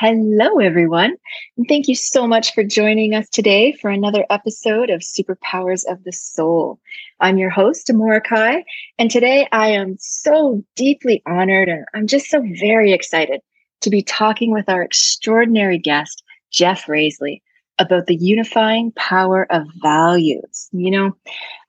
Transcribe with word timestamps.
Hello, 0.00 0.60
everyone. 0.60 1.14
And 1.58 1.68
thank 1.68 1.86
you 1.86 1.94
so 1.94 2.26
much 2.26 2.54
for 2.54 2.64
joining 2.64 3.14
us 3.14 3.28
today 3.28 3.72
for 3.72 3.90
another 3.90 4.24
episode 4.30 4.88
of 4.88 5.02
Superpowers 5.02 5.84
of 5.86 6.04
the 6.04 6.12
Soul. 6.12 6.80
I'm 7.20 7.36
your 7.36 7.50
host, 7.50 7.88
Amorahki, 7.88 8.62
and 8.98 9.10
today 9.10 9.46
I 9.52 9.68
am 9.68 9.96
so 9.98 10.64
deeply 10.74 11.22
honored 11.26 11.68
and 11.68 11.84
I'm 11.92 12.06
just 12.06 12.30
so 12.30 12.42
very 12.58 12.94
excited 12.94 13.42
to 13.82 13.90
be 13.90 14.02
talking 14.02 14.52
with 14.52 14.70
our 14.70 14.80
extraordinary 14.80 15.76
guest, 15.76 16.24
Jeff 16.50 16.86
Rasley, 16.86 17.42
about 17.78 18.06
the 18.06 18.16
unifying 18.16 18.92
power 18.92 19.46
of 19.52 19.66
values. 19.82 20.70
You 20.72 20.92
know, 20.92 21.16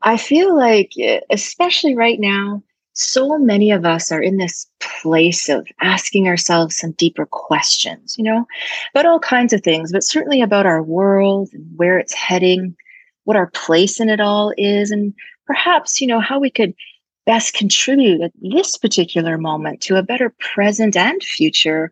I 0.04 0.16
feel 0.16 0.56
like, 0.56 0.94
eh, 0.98 1.20
especially 1.30 1.98
right 1.98 2.18
now, 2.18 2.64
so 2.94 3.38
many 3.38 3.72
of 3.72 3.86
us 3.86 4.12
are 4.12 4.22
in 4.22 4.38
this 4.38 4.68
place 4.80 5.48
of 5.50 5.66
asking 5.82 6.28
ourselves 6.28 6.78
some 6.78 6.92
deeper 6.94 7.26
questions, 7.26 8.16
you 8.18 8.24
know, 8.24 8.46
about 8.94 9.06
all 9.06 9.20
kinds 9.20 9.54
of 9.54 9.62
things, 9.62 9.92
but 9.92 10.04
certainly 10.04 10.42
about 10.42 10.66
our 10.66 10.84
world 10.84 11.50
and 11.54 11.66
where 11.78 11.98
it's 11.98 12.14
heading, 12.14 12.76
what 13.24 13.38
our 13.38 13.48
place 13.48 14.00
in 14.00 14.10
it 14.10 14.20
all 14.20 14.54
is, 14.58 14.92
and 14.92 15.14
perhaps, 15.46 16.02
you 16.02 16.08
know, 16.08 16.20
how 16.20 16.40
we 16.40 16.50
could 16.50 16.74
best 17.26 17.54
contribute 17.54 18.22
at 18.22 18.32
this 18.42 18.78
particular 18.78 19.38
moment 19.38 19.82
to 19.82 19.96
a 19.96 20.04
better 20.04 20.34
present 20.40 20.98
and 20.98 21.24
future 21.24 21.92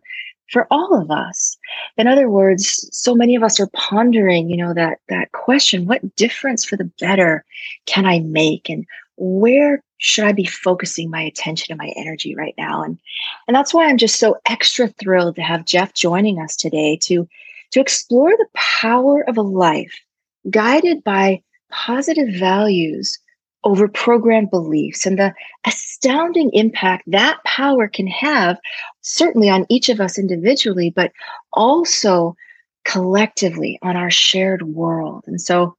for 0.50 0.66
all 0.70 1.00
of 1.00 1.10
us. 1.10 1.56
In 1.96 2.08
other 2.08 2.28
words, 2.28 2.88
so 2.92 3.14
many 3.14 3.36
of 3.36 3.42
us 3.42 3.60
are 3.60 3.70
pondering, 3.72 4.50
you 4.50 4.56
know, 4.56 4.74
that 4.74 4.98
that 5.08 5.32
question, 5.32 5.86
what 5.86 6.16
difference 6.16 6.64
for 6.64 6.76
the 6.76 6.90
better 7.00 7.44
can 7.86 8.04
I 8.04 8.18
make 8.20 8.68
and 8.68 8.84
where 9.16 9.82
should 10.00 10.24
I 10.24 10.32
be 10.32 10.46
focusing 10.46 11.10
my 11.10 11.20
attention 11.20 11.72
and 11.72 11.78
my 11.78 11.92
energy 11.94 12.34
right 12.34 12.54
now? 12.58 12.82
And 12.82 12.98
and 13.46 13.54
that's 13.54 13.72
why 13.72 13.86
I'm 13.86 13.98
just 13.98 14.18
so 14.18 14.36
extra 14.46 14.88
thrilled 14.88 15.36
to 15.36 15.42
have 15.42 15.64
Jeff 15.66 15.94
joining 15.94 16.40
us 16.40 16.56
today 16.56 16.98
to 17.02 17.28
to 17.70 17.80
explore 17.80 18.30
the 18.30 18.48
power 18.54 19.22
of 19.28 19.36
a 19.36 19.42
life 19.42 19.94
guided 20.50 21.04
by 21.04 21.42
positive 21.70 22.34
values 22.34 23.18
over 23.62 23.86
programmed 23.86 24.50
beliefs 24.50 25.04
and 25.04 25.18
the 25.18 25.34
astounding 25.66 26.50
impact 26.54 27.04
that 27.06 27.38
power 27.44 27.86
can 27.86 28.06
have 28.06 28.58
certainly 29.02 29.50
on 29.50 29.66
each 29.68 29.90
of 29.90 30.00
us 30.00 30.18
individually 30.18 30.90
but 30.96 31.12
also 31.52 32.34
collectively 32.84 33.78
on 33.82 33.96
our 33.96 34.10
shared 34.10 34.62
world. 34.62 35.24
And 35.26 35.40
so 35.40 35.76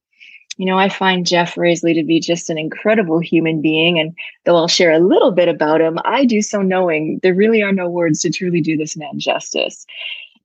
you 0.58 0.66
know, 0.66 0.78
I 0.78 0.88
find 0.88 1.26
Jeff 1.26 1.54
Rasley 1.54 1.94
to 1.94 2.04
be 2.04 2.20
just 2.20 2.50
an 2.50 2.58
incredible 2.58 3.18
human 3.20 3.62
being. 3.62 3.98
And 3.98 4.14
though 4.44 4.56
I'll 4.56 4.68
share 4.68 4.92
a 4.92 4.98
little 4.98 5.30
bit 5.30 5.48
about 5.48 5.80
him, 5.80 5.98
I 6.04 6.24
do 6.24 6.42
so 6.42 6.60
knowing 6.60 7.20
there 7.22 7.34
really 7.34 7.62
are 7.62 7.72
no 7.72 7.88
words 7.88 8.20
to 8.20 8.30
truly 8.30 8.60
do 8.60 8.76
this 8.76 8.96
man 8.96 9.18
justice. 9.18 9.86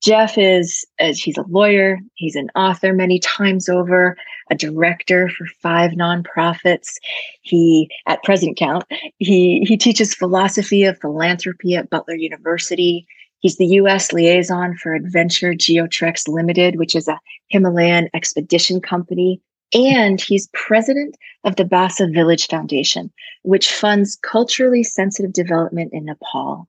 Jeff 0.01 0.37
is, 0.37 0.85
he's 0.99 1.37
a 1.37 1.45
lawyer, 1.49 1.99
he's 2.13 2.35
an 2.35 2.49
author 2.55 2.93
many 2.93 3.19
times 3.19 3.67
over, 3.67 4.15
a 4.51 4.55
director 4.55 5.27
for 5.29 5.47
five 5.61 5.91
nonprofits. 5.91 6.93
He, 7.41 7.89
at 8.05 8.23
present 8.23 8.57
count, 8.57 8.85
he, 9.17 9.65
he 9.67 9.75
teaches 9.75 10.13
philosophy 10.13 10.83
of 10.83 10.99
philanthropy 10.99 11.75
at 11.75 11.89
Butler 11.89 12.15
University. 12.15 13.07
He's 13.39 13.57
the 13.57 13.65
US 13.65 14.13
liaison 14.13 14.77
for 14.77 14.93
Adventure 14.93 15.53
Geotreks 15.53 16.27
Limited, 16.27 16.77
which 16.77 16.95
is 16.95 17.07
a 17.07 17.19
Himalayan 17.49 18.09
expedition 18.13 18.79
company 18.79 19.41
and 19.73 20.21
he's 20.21 20.49
president 20.53 21.17
of 21.43 21.55
the 21.55 21.65
Basa 21.65 22.13
Village 22.13 22.47
Foundation, 22.47 23.11
which 23.43 23.71
funds 23.71 24.17
culturally 24.21 24.83
sensitive 24.83 25.33
development 25.33 25.91
in 25.93 26.05
Nepal. 26.05 26.67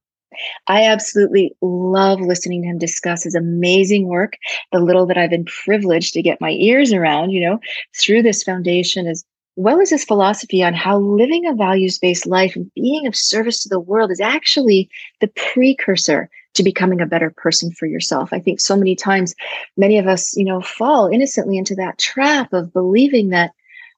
I 0.66 0.84
absolutely 0.84 1.56
love 1.62 2.20
listening 2.20 2.62
to 2.62 2.68
him 2.68 2.78
discuss 2.78 3.24
his 3.24 3.34
amazing 3.34 4.06
work, 4.06 4.36
the 4.72 4.78
little 4.78 5.06
that 5.06 5.18
I've 5.18 5.30
been 5.30 5.46
privileged 5.46 6.12
to 6.14 6.22
get 6.22 6.40
my 6.40 6.50
ears 6.50 6.92
around, 6.92 7.30
you 7.30 7.40
know, 7.40 7.58
through 7.96 8.22
this 8.22 8.42
foundation, 8.42 9.06
as 9.06 9.24
well 9.56 9.80
as 9.80 9.90
his 9.90 10.04
philosophy 10.04 10.62
on 10.62 10.74
how 10.74 10.98
living 10.98 11.46
a 11.46 11.54
values 11.54 11.98
based 11.98 12.26
life 12.26 12.54
and 12.54 12.70
being 12.74 13.06
of 13.06 13.16
service 13.16 13.62
to 13.62 13.68
the 13.68 13.80
world 13.80 14.12
is 14.12 14.20
actually 14.20 14.88
the 15.20 15.28
precursor 15.28 16.30
to 16.58 16.62
becoming 16.62 17.00
a 17.00 17.06
better 17.06 17.32
person 17.36 17.72
for 17.72 17.86
yourself. 17.86 18.32
I 18.32 18.40
think 18.40 18.60
so 18.60 18.76
many 18.76 18.94
times, 18.94 19.34
many 19.76 19.96
of 19.96 20.06
us, 20.06 20.36
you 20.36 20.44
know, 20.44 20.60
fall 20.60 21.08
innocently 21.08 21.56
into 21.56 21.74
that 21.76 21.98
trap 21.98 22.52
of 22.52 22.72
believing 22.72 23.30
that 23.30 23.52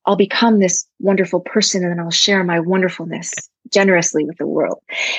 I'll 0.06 0.16
become 0.16 0.58
this 0.58 0.86
wonderful 0.98 1.40
person 1.40 1.82
and 1.82 1.92
then 1.92 2.00
I'll 2.00 2.10
share 2.10 2.42
my 2.44 2.60
wonderfulness 2.60 3.32
generously 3.70 4.24
with 4.24 4.38
the 4.38 4.46
world. 4.46 4.78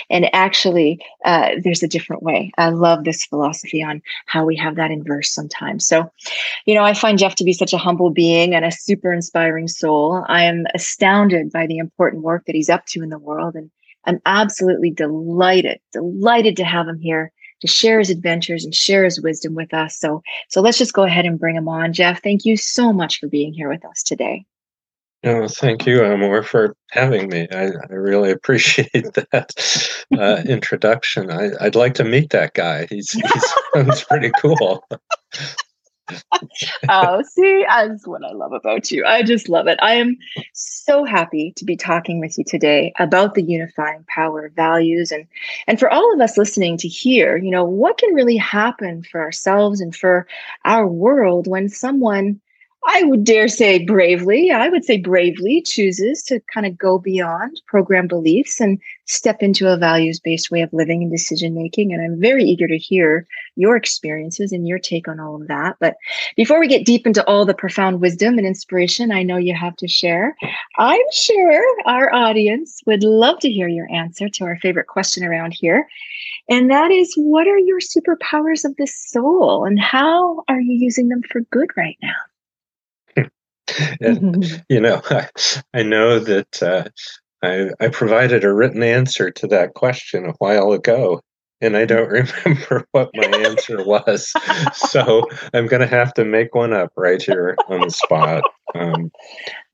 And 0.09 0.33
actually, 0.33 0.99
uh, 1.23 1.51
there's 1.63 1.83
a 1.83 1.87
different 1.87 2.23
way. 2.23 2.51
I 2.57 2.69
love 2.69 3.03
this 3.03 3.25
philosophy 3.25 3.83
on 3.83 4.01
how 4.25 4.45
we 4.45 4.55
have 4.57 4.75
that 4.75 4.91
inverse 4.91 5.31
sometimes. 5.33 5.85
So, 5.85 6.11
you 6.65 6.75
know, 6.75 6.83
I 6.83 6.93
find 6.93 7.19
Jeff 7.19 7.35
to 7.35 7.43
be 7.43 7.53
such 7.53 7.73
a 7.73 7.77
humble 7.77 8.09
being 8.09 8.53
and 8.53 8.65
a 8.65 8.71
super 8.71 9.13
inspiring 9.13 9.67
soul. 9.67 10.25
I 10.27 10.43
am 10.43 10.65
astounded 10.73 11.51
by 11.51 11.67
the 11.67 11.77
important 11.77 12.23
work 12.23 12.45
that 12.45 12.55
he's 12.55 12.69
up 12.69 12.85
to 12.87 13.03
in 13.03 13.09
the 13.09 13.19
world. 13.19 13.55
And 13.55 13.71
I'm 14.05 14.19
absolutely 14.25 14.91
delighted, 14.91 15.79
delighted 15.91 16.57
to 16.57 16.63
have 16.63 16.87
him 16.87 16.99
here 16.99 17.31
to 17.61 17.67
share 17.67 17.99
his 17.99 18.09
adventures 18.09 18.65
and 18.65 18.73
share 18.73 19.03
his 19.03 19.21
wisdom 19.21 19.53
with 19.53 19.73
us. 19.73 19.97
So, 19.97 20.21
so 20.49 20.61
let's 20.61 20.77
just 20.77 20.93
go 20.93 21.03
ahead 21.03 21.25
and 21.25 21.39
bring 21.39 21.55
him 21.55 21.67
on. 21.67 21.93
Jeff, 21.93 22.21
thank 22.23 22.43
you 22.43 22.57
so 22.57 22.91
much 22.91 23.19
for 23.19 23.27
being 23.27 23.53
here 23.53 23.69
with 23.69 23.85
us 23.85 24.03
today. 24.03 24.45
Oh, 25.23 25.47
thank 25.47 25.85
you, 25.85 26.03
Amor, 26.03 26.41
for 26.41 26.75
having 26.89 27.29
me. 27.29 27.47
I, 27.51 27.65
I 27.65 27.93
really 27.93 28.31
appreciate 28.31 28.91
that 29.31 30.03
uh, 30.17 30.41
introduction. 30.49 31.29
I, 31.29 31.51
would 31.61 31.75
like 31.75 31.93
to 31.95 32.03
meet 32.03 32.31
that 32.31 32.55
guy. 32.55 32.87
He's 32.89 33.11
he 33.11 33.21
sounds 33.73 34.03
pretty 34.03 34.31
cool. 34.39 34.83
Oh, 36.89 37.21
see, 37.23 37.65
that's 37.67 38.07
what 38.07 38.23
I 38.23 38.31
love 38.31 38.53
about 38.53 38.91
you. 38.91 39.05
I 39.05 39.23
just 39.23 39.49
love 39.49 39.67
it. 39.67 39.79
I 39.81 39.95
am 39.95 40.17
so 40.53 41.03
happy 41.03 41.53
to 41.57 41.65
be 41.65 41.75
talking 41.75 42.19
with 42.19 42.37
you 42.37 42.43
today 42.43 42.93
about 42.99 43.35
the 43.35 43.43
unifying 43.43 44.05
power 44.07 44.45
of 44.45 44.53
values 44.53 45.11
and 45.11 45.27
and 45.67 45.79
for 45.79 45.89
all 45.89 46.13
of 46.13 46.21
us 46.21 46.37
listening 46.37 46.77
to 46.77 46.87
hear, 46.87 47.37
you 47.37 47.51
know, 47.51 47.63
what 47.63 47.97
can 47.97 48.13
really 48.13 48.37
happen 48.37 49.03
for 49.03 49.21
ourselves 49.21 49.81
and 49.81 49.95
for 49.95 50.27
our 50.65 50.87
world 50.87 51.47
when 51.47 51.69
someone 51.69 52.39
I 52.87 53.03
would 53.03 53.23
dare 53.23 53.47
say 53.47 53.85
bravely, 53.85 54.49
I 54.49 54.67
would 54.69 54.83
say 54.83 54.97
bravely 54.97 55.61
chooses 55.61 56.23
to 56.23 56.39
kind 56.51 56.65
of 56.65 56.77
go 56.77 56.97
beyond 56.97 57.61
program 57.67 58.07
beliefs 58.07 58.59
and 58.59 58.81
step 59.05 59.43
into 59.43 59.71
a 59.71 59.77
values 59.77 60.19
based 60.19 60.49
way 60.49 60.61
of 60.61 60.73
living 60.73 61.03
and 61.03 61.11
decision 61.11 61.53
making. 61.53 61.93
And 61.93 62.01
I'm 62.01 62.19
very 62.19 62.43
eager 62.43 62.67
to 62.67 62.77
hear 62.77 63.27
your 63.55 63.75
experiences 63.75 64.51
and 64.51 64.67
your 64.67 64.79
take 64.79 65.07
on 65.07 65.19
all 65.19 65.39
of 65.39 65.47
that. 65.47 65.75
But 65.79 65.95
before 66.35 66.59
we 66.59 66.67
get 66.67 66.85
deep 66.85 67.05
into 67.05 67.23
all 67.27 67.45
the 67.45 67.53
profound 67.53 68.01
wisdom 68.01 68.39
and 68.39 68.47
inspiration 68.47 69.11
I 69.11 69.21
know 69.21 69.37
you 69.37 69.55
have 69.55 69.75
to 69.77 69.87
share, 69.87 70.35
I'm 70.79 71.05
sure 71.13 71.63
our 71.85 72.11
audience 72.11 72.81
would 72.87 73.03
love 73.03 73.39
to 73.39 73.51
hear 73.51 73.67
your 73.67 73.91
answer 73.91 74.27
to 74.27 74.43
our 74.45 74.57
favorite 74.57 74.87
question 74.87 75.23
around 75.23 75.53
here. 75.53 75.87
And 76.49 76.71
that 76.71 76.89
is 76.89 77.13
what 77.15 77.47
are 77.47 77.59
your 77.59 77.79
superpowers 77.79 78.65
of 78.65 78.75
the 78.77 78.87
soul 78.87 79.65
and 79.65 79.79
how 79.79 80.43
are 80.47 80.59
you 80.59 80.73
using 80.73 81.09
them 81.09 81.21
for 81.29 81.41
good 81.51 81.69
right 81.77 81.97
now? 82.01 82.15
and, 84.01 84.17
mm-hmm. 84.17 84.55
you 84.69 84.79
know, 84.79 85.01
I, 85.09 85.27
I 85.73 85.83
know 85.83 86.19
that 86.19 86.63
uh, 86.63 86.83
I, 87.43 87.69
I 87.83 87.89
provided 87.89 88.43
a 88.43 88.53
written 88.53 88.83
answer 88.83 89.31
to 89.31 89.47
that 89.47 89.73
question 89.73 90.25
a 90.25 90.33
while 90.33 90.71
ago, 90.71 91.21
and 91.59 91.77
I 91.77 91.85
don't 91.85 92.09
remember 92.45 92.85
what 92.91 93.11
my 93.13 93.25
answer 93.25 93.83
was. 93.83 94.31
so 94.73 95.27
I'm 95.53 95.67
going 95.67 95.81
to 95.81 95.87
have 95.87 96.13
to 96.15 96.25
make 96.25 96.53
one 96.55 96.73
up 96.73 96.91
right 96.95 97.21
here 97.21 97.55
on 97.67 97.81
the 97.81 97.89
spot. 97.89 98.43
Um, 98.73 99.11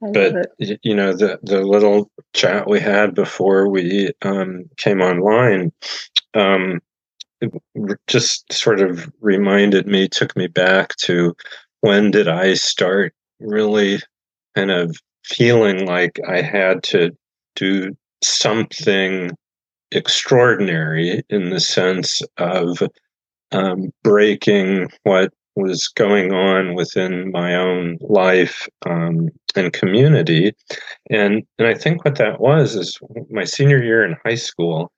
but 0.01 0.51
you 0.60 0.95
know, 0.95 1.13
the 1.13 1.40
the 1.44 1.62
little 1.62 2.10
chat 2.33 2.68
we 2.68 2.80
had 2.80 3.13
before 3.13 3.69
we 3.69 4.12
um, 4.24 4.66
came 4.78 5.01
online. 5.01 5.72
Um, 6.33 6.81
just 8.07 8.51
sort 8.51 8.81
of 8.81 9.12
reminded 9.22 9.86
me, 9.88 10.07
took 10.07 10.36
me 10.36 10.48
back 10.48 10.95
to 10.98 11.36
when 11.81 12.12
did 12.12 12.28
I 12.28 12.56
start 12.56 13.13
really 13.39 14.00
kind 14.56 14.72
of 14.72 14.95
feeling 15.24 15.86
like 15.86 16.19
I 16.28 16.42
had 16.42 16.84
to 16.84 17.12
do 17.56 17.95
something 18.24 19.31
extraordinary 19.92 21.24
in 21.30 21.50
the 21.50 21.60
sense 21.60 22.22
of 22.38 22.81
um, 23.51 23.92
breaking 24.04 24.89
what 25.04 25.34
was 25.56 25.88
going 25.88 26.34
on 26.34 26.75
within 26.75 27.31
my 27.31 27.56
own 27.56 27.98
life 28.01 28.68
um, 28.86 29.30
and 29.56 29.74
community. 29.74 30.54
And, 31.10 31.44
and 31.57 31.68
I 31.68 31.74
think 31.74 32.06
what 32.06 32.18
that 32.18 32.40
was 32.40 32.75
is 32.75 33.00
my 33.31 33.44
senior 33.44 33.81
year 33.81 34.06
in 34.06 34.16
high 34.24 34.36
school, 34.36 34.92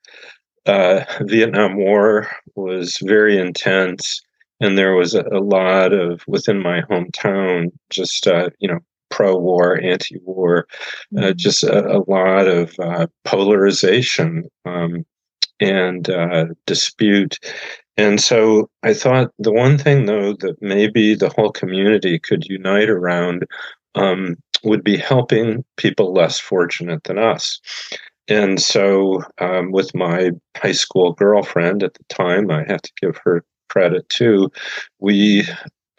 uh, 0.65 1.06
Vietnam 1.21 1.77
War 1.77 2.30
was 2.56 2.97
very 3.01 3.38
intense. 3.38 4.21
And 4.61 4.77
there 4.77 4.95
was 4.95 5.15
a, 5.15 5.23
a 5.31 5.39
lot 5.39 5.94
of 5.94 6.23
within 6.27 6.61
my 6.61 6.81
hometown, 6.81 7.71
just 7.89 8.27
uh, 8.27 8.50
you 8.59 8.67
know, 8.67 8.79
pro-war, 9.09 9.81
anti-war, 9.81 10.67
uh, 11.17 11.19
mm-hmm. 11.19 11.38
just 11.38 11.63
a, 11.63 11.97
a, 11.97 12.03
lot 12.07 12.47
of 12.47 12.73
uh, 12.79 13.07
polarization 13.25 14.44
um, 14.65 15.06
and 15.59 16.09
uh, 16.09 16.45
dispute. 16.65 17.39
And 17.97 18.21
so 18.21 18.69
I 18.83 18.94
thought 18.94 19.31
the 19.39 19.51
one 19.51 19.77
thing, 19.77 20.06
though, 20.06 20.33
that 20.33 20.61
maybe 20.61 21.15
the 21.15 21.29
whole 21.29 21.51
community 21.51 22.19
could 22.19 22.45
unite 22.45 22.89
around 22.89 23.44
um, 23.95 24.38
would 24.63 24.83
be 24.83 24.97
helping 24.97 25.65
people 25.77 26.13
less 26.13 26.39
fortunate 26.39 27.03
than 27.03 27.17
us. 27.17 27.59
And 28.29 28.61
so, 28.61 29.23
um, 29.39 29.71
with 29.71 29.94
my 29.95 30.31
high 30.56 30.71
school 30.71 31.13
girlfriend 31.13 31.81
at 31.81 31.95
the 31.95 32.03
time, 32.09 32.51
I 32.51 32.63
have 32.67 32.81
to 32.83 32.91
give 33.01 33.17
her 33.23 33.44
credit 33.69 34.07
too, 34.10 34.51
we 35.00 35.45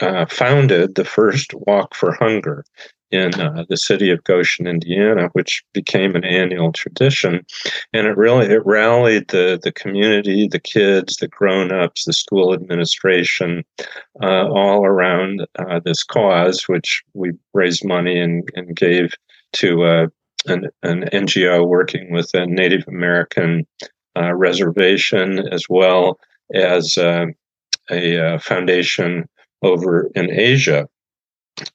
uh, 0.01 0.27
founded 0.27 0.95
the 0.95 1.05
first 1.05 1.55
Walk 1.55 1.95
for 1.95 2.13
Hunger 2.13 2.65
in 3.11 3.35
uh, 3.41 3.65
the 3.69 3.77
city 3.77 4.11
of 4.11 4.23
Goshen, 4.25 4.67
Indiana, 4.67 5.29
which 5.33 5.65
became 5.75 6.15
an 6.15 6.25
annual 6.25 6.73
tradition. 6.73 7.45
And 7.93 8.07
it 8.07 8.17
really 8.17 8.47
it 8.47 8.65
rallied 8.65 9.29
the 9.29 9.59
the 9.63 9.73
community, 9.73 10.47
the 10.47 10.61
kids, 10.61 11.17
the 11.17 11.29
grown-ups, 11.29 12.05
the 12.05 12.13
school 12.13 12.55
administration, 12.55 13.65
uh, 14.23 14.49
all 14.49 14.87
around 14.87 15.47
uh, 15.59 15.81
this 15.85 16.05
cause, 16.05 16.69
which 16.69 17.03
we 17.15 17.33
raised 17.53 17.85
money 17.85 18.19
and, 18.19 18.49
and 18.55 18.77
gave 18.77 19.15
to 19.55 19.83
uh, 19.83 20.07
an, 20.47 20.69
an 20.83 21.03
NGO 21.13 21.67
working 21.67 22.13
with 22.13 22.33
a 22.35 22.47
Native 22.47 22.87
American 22.87 23.67
uh, 24.17 24.33
reservation 24.35 25.41
as 25.53 25.65
well 25.69 26.19
as 26.55 26.97
uh, 27.91 28.35
a 28.35 28.39
foundation 28.39 29.29
over 29.63 30.11
in 30.15 30.31
Asia. 30.31 30.89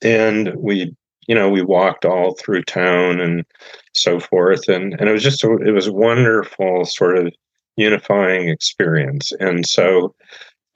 And 0.02 0.54
we 0.56 0.96
you 1.28 1.36
know, 1.36 1.50
we 1.50 1.62
walked 1.62 2.06
all 2.06 2.36
through 2.36 2.64
town 2.64 3.20
and 3.20 3.46
so 3.94 4.20
forth. 4.20 4.68
And, 4.68 4.94
and 5.00 5.10
it 5.10 5.14
was 5.14 5.24
just, 5.24 5.44
a, 5.44 5.58
it 5.58 5.72
was 5.72 5.88
a 5.88 5.94
wonderful 5.94 6.86
sort 6.86 7.18
of 7.18 7.34
unifying 7.78 8.50
experience. 8.50 9.32
And 9.40 9.66
so, 9.66 10.14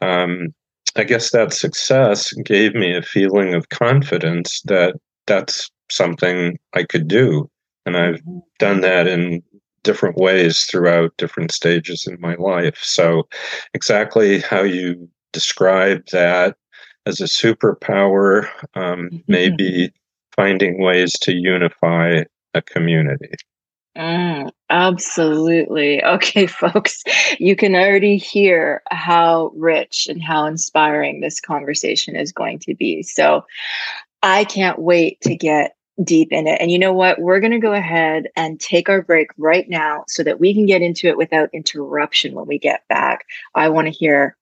um, 0.02 0.54
I 0.96 1.04
guess 1.04 1.32
that 1.32 1.54
success 1.54 2.34
gave 2.34 2.74
me 2.74 2.96
a 2.96 3.04
feeling 3.04 3.54
of 3.54 3.70
confidence 3.70 4.62
that 4.64 4.96
that's 5.28 5.70
something 5.92 6.58
I 6.74 6.84
could 6.84 7.08
do. 7.08 7.50
And 7.86 7.96
I've 7.96 8.22
done 8.58 8.82
that 8.82 9.08
in 9.08 9.44
different 9.84 10.18
ways 10.18 10.64
throughout 10.64 11.16
different 11.18 11.52
stages 11.52 12.08
in 12.08 12.20
my 12.20 12.36
life. 12.36 12.80
So, 12.82 13.28
exactly 13.74 14.40
how 14.40 14.64
you 14.64 15.08
describe 15.32 16.06
that 16.12 16.58
as 17.06 17.22
a 17.22 17.26
superpower, 17.26 18.48
um, 18.76 19.10
mm-hmm. 19.10 19.18
maybe 19.28 19.92
finding 20.36 20.82
ways 20.82 21.18
to 21.20 21.34
unify 21.34 22.24
a 22.54 22.62
community. 22.62 23.32
Mm, 23.98 24.52
absolutely. 24.70 26.04
Okay, 26.04 26.48
folks, 26.48 27.04
you 27.40 27.56
can 27.56 27.76
already 27.76 28.18
hear 28.18 28.82
how 28.92 29.52
rich 29.56 30.08
and 30.10 30.24
how 30.24 30.46
inspiring 30.46 31.20
this 31.20 31.42
conversation 31.42 32.16
is 32.16 32.32
going 32.32 32.60
to 32.60 32.76
be. 32.76 33.04
So 33.04 33.46
I 34.24 34.46
can't 34.46 34.80
wait 34.80 35.20
to 35.22 35.36
get 35.36 35.76
deep 36.04 36.32
in 36.32 36.48
it. 36.48 36.62
And 36.62 36.72
you 36.72 36.80
know 36.80 36.94
what? 36.94 37.20
We're 37.20 37.42
going 37.42 37.52
to 37.52 37.60
go 37.60 37.74
ahead 37.74 38.28
and 38.36 38.60
take 38.60 38.88
our 38.88 39.02
break 39.02 39.30
right 39.38 39.68
now 39.68 40.06
so 40.08 40.24
that 40.24 40.40
we 40.40 40.54
can 40.54 40.66
get 40.66 40.82
into 40.82 41.08
it 41.08 41.18
without 41.18 41.50
interruption 41.52 42.34
when 42.34 42.48
we 42.48 42.58
get 42.58 42.88
back. 42.88 43.26
I 43.56 43.68
want 43.70 43.88
to 43.88 43.92
hear 43.92 44.38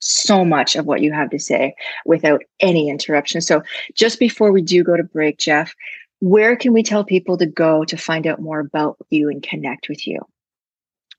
so 0.00 0.44
much 0.44 0.76
of 0.76 0.86
what 0.86 1.02
you 1.02 1.12
have 1.12 1.30
to 1.30 1.38
say 1.38 1.74
without 2.06 2.42
any 2.60 2.88
interruption. 2.88 3.40
So, 3.40 3.62
just 3.94 4.18
before 4.18 4.52
we 4.52 4.62
do 4.62 4.84
go 4.84 4.96
to 4.96 5.02
break, 5.02 5.38
Jeff, 5.38 5.74
where 6.20 6.56
can 6.56 6.72
we 6.72 6.82
tell 6.82 7.04
people 7.04 7.36
to 7.38 7.46
go 7.46 7.84
to 7.84 7.96
find 7.96 8.26
out 8.26 8.40
more 8.40 8.60
about 8.60 8.96
you 9.10 9.28
and 9.28 9.42
connect 9.42 9.88
with 9.88 10.06
you? 10.06 10.20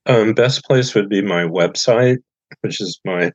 Um, 0.05 0.33
best 0.33 0.63
place 0.63 0.95
would 0.95 1.09
be 1.09 1.21
my 1.21 1.43
website, 1.43 2.17
which 2.61 2.81
is 2.81 2.99
my 3.05 3.31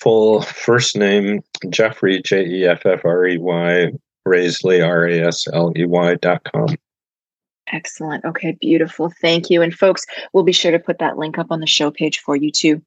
full 0.00 0.42
first 0.42 0.96
name, 0.96 1.40
Jeffrey, 1.70 2.20
J 2.24 2.44
E 2.44 2.66
F 2.66 2.84
F 2.84 3.04
R 3.04 3.26
E 3.26 3.38
Y, 3.38 3.92
Rasley, 4.26 4.86
R 4.86 5.06
A 5.06 5.20
S 5.20 5.46
L 5.52 5.72
E 5.76 5.84
Y 5.84 6.14
dot 6.16 6.42
com. 6.52 6.76
Excellent. 7.72 8.24
Okay, 8.24 8.56
beautiful. 8.60 9.12
Thank 9.20 9.50
you. 9.50 9.62
And 9.62 9.74
folks, 9.74 10.06
we'll 10.32 10.44
be 10.44 10.52
sure 10.52 10.72
to 10.72 10.78
put 10.78 10.98
that 10.98 11.18
link 11.18 11.38
up 11.38 11.48
on 11.50 11.60
the 11.60 11.66
show 11.66 11.90
page 11.90 12.18
for 12.18 12.36
you 12.36 12.50
too. 12.50 12.82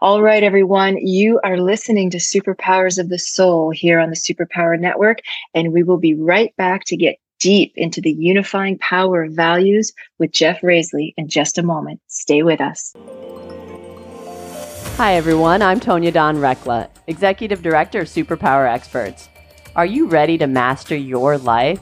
All 0.00 0.22
right, 0.22 0.42
everyone, 0.42 0.96
you 0.98 1.40
are 1.44 1.58
listening 1.58 2.10
to 2.10 2.18
Superpowers 2.18 2.98
of 2.98 3.08
the 3.08 3.18
Soul 3.18 3.70
here 3.70 4.00
on 4.00 4.10
the 4.10 4.16
Superpower 4.16 4.78
Network, 4.78 5.18
and 5.54 5.72
we 5.72 5.82
will 5.82 5.98
be 5.98 6.14
right 6.14 6.54
back 6.56 6.84
to 6.86 6.96
get 6.96 7.18
deep 7.38 7.72
into 7.76 8.00
the 8.00 8.12
unifying 8.12 8.78
power 8.78 9.24
of 9.24 9.32
values 9.32 9.92
with 10.18 10.32
Jeff 10.32 10.60
Rasley 10.62 11.12
in 11.16 11.28
just 11.28 11.58
a 11.58 11.62
moment. 11.62 12.00
Stay 12.06 12.42
with 12.42 12.60
us. 12.60 12.94
Hi, 14.96 15.14
everyone. 15.14 15.62
I'm 15.62 15.80
Tonya 15.80 16.12
Dawn 16.12 16.36
Recla, 16.36 16.88
Executive 17.06 17.62
Director 17.62 18.00
of 18.00 18.08
Superpower 18.08 18.72
Experts. 18.72 19.28
Are 19.74 19.86
you 19.86 20.06
ready 20.06 20.38
to 20.38 20.46
master 20.46 20.94
your 20.94 21.38
life? 21.38 21.80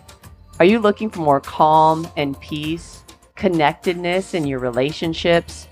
Are 0.60 0.64
you 0.64 0.78
looking 0.78 1.10
for 1.10 1.20
more 1.20 1.40
calm 1.40 2.06
and 2.16 2.38
peace, 2.40 3.02
connectedness 3.34 4.34
in 4.34 4.46
your 4.46 4.60
relationships? 4.60 5.66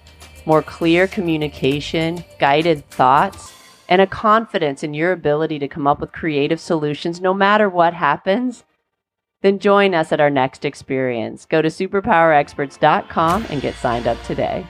more 0.48 0.62
clear 0.62 1.06
communication, 1.06 2.24
guided 2.38 2.88
thoughts, 2.88 3.52
and 3.86 4.00
a 4.00 4.06
confidence 4.06 4.82
in 4.82 4.94
your 4.94 5.12
ability 5.12 5.58
to 5.58 5.68
come 5.68 5.86
up 5.86 6.00
with 6.00 6.10
creative 6.10 6.58
solutions 6.58 7.20
no 7.20 7.34
matter 7.34 7.68
what 7.68 7.92
happens, 7.92 8.64
then 9.42 9.58
join 9.58 9.94
us 9.94 10.10
at 10.10 10.20
our 10.20 10.30
next 10.30 10.64
experience. 10.64 11.44
Go 11.44 11.60
to 11.60 11.68
superpowerexperts.com 11.68 13.46
and 13.50 13.60
get 13.60 13.74
signed 13.74 14.06
up 14.06 14.20
today. 14.24 14.66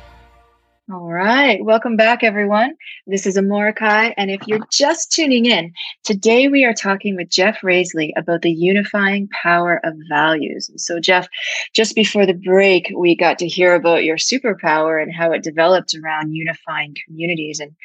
All 0.91 1.13
right. 1.13 1.63
Welcome 1.63 1.97
back, 1.97 2.23
everyone. 2.23 2.75
This 3.07 3.27
is 3.27 3.37
Amorahki. 3.37 4.15
And 4.17 4.31
if 4.31 4.41
you're 4.47 4.67
just 4.73 5.13
tuning 5.13 5.45
in, 5.45 5.75
today 6.03 6.49
we 6.49 6.65
are 6.65 6.73
talking 6.73 7.15
with 7.15 7.29
Jeff 7.29 7.61
Rasley 7.61 8.13
about 8.17 8.41
the 8.41 8.51
unifying 8.51 9.29
power 9.43 9.83
of 9.85 9.93
values. 10.09 10.71
So, 10.77 10.99
Jeff, 10.99 11.29
just 11.75 11.95
before 11.95 12.25
the 12.25 12.33
break, 12.33 12.91
we 12.97 13.15
got 13.15 13.39
to 13.41 13.47
hear 13.47 13.75
about 13.75 14.05
your 14.05 14.17
superpower 14.17 15.03
and 15.03 15.15
how 15.15 15.31
it 15.33 15.43
developed 15.43 15.95
around 15.95 16.33
unifying 16.33 16.97
communities. 17.05 17.61
And, 17.61 17.77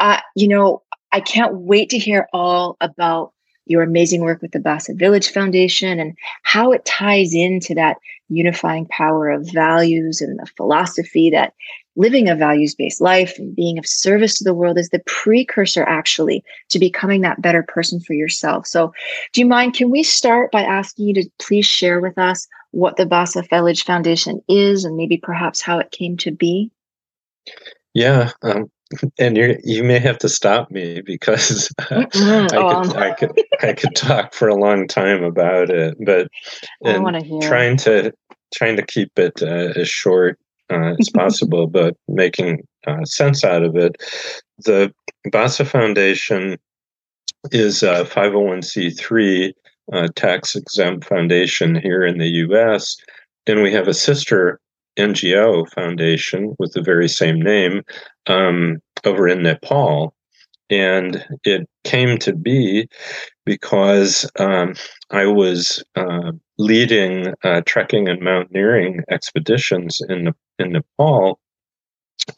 uh, 0.00 0.18
you 0.34 0.48
know, 0.48 0.82
I 1.12 1.20
can't 1.20 1.54
wait 1.54 1.90
to 1.90 1.98
hear 1.98 2.26
all 2.32 2.76
about 2.80 3.32
your 3.66 3.82
amazing 3.84 4.22
work 4.22 4.42
with 4.42 4.50
the 4.50 4.58
Basa 4.58 4.98
Village 4.98 5.30
Foundation 5.30 6.00
and 6.00 6.18
how 6.42 6.72
it 6.72 6.84
ties 6.84 7.32
into 7.32 7.76
that 7.76 7.98
unifying 8.28 8.86
power 8.86 9.30
of 9.30 9.48
values 9.52 10.20
and 10.20 10.38
the 10.38 10.46
philosophy 10.56 11.30
that 11.30 11.54
living 12.00 12.28
a 12.28 12.34
values 12.34 12.74
based 12.74 13.00
life 13.00 13.38
and 13.38 13.54
being 13.54 13.78
of 13.78 13.86
service 13.86 14.38
to 14.38 14.44
the 14.44 14.54
world 14.54 14.78
is 14.78 14.88
the 14.88 15.02
precursor 15.06 15.82
actually 15.84 16.42
to 16.70 16.78
becoming 16.78 17.20
that 17.20 17.42
better 17.42 17.62
person 17.62 18.00
for 18.00 18.14
yourself. 18.14 18.66
So, 18.66 18.92
do 19.32 19.40
you 19.40 19.46
mind? 19.46 19.74
Can 19.74 19.90
we 19.90 20.02
start 20.02 20.50
by 20.50 20.62
asking 20.62 21.08
you 21.08 21.14
to 21.14 21.30
please 21.38 21.66
share 21.66 22.00
with 22.00 22.16
us 22.16 22.48
what 22.70 22.96
the 22.96 23.04
Basa 23.04 23.48
Village 23.50 23.84
Foundation 23.84 24.40
is 24.48 24.84
and 24.84 24.96
maybe 24.96 25.18
perhaps 25.18 25.60
how 25.60 25.78
it 25.78 25.90
came 25.90 26.16
to 26.18 26.30
be? 26.30 26.70
Yeah. 27.92 28.30
Um, 28.42 28.70
and 29.18 29.36
you 29.36 29.58
you 29.62 29.84
may 29.84 29.98
have 29.98 30.18
to 30.18 30.28
stop 30.28 30.70
me 30.70 31.02
because 31.02 31.70
I, 31.78 32.04
could, 32.06 32.54
oh. 32.54 32.94
I 32.96 33.12
could 33.12 33.42
I 33.62 33.72
could 33.74 33.94
talk 33.94 34.34
for 34.34 34.48
a 34.48 34.56
long 34.56 34.88
time 34.88 35.22
about 35.22 35.70
it, 35.70 35.96
but 36.00 36.28
trying 37.42 37.76
to 37.78 38.12
trying 38.54 38.76
to 38.76 38.86
keep 38.86 39.16
it 39.18 39.42
uh, 39.42 39.78
as 39.78 39.88
short 39.88 40.38
uh, 40.70 40.94
as 40.98 41.08
possible, 41.14 41.66
but 41.66 41.96
making 42.08 42.62
uh, 42.86 43.04
sense 43.04 43.44
out 43.44 43.62
of 43.62 43.76
it. 43.76 43.96
The 44.58 44.92
Basa 45.28 45.66
Foundation 45.66 46.58
is 47.52 47.82
a 47.82 48.04
501c3 48.04 49.52
uh, 49.92 50.08
tax 50.14 50.54
exempt 50.54 51.06
foundation 51.06 51.74
here 51.74 52.04
in 52.04 52.18
the 52.18 52.28
US. 52.28 52.96
And 53.46 53.62
we 53.62 53.72
have 53.72 53.88
a 53.88 53.94
sister 53.94 54.60
NGO 54.98 55.68
foundation 55.70 56.54
with 56.58 56.72
the 56.72 56.82
very 56.82 57.08
same 57.08 57.40
name 57.40 57.82
um, 58.26 58.78
over 59.04 59.26
in 59.26 59.42
Nepal. 59.42 60.14
And 60.68 61.24
it 61.44 61.68
came 61.84 62.18
to 62.18 62.34
be 62.34 62.88
because 63.44 64.30
um, 64.38 64.74
I 65.10 65.26
was 65.26 65.82
uh, 65.96 66.32
leading 66.58 67.34
uh, 67.42 67.62
trekking 67.66 68.08
and 68.08 68.20
mountaineering 68.20 69.02
expeditions 69.10 70.00
in 70.08 70.32
in 70.58 70.72
Nepal, 70.72 71.40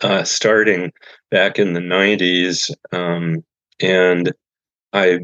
uh, 0.01 0.25
starting 0.25 0.93
back 1.31 1.59
in 1.59 1.73
the 1.73 1.81
'90s, 1.81 2.71
um, 2.93 3.45
and 3.81 4.33
I 4.93 5.21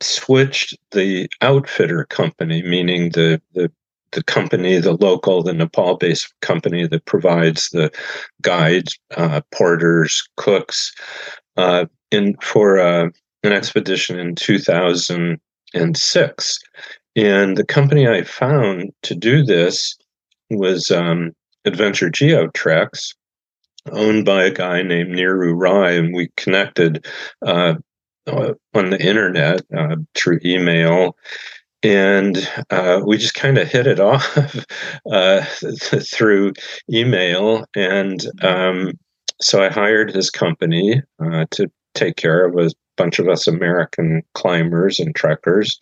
switched 0.00 0.76
the 0.90 1.28
outfitter 1.40 2.04
company, 2.06 2.62
meaning 2.62 3.10
the, 3.10 3.40
the 3.54 3.70
the 4.12 4.22
company, 4.22 4.78
the 4.78 4.92
local, 4.92 5.42
the 5.42 5.54
Nepal 5.54 5.96
based 5.96 6.34
company 6.42 6.86
that 6.86 7.04
provides 7.06 7.70
the 7.70 7.90
guides, 8.42 8.98
uh, 9.16 9.40
porters, 9.50 10.28
cooks, 10.36 10.92
uh, 11.56 11.86
in 12.10 12.36
for 12.42 12.78
uh, 12.78 13.08
an 13.42 13.52
expedition 13.52 14.18
in 14.18 14.34
2006. 14.34 16.58
And 17.14 17.56
the 17.56 17.64
company 17.64 18.08
I 18.08 18.22
found 18.22 18.90
to 19.02 19.14
do 19.14 19.44
this 19.44 19.96
was 20.50 20.90
um, 20.90 21.32
Adventure 21.64 22.10
GeoTreks, 22.10 23.14
owned 23.90 24.24
by 24.24 24.44
a 24.44 24.50
guy 24.50 24.82
named 24.82 25.14
Niru 25.14 25.52
Rai, 25.54 25.98
and 25.98 26.14
we 26.14 26.30
connected 26.36 27.06
uh, 27.44 27.74
uh, 28.26 28.54
on 28.74 28.90
the 28.90 29.04
internet 29.04 29.62
uh, 29.76 29.96
through 30.14 30.38
email 30.44 31.16
and 31.84 32.48
uh, 32.70 33.00
we 33.04 33.18
just 33.18 33.34
kind 33.34 33.58
of 33.58 33.66
hit 33.66 33.88
it 33.88 33.98
off 34.00 34.38
uh, 35.10 35.42
through 36.00 36.52
email. 36.88 37.64
And 37.74 38.24
um, 38.42 38.92
so 39.40 39.60
I 39.60 39.68
hired 39.68 40.14
his 40.14 40.30
company 40.30 41.02
to 41.50 41.68
take 41.94 42.14
care 42.14 42.46
of 42.46 42.56
a 42.56 42.70
bunch 42.96 43.18
of 43.18 43.28
us 43.28 43.46
American 43.46 44.22
climbers 44.34 44.98
and 44.98 45.14
trekkers. 45.14 45.78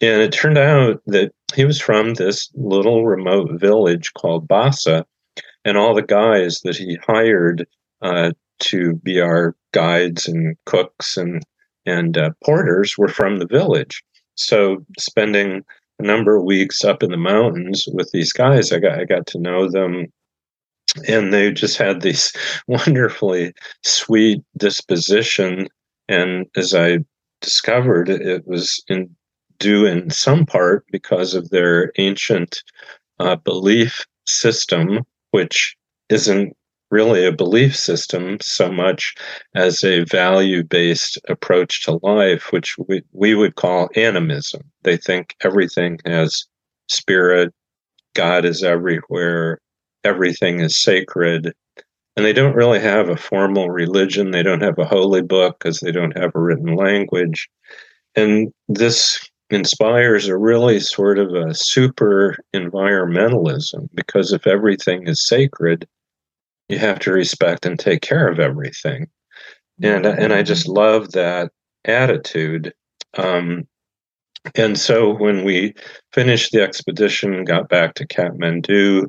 And 0.00 0.22
it 0.22 0.32
turned 0.32 0.58
out 0.58 1.00
that 1.06 1.32
he 1.54 1.64
was 1.64 1.80
from 1.80 2.14
this 2.14 2.50
little 2.54 3.06
remote 3.06 3.50
village 3.60 4.12
called 4.14 4.48
Basa. 4.48 5.04
And 5.64 5.76
all 5.76 5.94
the 5.94 6.02
guys 6.02 6.60
that 6.60 6.76
he 6.76 6.98
hired 7.06 7.66
uh, 8.00 8.32
to 8.60 8.94
be 8.96 9.20
our 9.20 9.54
guides 9.72 10.26
and 10.26 10.56
cooks 10.66 11.16
and 11.16 11.42
and 11.86 12.18
uh, 12.18 12.30
porters 12.44 12.98
were 12.98 13.08
from 13.08 13.38
the 13.38 13.46
village. 13.46 14.02
So 14.34 14.84
spending 14.98 15.64
a 15.98 16.02
number 16.02 16.36
of 16.36 16.44
weeks 16.44 16.84
up 16.84 17.02
in 17.02 17.10
the 17.10 17.16
mountains 17.16 17.88
with 17.92 18.10
these 18.12 18.32
guys, 18.32 18.72
I 18.72 18.78
got 18.78 18.98
I 18.98 19.04
got 19.04 19.26
to 19.28 19.38
know 19.38 19.70
them 19.70 20.12
and 21.06 21.32
they 21.32 21.50
just 21.50 21.76
had 21.76 22.00
this 22.00 22.32
wonderfully 22.68 23.52
sweet 23.84 24.42
disposition 24.56 25.68
and 26.08 26.46
as 26.56 26.74
i 26.74 26.98
discovered 27.40 28.08
it 28.08 28.46
was 28.46 28.82
in 28.88 29.14
due 29.58 29.86
in 29.86 30.10
some 30.10 30.46
part 30.46 30.84
because 30.92 31.34
of 31.34 31.50
their 31.50 31.92
ancient 31.98 32.62
uh, 33.18 33.36
belief 33.36 34.06
system 34.26 35.00
which 35.30 35.76
isn't 36.08 36.56
really 36.90 37.26
a 37.26 37.32
belief 37.32 37.76
system 37.76 38.38
so 38.40 38.70
much 38.70 39.14
as 39.54 39.84
a 39.84 40.04
value 40.04 40.62
based 40.62 41.18
approach 41.28 41.84
to 41.84 42.00
life, 42.02 42.50
which 42.52 42.76
we, 42.78 43.02
we 43.12 43.34
would 43.34 43.56
call 43.56 43.90
animism. 43.94 44.62
They 44.82 44.96
think 44.96 45.36
everything 45.42 45.98
has 46.06 46.46
spirit, 46.88 47.52
God 48.14 48.44
is 48.44 48.62
everywhere, 48.62 49.60
everything 50.04 50.60
is 50.60 50.76
sacred. 50.76 51.52
And 52.18 52.26
they 52.26 52.32
don't 52.32 52.56
really 52.56 52.80
have 52.80 53.08
a 53.08 53.16
formal 53.16 53.70
religion. 53.70 54.32
They 54.32 54.42
don't 54.42 54.62
have 54.62 54.78
a 54.78 54.84
holy 54.84 55.22
book 55.22 55.58
because 55.58 55.80
they 55.80 55.92
don't 55.92 56.16
have 56.18 56.34
a 56.34 56.40
written 56.40 56.74
language. 56.74 57.48
And 58.16 58.52
this 58.68 59.24
inspires 59.50 60.26
a 60.26 60.36
really 60.36 60.80
sort 60.80 61.18
of 61.18 61.32
a 61.32 61.54
super 61.54 62.36
environmentalism 62.54 63.88
because 63.94 64.32
if 64.32 64.46
everything 64.46 65.06
is 65.06 65.24
sacred, 65.24 65.88
you 66.68 66.78
have 66.78 66.98
to 67.00 67.12
respect 67.12 67.64
and 67.64 67.78
take 67.78 68.02
care 68.02 68.28
of 68.28 68.38
everything 68.38 69.08
and 69.82 70.06
and 70.06 70.32
i 70.32 70.42
just 70.42 70.68
love 70.68 71.12
that 71.12 71.50
attitude 71.84 72.72
um, 73.16 73.66
and 74.54 74.78
so 74.78 75.14
when 75.14 75.44
we 75.44 75.74
finished 76.12 76.52
the 76.52 76.62
expedition 76.62 77.44
got 77.44 77.68
back 77.68 77.94
to 77.94 78.06
kathmandu 78.06 79.06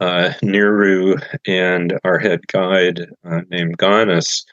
uh, 0.00 0.32
Niru 0.42 1.22
and 1.46 1.98
our 2.04 2.18
head 2.18 2.46
guide 2.48 3.06
uh, 3.24 3.40
named 3.50 3.78
Ganas 3.78 4.44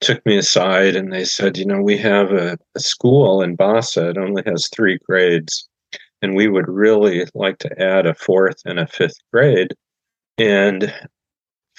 took 0.00 0.24
me 0.26 0.36
aside 0.36 0.96
and 0.96 1.12
they 1.12 1.24
said, 1.24 1.56
you 1.56 1.64
know, 1.64 1.80
we 1.80 1.96
have 1.98 2.32
a, 2.32 2.58
a 2.74 2.80
school 2.80 3.42
in 3.42 3.56
Basa. 3.56 4.10
It 4.10 4.18
only 4.18 4.42
has 4.46 4.68
three 4.68 4.98
grades, 5.08 5.68
and 6.22 6.34
we 6.34 6.48
would 6.48 6.68
really 6.68 7.26
like 7.34 7.58
to 7.58 7.82
add 7.82 8.06
a 8.06 8.14
fourth 8.14 8.60
and 8.64 8.78
a 8.78 8.86
fifth 8.86 9.18
grade. 9.32 9.74
And 10.38 10.92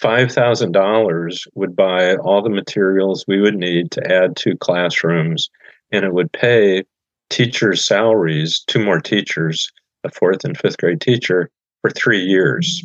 $5,000 0.02 1.48
would 1.56 1.76
buy 1.76 2.16
all 2.18 2.42
the 2.42 2.50
materials 2.50 3.26
we 3.28 3.42
would 3.42 3.56
need 3.56 3.92
to 3.92 4.12
add 4.12 4.36
two 4.36 4.56
classrooms, 4.58 5.50
and 5.92 6.06
it 6.06 6.14
would 6.14 6.32
pay 6.32 6.84
teachers' 7.30 7.86
salaries, 7.86 8.64
two 8.68 8.84
more 8.84 9.00
teachers, 9.00 9.72
a 10.04 10.12
fourth 10.12 10.44
and 10.44 10.58
fifth 10.58 10.78
grade 10.78 11.02
teacher, 11.02 11.50
for 11.82 11.90
three 11.90 12.22
years. 12.22 12.84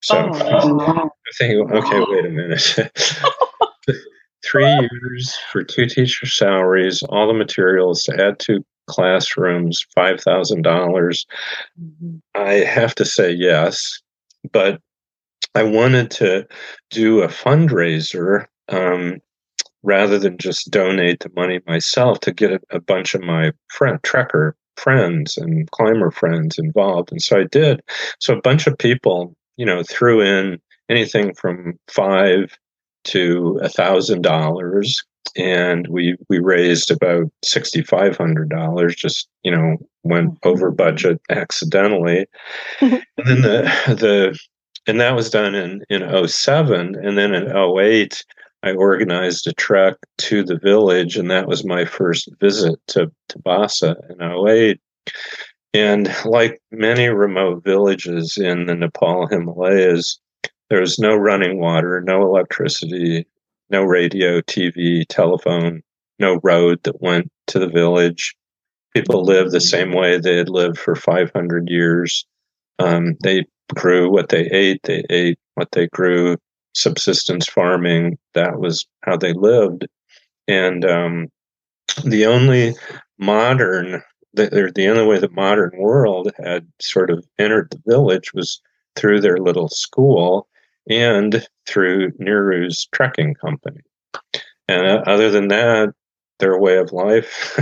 So 0.00 0.30
oh, 0.32 0.80
I'm 0.80 1.10
thinking, 1.38 1.70
okay, 1.72 2.00
wait 2.08 2.26
a 2.26 2.30
minute. 2.30 2.92
three 4.44 4.64
years 4.64 5.36
for 5.50 5.62
two 5.62 5.86
teacher 5.86 6.26
salaries, 6.26 7.02
all 7.04 7.26
the 7.26 7.34
materials 7.34 8.02
to 8.04 8.24
add 8.24 8.38
two 8.38 8.64
classrooms, 8.86 9.84
$5,000. 9.96 10.62
mm-hmm. 10.62 12.16
I 12.34 12.52
have 12.52 12.94
to 12.96 13.04
say 13.04 13.30
yes, 13.30 14.00
but 14.52 14.80
I 15.54 15.62
wanted 15.62 16.10
to 16.12 16.46
do 16.90 17.22
a 17.22 17.28
fundraiser 17.28 18.46
um, 18.68 19.18
rather 19.82 20.18
than 20.18 20.38
just 20.38 20.70
donate 20.70 21.20
the 21.20 21.30
money 21.34 21.60
myself 21.66 22.20
to 22.20 22.32
get 22.32 22.52
a, 22.52 22.60
a 22.70 22.80
bunch 22.80 23.14
of 23.14 23.22
my 23.22 23.52
friend 23.68 24.00
trekker 24.02 24.52
friends 24.76 25.36
and 25.36 25.70
climber 25.72 26.10
friends 26.10 26.58
involved. 26.58 27.10
And 27.10 27.20
so 27.20 27.40
I 27.40 27.44
did. 27.44 27.82
So 28.20 28.36
a 28.36 28.40
bunch 28.40 28.66
of 28.66 28.78
people, 28.78 29.34
you 29.58 29.66
know, 29.66 29.82
threw 29.82 30.22
in 30.22 30.58
anything 30.88 31.34
from 31.34 31.78
five 31.88 32.56
to 33.04 33.60
a 33.62 33.68
thousand 33.68 34.22
dollars 34.22 35.02
and 35.36 35.86
we 35.88 36.16
we 36.28 36.38
raised 36.38 36.90
about 36.90 37.30
sixty 37.44 37.82
five 37.82 38.16
hundred 38.16 38.48
dollars 38.48 38.94
just 38.94 39.28
you 39.42 39.50
know 39.50 39.76
went 40.02 40.30
mm-hmm. 40.30 40.48
over 40.48 40.70
budget 40.70 41.20
accidentally. 41.28 42.26
And 42.80 43.02
then 43.26 43.42
the 43.42 43.72
the 43.88 44.38
and 44.86 45.00
that 45.00 45.16
was 45.16 45.28
done 45.28 45.54
in 45.54 45.82
in 45.90 46.28
07 46.28 46.94
and 46.94 47.18
then 47.18 47.34
in 47.34 47.48
08 47.54 48.24
I 48.62 48.72
organized 48.72 49.46
a 49.46 49.52
trek 49.52 49.96
to 50.18 50.44
the 50.44 50.56
village 50.56 51.16
and 51.16 51.30
that 51.30 51.48
was 51.48 51.64
my 51.64 51.84
first 51.84 52.30
visit 52.40 52.78
to, 52.88 53.10
to 53.28 53.38
Basa 53.40 53.96
in 54.08 54.48
08 54.48 54.80
and 55.74 56.14
like 56.24 56.60
many 56.70 57.08
remote 57.08 57.62
villages 57.64 58.36
in 58.38 58.66
the 58.66 58.74
Nepal 58.74 59.26
Himalayas 59.26 60.18
there 60.70 60.80
was 60.80 60.98
no 60.98 61.14
running 61.14 61.58
water 61.58 62.02
no 62.04 62.22
electricity 62.22 63.26
no 63.70 63.82
radio 63.82 64.40
TV 64.40 65.04
telephone 65.08 65.82
no 66.18 66.40
road 66.42 66.82
that 66.84 67.02
went 67.02 67.30
to 67.46 67.58
the 67.58 67.68
village 67.68 68.34
people 68.94 69.22
lived 69.22 69.52
the 69.52 69.60
same 69.60 69.92
way 69.92 70.18
they 70.18 70.36
had 70.36 70.48
lived 70.48 70.78
for 70.78 70.94
500 70.94 71.68
years 71.68 72.26
um, 72.78 73.16
they 73.22 73.44
grew 73.74 74.10
what 74.10 74.28
they 74.28 74.46
ate, 74.46 74.82
they 74.84 75.04
ate 75.10 75.38
what 75.54 75.72
they 75.72 75.86
grew, 75.88 76.36
subsistence 76.74 77.46
farming, 77.46 78.18
that 78.34 78.58
was 78.58 78.86
how 79.02 79.16
they 79.16 79.32
lived. 79.32 79.86
And 80.46 80.84
um, 80.84 81.28
the 82.04 82.26
only 82.26 82.74
modern, 83.18 84.02
the, 84.34 84.72
the 84.74 84.88
only 84.88 85.06
way 85.06 85.18
the 85.18 85.30
modern 85.30 85.72
world 85.78 86.30
had 86.42 86.66
sort 86.80 87.10
of 87.10 87.26
entered 87.38 87.68
the 87.70 87.82
village 87.86 88.32
was 88.34 88.60
through 88.96 89.20
their 89.20 89.38
little 89.38 89.68
school 89.68 90.48
and 90.88 91.46
through 91.66 92.12
Niru's 92.18 92.86
trekking 92.92 93.34
company. 93.34 93.80
And 94.68 94.86
uh, 94.86 95.02
other 95.06 95.30
than 95.30 95.48
that, 95.48 95.94
their 96.38 96.58
way 96.58 96.76
of 96.76 96.92
life 96.92 97.58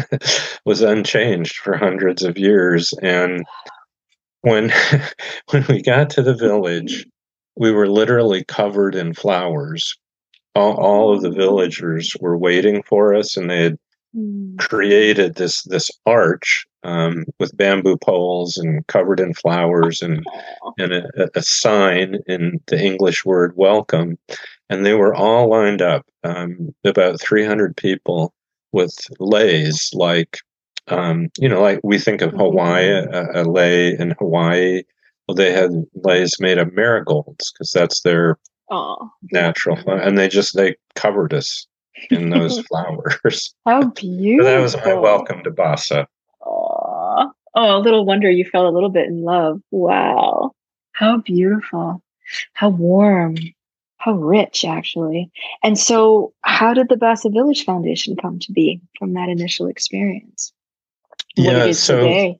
was 0.64 0.82
unchanged 0.82 1.56
for 1.56 1.76
hundreds 1.76 2.22
of 2.22 2.38
years. 2.38 2.92
And 3.02 3.44
when 4.42 4.72
when 5.50 5.64
we 5.68 5.82
got 5.82 6.10
to 6.10 6.22
the 6.22 6.34
village, 6.34 7.06
we 7.56 7.72
were 7.72 7.88
literally 7.88 8.44
covered 8.44 8.94
in 8.94 9.14
flowers. 9.14 9.96
All, 10.54 10.74
all 10.74 11.14
of 11.14 11.22
the 11.22 11.30
villagers 11.30 12.16
were 12.20 12.36
waiting 12.36 12.82
for 12.82 13.14
us, 13.14 13.36
and 13.36 13.50
they 13.50 13.62
had 13.62 13.78
mm. 14.16 14.58
created 14.58 15.34
this 15.34 15.62
this 15.62 15.90
arch 16.06 16.66
um, 16.82 17.24
with 17.38 17.56
bamboo 17.56 17.96
poles 17.96 18.56
and 18.56 18.86
covered 18.86 19.20
in 19.20 19.34
flowers 19.34 20.02
and 20.02 20.24
and 20.78 20.92
a, 20.92 21.28
a, 21.34 21.42
sign 21.42 22.18
in 22.26 22.60
the 22.66 22.80
English 22.80 23.24
word 23.24 23.52
welcome. 23.56 24.18
And 24.68 24.84
they 24.84 24.94
were 24.94 25.14
all 25.14 25.48
lined 25.48 25.80
up, 25.80 26.06
um, 26.24 26.74
about 26.84 27.20
300 27.20 27.76
people 27.76 28.34
with 28.72 28.96
lays 29.20 29.90
like 29.94 30.40
um, 30.88 31.28
you 31.38 31.48
know, 31.48 31.60
like 31.60 31.80
we 31.82 31.98
think 31.98 32.22
of 32.22 32.32
Hawaii, 32.32 32.88
a, 32.88 33.42
a 33.42 33.44
lei 33.44 33.98
in 33.98 34.14
Hawaii. 34.18 34.82
Well, 35.26 35.34
they 35.34 35.52
had 35.52 35.70
lays 35.94 36.38
made 36.38 36.58
of 36.58 36.72
marigolds 36.72 37.52
because 37.52 37.72
that's 37.72 38.02
their 38.02 38.38
Aww. 38.70 39.10
natural, 39.32 39.78
and 39.88 40.16
they 40.16 40.28
just 40.28 40.54
they 40.54 40.76
covered 40.94 41.34
us 41.34 41.66
in 42.10 42.30
those 42.30 42.60
flowers. 42.68 43.54
How 43.64 43.82
beautiful! 43.90 44.44
That 44.44 44.60
was 44.60 44.76
my 44.76 44.94
welcome 44.94 45.42
to 45.44 45.50
Basa. 45.50 46.06
Aww. 46.42 47.30
Oh, 47.54 47.76
a 47.76 47.80
little 47.80 48.04
wonder 48.04 48.30
you 48.30 48.44
fell 48.44 48.68
a 48.68 48.70
little 48.70 48.90
bit 48.90 49.06
in 49.06 49.22
love. 49.22 49.60
Wow. 49.70 50.52
How 50.92 51.18
beautiful. 51.18 52.02
How 52.52 52.68
warm. 52.68 53.36
How 53.98 54.12
rich, 54.12 54.64
actually. 54.64 55.30
And 55.62 55.78
so, 55.78 56.32
how 56.42 56.74
did 56.74 56.88
the 56.88 56.96
Basa 56.96 57.32
Village 57.32 57.64
Foundation 57.64 58.14
come 58.16 58.38
to 58.40 58.52
be 58.52 58.80
from 58.98 59.14
that 59.14 59.28
initial 59.28 59.66
experience? 59.66 60.52
What 61.34 61.44
yeah, 61.44 61.72
so, 61.72 62.00
today? 62.00 62.38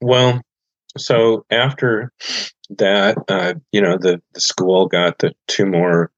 well, 0.00 0.40
so 0.96 1.44
after 1.50 2.12
that, 2.70 3.18
uh, 3.28 3.54
you 3.72 3.80
know, 3.80 3.98
the, 3.98 4.22
the 4.34 4.40
school 4.40 4.86
got 4.86 5.18
the 5.18 5.34
two 5.48 5.66
more 5.66 6.10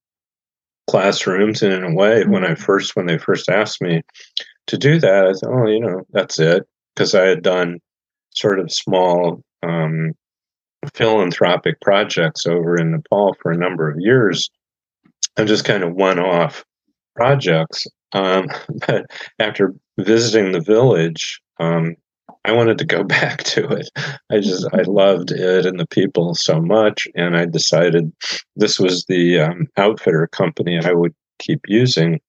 classrooms. 0.88 1.62
And 1.62 1.72
in 1.72 1.84
a 1.84 1.94
way, 1.94 2.24
when 2.24 2.44
I 2.44 2.50
mm-hmm. 2.50 2.62
first, 2.62 2.96
when 2.96 3.06
they 3.06 3.18
first 3.18 3.48
asked 3.48 3.80
me 3.80 4.02
to 4.66 4.78
do 4.78 4.98
that, 5.00 5.26
I 5.26 5.32
thought, 5.32 5.52
oh, 5.52 5.66
you 5.66 5.80
know, 5.80 6.02
that's 6.10 6.38
it. 6.38 6.64
Because 6.94 7.14
I 7.14 7.26
had 7.26 7.42
done 7.42 7.80
sort 8.34 8.60
of 8.60 8.72
small 8.72 9.42
um, 9.62 10.12
philanthropic 10.92 11.80
projects 11.80 12.46
over 12.46 12.76
in 12.76 12.92
Nepal 12.92 13.36
for 13.40 13.50
a 13.50 13.56
number 13.56 13.88
of 13.88 13.96
years 13.98 14.50
and 15.36 15.48
just 15.48 15.64
kind 15.64 15.82
of 15.82 15.94
one 15.94 16.18
off 16.18 16.64
projects. 17.16 17.86
Um, 18.12 18.48
but 18.86 19.06
after 19.38 19.74
visiting 19.98 20.52
the 20.52 20.60
village, 20.60 21.40
um, 21.58 21.96
I 22.44 22.52
wanted 22.52 22.78
to 22.78 22.84
go 22.84 23.02
back 23.04 23.42
to 23.44 23.66
it. 23.68 23.88
I 24.30 24.40
just 24.40 24.66
I 24.72 24.82
loved 24.82 25.30
it 25.30 25.66
and 25.66 25.78
the 25.78 25.86
people 25.86 26.34
so 26.34 26.60
much, 26.60 27.08
and 27.14 27.36
I 27.36 27.46
decided 27.46 28.12
this 28.56 28.78
was 28.78 29.04
the 29.06 29.40
um, 29.40 29.68
outfitter 29.76 30.26
company 30.28 30.78
I 30.78 30.92
would 30.92 31.14
keep 31.38 31.60
using. 31.66 32.20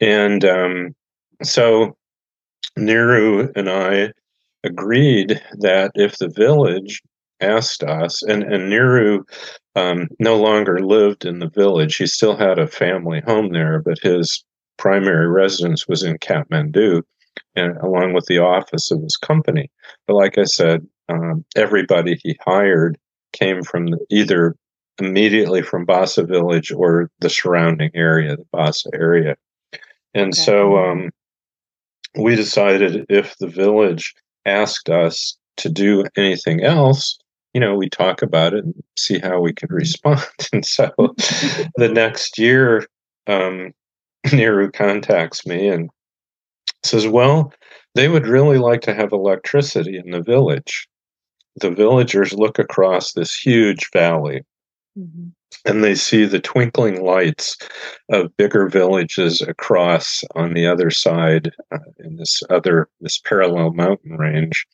And 0.00 0.44
um, 0.44 0.94
so 1.42 1.96
Niru 2.78 3.50
and 3.56 3.68
I 3.68 4.12
agreed 4.64 5.42
that 5.60 5.92
if 5.94 6.18
the 6.18 6.28
village 6.28 7.02
asked 7.40 7.82
us, 7.84 8.22
and, 8.22 8.42
and 8.42 8.72
Niru 8.72 9.22
um, 9.76 10.08
no 10.18 10.36
longer 10.36 10.80
lived 10.80 11.24
in 11.24 11.38
the 11.38 11.48
village, 11.48 11.96
he 11.96 12.06
still 12.06 12.36
had 12.36 12.58
a 12.58 12.66
family 12.66 13.20
home 13.20 13.52
there, 13.52 13.80
but 13.80 13.98
his 14.00 14.44
primary 14.76 15.28
residence 15.28 15.86
was 15.86 16.02
in 16.02 16.18
Kathmandu, 16.18 17.02
and 17.54 17.76
along 17.78 18.12
with 18.12 18.26
the 18.26 18.38
office 18.38 18.90
of 18.90 19.02
his 19.02 19.16
company. 19.16 19.70
But 20.06 20.14
like 20.14 20.38
I 20.38 20.44
said, 20.44 20.86
um, 21.08 21.44
everybody 21.56 22.18
he 22.22 22.38
hired 22.44 22.98
came 23.32 23.62
from 23.62 23.86
the, 23.86 23.98
either 24.10 24.56
immediately 25.00 25.62
from 25.62 25.86
Basa 25.86 26.26
village 26.26 26.72
or 26.72 27.10
the 27.20 27.30
surrounding 27.30 27.90
area, 27.94 28.36
the 28.36 28.46
Basa 28.54 28.88
area. 28.94 29.36
And 30.14 30.32
okay. 30.32 30.40
so 30.40 30.76
um, 30.76 31.10
we 32.16 32.34
decided 32.34 33.06
if 33.08 33.36
the 33.38 33.46
village 33.46 34.14
asked 34.44 34.88
us 34.88 35.36
to 35.58 35.68
do 35.68 36.04
anything 36.16 36.62
else, 36.62 37.18
you 37.54 37.60
know, 37.60 37.74
we 37.74 37.88
talk 37.88 38.22
about 38.22 38.54
it 38.54 38.64
and 38.64 38.74
see 38.96 39.18
how 39.18 39.40
we 39.40 39.52
could 39.52 39.72
respond. 39.72 40.24
And 40.52 40.64
so 40.64 40.90
the 41.76 41.90
next 41.92 42.38
year, 42.38 42.86
um, 43.26 43.72
Niru 44.26 44.72
contacts 44.72 45.46
me 45.46 45.68
and 45.68 45.90
says, 46.84 47.06
Well, 47.06 47.52
they 47.94 48.08
would 48.08 48.26
really 48.26 48.58
like 48.58 48.80
to 48.82 48.94
have 48.94 49.12
electricity 49.12 49.96
in 49.96 50.10
the 50.10 50.22
village. 50.22 50.88
The 51.56 51.70
villagers 51.70 52.32
look 52.32 52.58
across 52.58 53.12
this 53.12 53.34
huge 53.34 53.90
valley 53.92 54.44
mm-hmm. 54.96 55.28
and 55.64 55.82
they 55.82 55.94
see 55.94 56.24
the 56.24 56.38
twinkling 56.38 57.02
lights 57.02 57.56
of 58.10 58.36
bigger 58.36 58.68
villages 58.68 59.42
across 59.42 60.22
on 60.34 60.54
the 60.54 60.66
other 60.66 60.90
side 60.90 61.50
uh, 61.72 61.78
in 61.98 62.16
this 62.16 62.42
other, 62.50 62.88
this 63.00 63.18
parallel 63.18 63.72
mountain 63.72 64.16
range. 64.16 64.66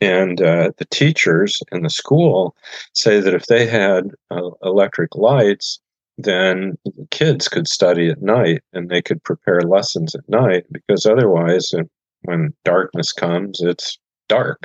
And 0.00 0.40
uh, 0.40 0.72
the 0.78 0.86
teachers 0.86 1.62
in 1.72 1.82
the 1.82 1.90
school 1.90 2.56
say 2.94 3.20
that 3.20 3.34
if 3.34 3.46
they 3.46 3.66
had 3.66 4.10
uh, 4.30 4.50
electric 4.62 5.14
lights, 5.14 5.80
then 6.18 6.78
kids 7.10 7.48
could 7.48 7.66
study 7.66 8.08
at 8.08 8.22
night 8.22 8.62
and 8.72 8.88
they 8.88 9.02
could 9.02 9.22
prepare 9.24 9.62
lessons 9.62 10.14
at 10.14 10.28
night 10.28 10.64
because 10.70 11.06
otherwise, 11.06 11.74
when 12.22 12.54
darkness 12.64 13.12
comes, 13.12 13.60
it's 13.60 13.98
dark 14.28 14.60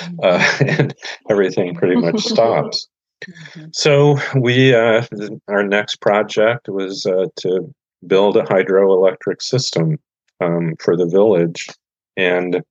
mm-hmm. 0.00 0.18
uh, 0.22 0.76
and 0.78 0.94
everything 1.30 1.74
pretty 1.74 1.96
much 1.96 2.20
stops. 2.22 2.88
Mm-hmm. 3.24 3.66
So 3.72 4.18
we, 4.38 4.74
uh, 4.74 5.04
our 5.48 5.62
next 5.62 5.96
project 5.96 6.68
was 6.68 7.06
uh, 7.06 7.26
to 7.36 7.72
build 8.06 8.36
a 8.36 8.42
hydroelectric 8.42 9.40
system 9.40 9.98
um, 10.40 10.74
for 10.80 10.96
the 10.96 11.06
village, 11.06 11.68
and 12.16 12.62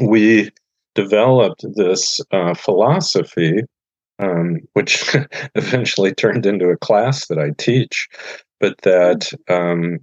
we 0.00 0.50
developed 0.94 1.64
this 1.74 2.20
uh, 2.32 2.54
philosophy 2.54 3.62
um, 4.22 4.60
which 4.72 5.14
eventually 5.54 6.14
turned 6.14 6.46
into 6.46 6.68
a 6.68 6.76
class 6.76 7.26
that 7.26 7.38
I 7.38 7.50
teach. 7.58 8.08
But 8.60 8.80
that 8.82 9.32
um, 9.48 9.98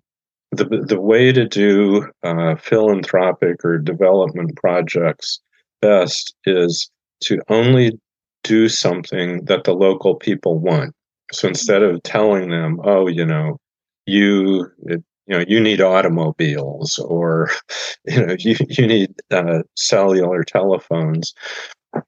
the 0.52 0.66
the 0.66 1.00
way 1.00 1.32
to 1.32 1.48
do 1.48 2.10
uh, 2.24 2.56
philanthropic 2.56 3.64
or 3.64 3.78
development 3.78 4.56
projects 4.58 5.40
best 5.82 6.36
is 6.46 6.90
to 7.22 7.40
only 7.48 7.98
do 8.44 8.68
something 8.68 9.46
that 9.46 9.64
the 9.64 9.74
local 9.74 10.16
people 10.16 10.58
want. 10.58 10.94
So 11.32 11.48
instead 11.48 11.84
of 11.84 12.04
telling 12.04 12.50
them, 12.50 12.80
"Oh, 12.84 13.08
you 13.08 13.26
know, 13.26 13.58
you 14.06 14.68
it, 14.84 15.04
you 15.28 15.38
know 15.38 15.46
you 15.48 15.60
need 15.62 15.80
automobiles 15.80 17.00
or 17.00 17.50
you 18.06 18.26
know 18.26 18.36
you, 18.40 18.56
you 18.68 18.88
need 18.88 19.14
uh, 19.32 19.62
cellular 19.76 20.44
telephones 20.44 21.34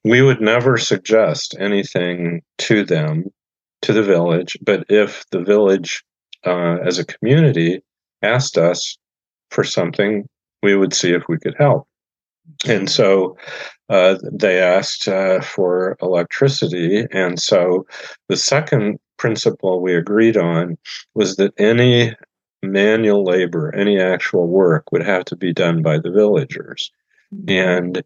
we 0.04 0.22
would 0.22 0.40
never 0.40 0.76
suggest 0.76 1.56
anything 1.58 2.42
to 2.58 2.84
them, 2.84 3.24
to 3.82 3.92
the 3.92 4.02
village. 4.02 4.56
But 4.62 4.84
if 4.88 5.24
the 5.30 5.42
village, 5.42 6.04
uh, 6.44 6.78
as 6.84 6.98
a 6.98 7.04
community, 7.04 7.82
asked 8.22 8.58
us 8.58 8.96
for 9.50 9.64
something, 9.64 10.28
we 10.62 10.76
would 10.76 10.94
see 10.94 11.12
if 11.12 11.24
we 11.28 11.38
could 11.38 11.54
help. 11.58 11.86
And 12.66 12.90
so 12.90 13.36
uh, 13.88 14.18
they 14.32 14.60
asked 14.60 15.08
uh, 15.08 15.40
for 15.40 15.96
electricity. 16.02 17.06
And 17.12 17.40
so 17.40 17.86
the 18.28 18.36
second 18.36 18.98
principle 19.16 19.80
we 19.80 19.94
agreed 19.94 20.36
on 20.36 20.76
was 21.14 21.36
that 21.36 21.52
any 21.58 22.14
manual 22.62 23.24
labor, 23.24 23.74
any 23.74 24.00
actual 24.00 24.48
work 24.48 24.90
would 24.92 25.04
have 25.04 25.24
to 25.26 25.36
be 25.36 25.52
done 25.52 25.82
by 25.82 25.98
the 25.98 26.10
villagers. 26.10 26.90
Mm-hmm. 27.34 27.50
And 27.50 28.02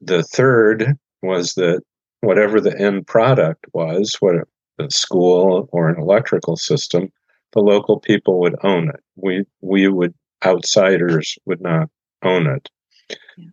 the 0.00 0.22
third 0.22 0.96
was 1.22 1.54
that 1.54 1.82
whatever 2.20 2.60
the 2.60 2.78
end 2.78 3.06
product 3.06 3.66
was, 3.72 4.16
what 4.20 4.36
a 4.78 4.90
school 4.90 5.68
or 5.72 5.88
an 5.88 6.00
electrical 6.00 6.56
system, 6.56 7.10
the 7.52 7.60
local 7.60 8.00
people 8.00 8.40
would 8.40 8.56
own 8.62 8.88
it. 8.88 9.00
We 9.16 9.44
we 9.60 9.88
would 9.88 10.14
outsiders 10.44 11.38
would 11.46 11.60
not 11.60 11.88
own 12.22 12.46
it. 12.46 12.68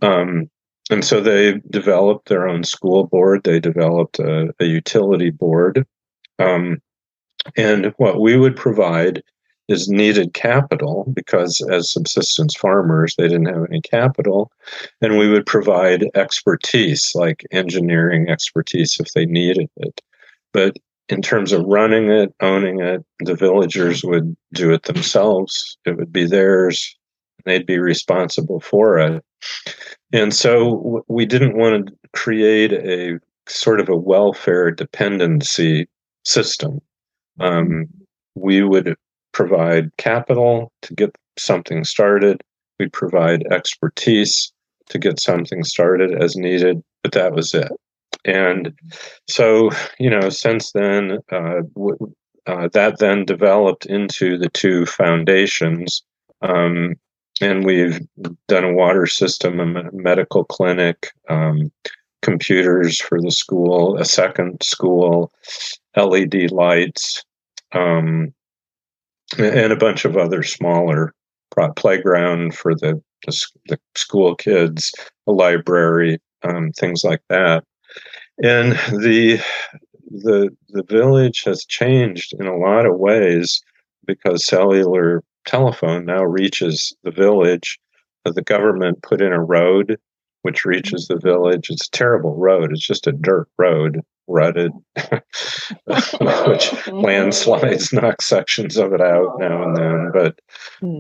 Um, 0.02 0.50
and 0.90 1.06
so 1.06 1.22
they 1.22 1.62
developed 1.70 2.30
their 2.30 2.48
own 2.48 2.64
school 2.64 3.06
board. 3.06 3.44
They 3.44 3.60
developed 3.60 4.20
a, 4.20 4.54
a 4.60 4.66
utility 4.66 5.30
board. 5.30 5.86
Um, 6.40 6.82
and 7.56 7.94
what 7.98 8.20
we 8.20 8.38
would 8.38 8.56
provide 8.56 9.22
is 9.70 9.88
needed 9.88 10.34
capital 10.34 11.06
because 11.14 11.62
as 11.70 11.92
subsistence 11.92 12.56
farmers 12.56 13.16
they 13.16 13.28
didn't 13.28 13.46
have 13.46 13.66
any 13.70 13.82
capital. 13.82 14.52
And 15.02 15.18
we 15.18 15.30
would 15.30 15.46
provide 15.46 16.06
expertise 16.16 17.14
like 17.16 17.46
engineering 17.52 18.30
expertise 18.30 19.00
if 19.00 19.14
they 19.14 19.26
needed 19.26 19.70
it. 19.78 20.02
But 20.52 20.78
in 21.08 21.22
terms 21.22 21.52
of 21.52 21.66
running 21.66 22.10
it 22.10 22.34
owning 22.42 22.82
it 22.82 23.06
the 23.20 23.36
villagers 23.36 24.04
would 24.04 24.36
do 24.54 24.74
it 24.74 24.84
themselves. 24.84 25.78
It 25.86 25.98
would 25.98 26.12
be 26.12 26.26
theirs. 26.26 26.96
They'd 27.46 27.66
be 27.66 27.80
responsible 27.80 28.60
for 28.60 28.98
it. 28.98 29.24
And 30.12 30.34
so 30.34 31.04
we 31.08 31.26
didn't 31.26 31.58
want 31.58 31.88
to 31.88 31.94
create 32.14 32.74
a 32.74 33.20
sort 33.48 33.80
of 33.80 33.90
a 33.90 33.96
welfare 33.96 34.72
dependency 34.72 35.88
system. 36.26 36.82
Um, 37.40 37.88
we 38.36 38.64
would 38.64 38.96
provide 39.32 39.96
capital 39.98 40.72
to 40.82 40.94
get 40.94 41.16
something 41.38 41.84
started. 41.84 42.42
We 42.80 42.90
provide 42.90 43.46
expertise 43.52 44.52
to 44.90 44.98
get 44.98 45.20
something 45.20 45.64
started 45.64 46.22
as 46.22 46.36
needed, 46.36 46.84
but 47.04 47.12
that 47.14 47.34
was 47.34 47.54
it. 47.54 47.72
And 48.26 48.74
so, 49.28 49.70
you 50.00 50.10
know, 50.10 50.30
since 50.30 50.72
then, 50.72 51.20
uh, 51.32 51.62
w- 51.76 52.14
uh, 52.48 52.68
that 52.74 53.00
then 53.00 53.26
developed 53.26 53.86
into 53.86 54.38
the 54.38 54.50
two 54.50 54.86
foundations. 54.86 56.04
Um, 56.42 56.96
and 57.42 57.66
we've 57.66 58.00
done 58.48 58.64
a 58.64 58.74
water 58.74 59.06
system, 59.06 59.60
a 59.60 59.92
medical 59.94 60.44
clinic, 60.44 61.12
um, 61.30 61.72
computers 62.22 63.00
for 63.00 63.22
the 63.22 63.32
school, 63.32 63.98
a 63.98 64.06
second 64.06 64.62
school, 64.64 65.32
LED 65.96 66.52
lights, 66.52 67.24
um, 67.72 68.34
and 69.38 69.72
a 69.72 69.78
bunch 69.78 70.06
of 70.06 70.18
other 70.18 70.44
smaller 70.44 71.14
playground 71.76 72.56
for 72.56 72.74
the, 72.76 73.02
the, 73.26 73.48
the 73.68 73.80
school 73.96 74.36
kids, 74.36 74.94
a 75.28 75.32
library, 75.32 76.20
um, 76.44 76.72
things 76.72 77.04
like 77.04 77.22
that. 77.30 77.64
And 78.42 78.74
the 79.02 79.42
the 80.12 80.50
the 80.70 80.84
village 80.84 81.44
has 81.44 81.66
changed 81.66 82.34
in 82.40 82.48
a 82.48 82.58
lot 82.58 82.86
of 82.86 82.98
ways 82.98 83.62
because 84.06 84.46
cellular 84.46 85.24
telephone 85.46 86.06
now 86.06 86.24
reaches 86.24 86.96
the 87.04 87.12
village. 87.12 87.78
The 88.26 88.42
government 88.42 89.04
put 89.04 89.22
in 89.22 89.34
a 89.34 89.44
road 89.44 89.98
which 90.44 90.66
reaches 90.66 91.08
the 91.08 91.18
village. 91.18 91.70
It's 91.70 91.88
a 91.88 91.92
terrible 91.92 92.36
road. 92.36 92.72
It's 92.72 92.86
just 92.86 93.08
a 93.08 93.12
dirt 93.12 93.48
road, 93.58 94.02
rutted, 94.30 94.72
which 96.46 96.88
landslides 96.88 97.92
knock 97.94 98.22
sections 98.22 98.78
of 98.78 98.94
it 98.94 99.02
out 99.02 99.40
now 99.40 99.64
and 99.64 99.76
then. 99.76 100.12
But 100.14 100.40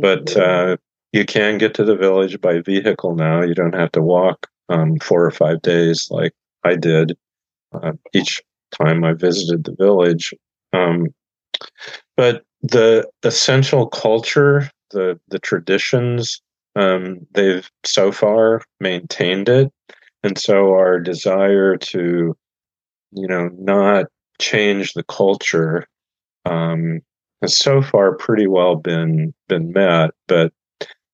but 0.01 0.35
uh, 0.35 0.77
you 1.11 1.25
can 1.25 1.57
get 1.57 1.73
to 1.75 1.83
the 1.83 1.95
village 1.95 2.39
by 2.41 2.59
vehicle 2.59 3.15
now. 3.15 3.41
You 3.41 3.53
don't 3.53 3.75
have 3.75 3.91
to 3.93 4.01
walk 4.01 4.47
um, 4.69 4.97
four 4.99 5.25
or 5.25 5.31
five 5.31 5.61
days 5.61 6.07
like 6.11 6.33
I 6.63 6.75
did 6.75 7.17
uh, 7.73 7.93
each 8.13 8.41
time 8.71 9.03
I 9.03 9.13
visited 9.13 9.63
the 9.63 9.75
village. 9.75 10.33
Um, 10.73 11.07
but 12.15 12.43
the 12.61 13.09
essential 13.23 13.87
culture, 13.87 14.69
the 14.91 15.19
the 15.29 15.39
traditions, 15.39 16.41
um, 16.75 17.25
they've 17.33 17.69
so 17.85 18.11
far 18.11 18.61
maintained 18.79 19.49
it, 19.49 19.71
and 20.23 20.37
so 20.37 20.73
our 20.73 20.99
desire 20.99 21.77
to, 21.77 22.35
you 23.11 23.27
know, 23.27 23.49
not 23.57 24.05
change 24.39 24.93
the 24.93 25.03
culture 25.03 25.87
um, 26.45 27.01
has 27.41 27.57
so 27.57 27.81
far 27.81 28.15
pretty 28.15 28.47
well 28.47 28.75
been 28.75 29.33
been 29.47 29.71
met. 29.71 30.11
But 30.27 30.53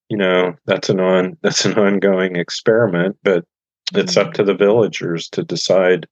you 0.10 0.18
know, 0.18 0.56
that's 0.66 0.90
an 0.90 1.00
on 1.00 1.38
that's 1.42 1.66
an 1.66 1.78
ongoing 1.78 2.36
experiment. 2.36 3.18
But 3.24 3.46
it's 3.94 4.18
up 4.18 4.28
mm-hmm. 4.28 4.34
to 4.34 4.44
the 4.44 4.56
villagers 4.56 5.30
to 5.30 5.44
decide 5.44 6.08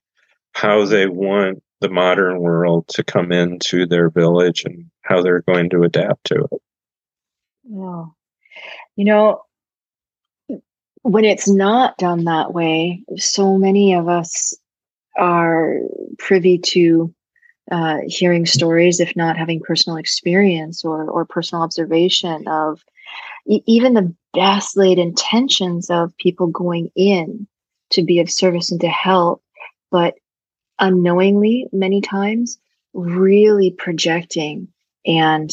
how 0.54 0.86
they 0.86 1.08
want 1.08 1.64
the 1.82 1.90
modern 1.90 2.40
world 2.40 2.88
to 2.88 3.04
come 3.04 3.32
into 3.32 3.86
their 3.86 4.10
village 4.10 4.64
and 4.64 4.90
how 5.02 5.22
they're 5.22 5.42
going 5.42 5.70
to 5.70 5.84
adapt 5.84 6.24
to 6.26 6.48
it. 6.52 6.62
Yeah. 7.64 8.06
You 8.96 9.06
know, 9.06 9.42
when 11.02 11.26
it's 11.26 11.50
not 11.50 11.98
done 11.98 12.24
that 12.26 12.54
way, 12.54 13.04
so 13.18 13.58
many 13.58 13.94
of 13.94 14.08
us 14.08 14.54
are 15.16 15.80
privy 16.18 16.58
to 16.58 17.14
uh, 17.72 18.00
hearing 18.06 18.46
stories, 18.46 19.00
if 19.00 19.16
not 19.16 19.38
having 19.38 19.62
personal 19.62 19.98
experience 19.98 20.84
or, 20.84 21.10
or 21.10 21.26
personal 21.26 21.64
observation 21.64 22.48
of 22.48 22.84
e- 23.48 23.64
even 23.66 23.94
the 23.94 24.14
best 24.34 24.76
laid 24.76 25.00
intentions 25.00 25.90
of 25.90 26.16
people 26.18 26.48
going 26.48 26.90
in 26.96 27.48
to 27.92 28.04
be 28.04 28.20
of 28.20 28.30
service 28.30 28.72
and 28.72 28.82
to 28.82 28.90
help, 28.90 29.42
but 29.92 30.16
unknowingly 30.80 31.68
many 31.72 32.02
times 32.02 32.58
really 32.94 33.72
projecting 33.72 34.68
and 35.06 35.52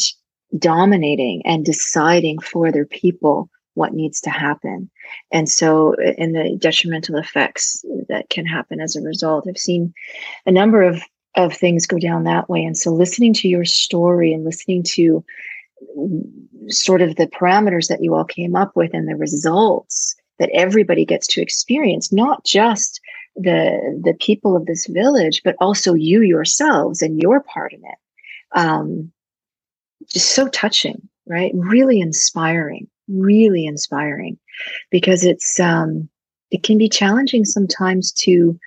dominating 0.59 1.43
and 1.45 1.65
deciding 1.65 2.39
for 2.39 2.73
their 2.73 2.87
people 2.87 3.49
what 3.75 3.93
needs 3.93 4.21
to 4.23 4.31
happen. 4.31 4.91
And 5.33 5.49
so, 5.49 5.95
in 5.95 6.33
the 6.33 6.57
detrimental 6.59 7.17
effects 7.17 7.85
that 8.09 8.29
can 8.31 8.47
happen 8.47 8.81
as 8.81 8.97
a 8.97 9.03
result, 9.03 9.47
I've 9.49 9.59
seen 9.59 9.95
a 10.47 10.53
number 10.53 10.83
of, 10.83 11.03
of 11.37 11.55
things 11.55 11.87
go 11.87 11.99
down 11.99 12.25
that 12.25 12.49
way. 12.49 12.63
And 12.63 12.77
so, 12.77 12.93
listening 12.93 13.35
to 13.35 13.49
your 13.49 13.65
story 13.65 14.33
and 14.33 14.45
listening 14.45 14.83
to 14.95 15.25
sort 16.69 17.01
of 17.01 17.17
the 17.17 17.27
parameters 17.27 17.89
that 17.89 18.03
you 18.03 18.15
all 18.15 18.25
came 18.25 18.55
up 18.55 18.77
with 18.77 18.93
and 18.93 19.09
the 19.09 19.17
results 19.17 20.15
that 20.39 20.51
everybody 20.53 21.05
gets 21.05 21.27
to 21.29 21.43
experience, 21.43 22.13
not 22.13 22.45
just 22.45 23.01
the 23.37 24.01
the 24.03 24.15
people 24.15 24.57
of 24.57 24.67
this 24.67 24.87
village, 24.87 25.43
but 25.45 25.57
also 25.61 25.95
you 25.95 26.23
yourselves 26.23 27.03
and 27.03 27.21
your 27.21 27.41
part 27.41 27.73
in 27.73 27.81
it. 27.85 27.99
Um, 28.53 29.13
just 30.09 30.35
so 30.35 30.49
touching, 30.49 31.09
right? 31.27 31.53
Really 31.55 32.01
inspiring, 32.01 32.89
really 33.11 33.67
inspiring, 33.67 34.39
because 34.91 35.25
it's 35.25 35.59
um, 35.61 36.09
it 36.51 36.63
can 36.63 36.79
be 36.79 36.89
challenging 36.89 37.45
sometimes 37.45 38.13
to 38.13 38.59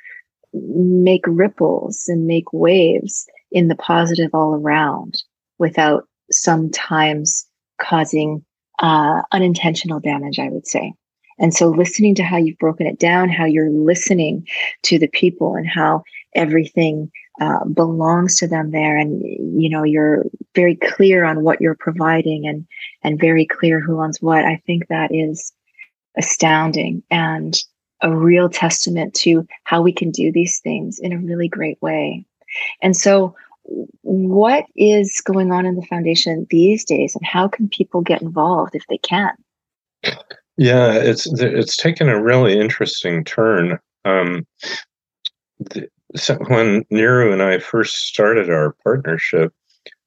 make 0.53 1.23
ripples 1.27 2.05
and 2.07 2.27
make 2.27 2.51
waves 2.53 3.25
in 3.51 3.67
the 3.67 3.75
positive 3.75 4.31
all 4.33 4.55
around 4.55 5.23
without 5.57 6.07
sometimes 6.31 7.45
causing 7.81 8.43
uh, 8.79 9.21
unintentional 9.31 9.99
damage. 9.99 10.39
I 10.39 10.49
would 10.49 10.67
say. 10.67 10.93
And 11.39 11.53
so 11.53 11.69
listening 11.69 12.13
to 12.15 12.23
how 12.23 12.37
you've 12.37 12.59
broken 12.59 12.85
it 12.85 12.99
down, 12.99 13.27
how 13.29 13.45
you're 13.45 13.71
listening 13.71 14.47
to 14.83 14.99
the 14.99 15.07
people 15.07 15.55
and 15.55 15.67
how 15.67 16.03
everything 16.35 17.11
uh, 17.41 17.65
belongs 17.65 18.37
to 18.37 18.47
them 18.47 18.71
there. 18.71 18.97
And, 18.97 19.21
you 19.59 19.69
know, 19.69 19.83
you're 19.83 20.25
very 20.55 20.75
clear 20.75 21.23
on 21.23 21.43
what 21.43 21.61
you're 21.61 21.75
providing 21.75 22.47
and, 22.47 22.65
and 23.03 23.19
very 23.19 23.45
clear 23.45 23.79
who 23.79 24.01
owns 24.01 24.21
what. 24.21 24.45
I 24.45 24.61
think 24.65 24.87
that 24.87 25.13
is 25.13 25.51
astounding 26.17 27.01
and 27.09 27.57
a 28.01 28.15
real 28.15 28.49
testament 28.49 29.13
to 29.15 29.47
how 29.63 29.81
we 29.81 29.93
can 29.93 30.11
do 30.11 30.31
these 30.31 30.59
things 30.59 30.99
in 30.99 31.13
a 31.13 31.17
really 31.17 31.47
great 31.47 31.81
way. 31.81 32.25
And 32.81 32.95
so 32.95 33.35
what 34.01 34.65
is 34.75 35.21
going 35.21 35.51
on 35.51 35.65
in 35.65 35.75
the 35.75 35.85
foundation 35.85 36.45
these 36.49 36.83
days 36.83 37.15
and 37.15 37.25
how 37.25 37.47
can 37.47 37.69
people 37.69 38.01
get 38.01 38.21
involved 38.21 38.75
if 38.75 38.85
they 38.89 38.97
can? 38.97 39.31
Yeah, 40.57 40.93
it's 40.93 41.25
it's 41.41 41.77
taken 41.77 42.09
a 42.09 42.21
really 42.21 42.59
interesting 42.59 43.23
turn. 43.23 43.79
Um, 44.05 44.45
so 46.15 46.35
when 46.47 46.83
Niru 46.85 47.31
and 47.31 47.41
I 47.41 47.59
first 47.59 48.07
started 48.07 48.49
our 48.49 48.75
partnership, 48.83 49.53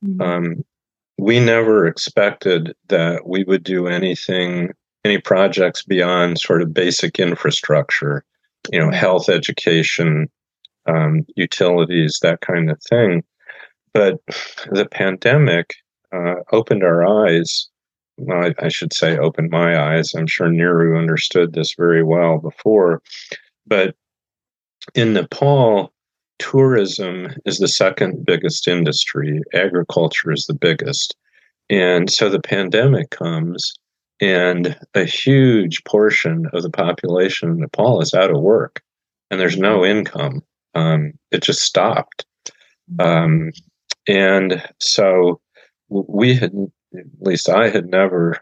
mm-hmm. 0.05 0.21
um, 0.21 0.64
we 1.19 1.40
never 1.40 1.87
expected 1.87 2.75
that 2.88 3.27
we 3.27 3.45
would 3.45 3.64
do 3.64 3.87
anything, 3.87 4.73
any 5.05 5.19
projects 5.19 5.83
beyond 5.83 6.38
sort 6.38 6.62
of 6.62 6.75
basic 6.75 7.19
infrastructure, 7.19 8.25
you 8.73 8.79
know, 8.79 8.90
health, 8.90 9.29
education, 9.29 10.29
um, 10.87 11.27
utilities, 11.37 12.21
that 12.23 12.40
kind 12.40 12.71
of 12.71 12.81
thing. 12.83 13.25
But 13.92 14.21
the 14.71 14.87
pandemic 14.90 15.75
uh, 16.12 16.35
opened 16.53 16.85
our 16.85 17.05
eyes 17.27 17.69
well, 18.19 18.45
I, 18.45 18.55
I, 18.64 18.69
should 18.69 18.92
say, 18.92 19.19
opened 19.19 19.51
my 19.51 19.79
eyes. 19.79 20.14
I'm 20.14 20.27
sure 20.27 20.49
Niru 20.49 20.99
understood 20.99 21.53
this 21.53 21.75
very 21.75 22.03
well 22.03 22.38
before. 22.38 23.03
But 23.66 23.95
in 24.95 25.12
Nepal, 25.12 25.92
tourism 26.38 27.29
is 27.44 27.59
the 27.59 27.68
second 27.68 28.25
biggest 28.27 28.68
industry, 28.68 29.40
agriculture 29.55 30.33
is 30.33 30.46
the 30.46 30.55
biggest. 30.55 31.16
And 31.68 32.11
so 32.11 32.29
the 32.29 32.40
pandemic 32.40 33.11
comes, 33.11 33.75
and 34.20 34.79
a 34.94 35.05
huge 35.05 35.83
portion 35.85 36.46
of 36.53 36.62
the 36.62 36.70
population 36.70 37.51
in 37.51 37.59
Nepal 37.59 38.01
is 38.01 38.14
out 38.14 38.31
of 38.31 38.40
work, 38.40 38.83
and 39.31 39.40
there's 39.40 39.59
no 39.59 39.85
income. 39.85 40.42
Um, 40.75 41.14
it 41.33 41.42
just 41.42 41.62
stopped. 41.62 42.25
Um, 42.99 43.51
and 44.07 44.62
so 44.79 45.40
we 45.88 46.35
had 46.35 46.53
at 46.96 47.05
least 47.20 47.49
I 47.49 47.68
had 47.68 47.87
never 47.87 48.40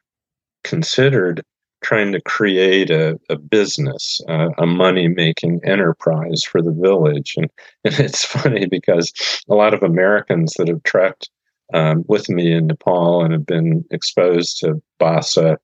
considered 0.62 1.42
trying 1.84 2.12
to 2.12 2.20
create 2.22 2.90
a, 2.90 3.20
a 3.28 3.36
business, 3.36 4.20
uh, 4.28 4.48
a 4.56 4.66
money 4.66 5.06
making 5.06 5.60
enterprise 5.64 6.42
for 6.42 6.62
the 6.62 6.72
village. 6.72 7.34
And, 7.36 7.50
and 7.84 8.00
it's 8.00 8.24
funny 8.24 8.66
because 8.66 9.12
a 9.48 9.54
lot 9.54 9.74
of 9.74 9.82
Americans 9.82 10.54
that 10.54 10.68
have 10.68 10.82
trekked 10.82 11.30
um, 11.72 12.04
with 12.08 12.28
me 12.28 12.52
in 12.52 12.66
Nepal 12.66 13.22
and 13.22 13.32
have 13.32 13.46
been 13.46 13.84
exposed 13.90 14.58
to 14.60 14.82
Basa, 15.00 15.58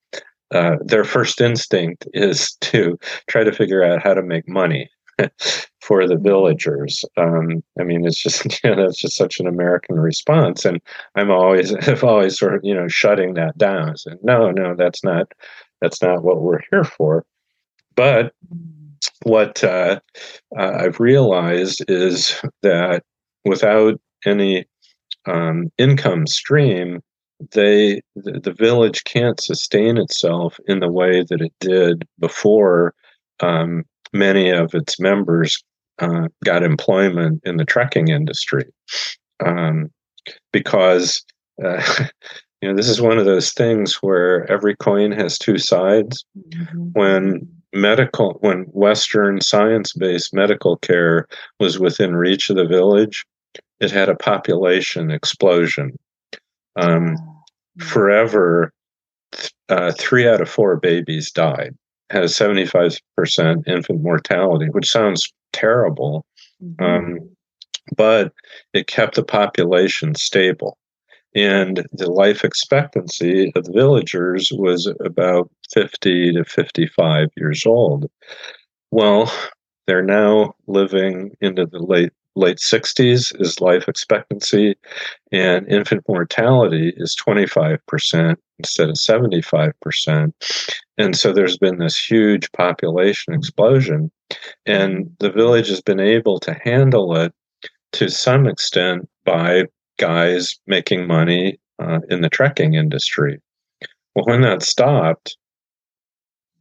uh, 0.52 0.76
their 0.84 1.04
first 1.04 1.40
instinct 1.40 2.06
is 2.12 2.52
to 2.60 2.98
try 3.28 3.42
to 3.42 3.52
figure 3.52 3.82
out 3.82 4.02
how 4.02 4.14
to 4.14 4.22
make 4.22 4.48
money. 4.48 4.88
for 5.82 6.06
the 6.06 6.16
villagers. 6.16 7.04
Um, 7.18 7.62
I 7.78 7.82
mean, 7.82 8.06
it's 8.06 8.22
just 8.22 8.42
you 8.64 8.70
know, 8.70 8.76
that's 8.76 8.98
just 8.98 9.16
such 9.16 9.38
an 9.38 9.46
American 9.46 10.00
response, 10.00 10.64
and 10.64 10.80
I'm 11.14 11.30
always 11.30 11.74
I've 11.74 12.04
always 12.04 12.38
sort 12.38 12.54
of 12.54 12.60
you 12.64 12.74
know 12.74 12.88
shutting 12.88 13.34
that 13.34 13.58
down. 13.58 13.98
Saying, 13.98 14.18
no, 14.22 14.50
no, 14.50 14.74
that's 14.74 15.04
not 15.04 15.30
that's 15.80 16.02
not 16.02 16.22
what 16.22 16.40
we're 16.40 16.60
here 16.70 16.84
for. 16.84 17.24
But 17.96 18.34
what 19.22 19.62
uh, 19.64 20.00
uh, 20.56 20.72
I've 20.78 21.00
realized 21.00 21.84
is 21.88 22.40
that 22.62 23.02
without 23.44 24.00
any 24.24 24.66
um, 25.26 25.70
income 25.78 26.26
stream, 26.26 27.02
they 27.52 28.02
the, 28.16 28.40
the, 28.40 28.52
village 28.52 29.04
can't 29.04 29.40
sustain 29.40 29.96
itself 29.96 30.58
in 30.66 30.80
the 30.80 30.90
way 30.90 31.24
that 31.28 31.40
it 31.40 31.52
did 31.58 32.06
before 32.18 32.94
um, 33.40 33.84
many 34.12 34.50
of 34.50 34.74
its 34.74 35.00
members 35.00 35.62
uh, 36.00 36.28
got 36.44 36.62
employment 36.62 37.40
in 37.44 37.56
the 37.56 37.64
trekking 37.64 38.08
industry 38.08 38.64
um, 39.44 39.90
because 40.52 41.24
uh, 41.64 41.82
you 42.60 42.68
know, 42.68 42.76
this 42.76 42.88
is 42.88 43.00
one 43.00 43.18
of 43.18 43.24
those 43.24 43.52
things 43.52 43.96
where 43.96 44.50
every 44.50 44.76
coin 44.76 45.12
has 45.12 45.38
two 45.38 45.58
sides. 45.58 46.24
Mm-hmm. 46.36 46.90
When 46.92 47.48
medical, 47.72 48.36
when 48.40 48.64
Western 48.72 49.40
science 49.40 49.92
based 49.94 50.34
medical 50.34 50.76
care 50.76 51.26
was 51.58 51.78
within 51.78 52.16
reach 52.16 52.50
of 52.50 52.56
the 52.56 52.66
village, 52.66 53.24
it 53.80 53.90
had 53.90 54.10
a 54.10 54.14
population 54.14 55.10
explosion. 55.10 55.98
Um, 56.76 57.16
oh, 57.18 57.84
forever, 57.84 58.72
uh, 59.70 59.92
three 59.98 60.28
out 60.28 60.42
of 60.42 60.48
four 60.48 60.76
babies 60.76 61.30
died, 61.30 61.74
had 62.10 62.24
a 62.24 62.26
75% 62.26 63.00
infant 63.66 64.02
mortality, 64.02 64.66
which 64.70 64.90
sounds 64.90 65.32
terrible. 65.52 66.26
Mm-hmm. 66.62 66.84
Um, 66.84 67.30
but 67.96 68.32
it 68.74 68.86
kept 68.86 69.14
the 69.14 69.24
population 69.24 70.14
stable. 70.14 70.76
And 71.34 71.86
the 71.92 72.10
life 72.10 72.44
expectancy 72.44 73.52
of 73.54 73.64
the 73.64 73.72
villagers 73.72 74.50
was 74.52 74.92
about 75.04 75.50
50 75.72 76.32
to 76.32 76.44
55 76.44 77.28
years 77.36 77.64
old. 77.64 78.10
Well, 78.90 79.32
they're 79.86 80.02
now 80.02 80.54
living 80.66 81.36
into 81.40 81.66
the 81.66 81.78
late 81.78 82.12
late 82.36 82.58
60s 82.58 83.38
is 83.40 83.60
life 83.60 83.88
expectancy 83.88 84.76
and 85.32 85.66
infant 85.68 86.04
mortality 86.08 86.92
is 86.96 87.16
25% 87.16 88.36
instead 88.60 88.88
of 88.88 88.94
75% 88.94 90.32
and 90.96 91.16
so 91.16 91.32
there's 91.32 91.58
been 91.58 91.78
this 91.78 91.98
huge 91.98 92.50
population 92.52 93.34
explosion 93.34 94.12
and 94.64 95.10
the 95.18 95.30
village 95.30 95.68
has 95.68 95.80
been 95.80 95.98
able 95.98 96.38
to 96.38 96.54
handle 96.62 97.16
it 97.16 97.34
to 97.92 98.08
some 98.08 98.46
extent 98.46 99.08
by 99.24 99.64
guys 100.00 100.58
making 100.66 101.06
money 101.06 101.60
uh, 101.78 102.00
in 102.08 102.22
the 102.22 102.30
trekking 102.30 102.74
industry. 102.74 103.40
Well, 104.14 104.24
when 104.24 104.40
that 104.40 104.62
stopped, 104.62 105.36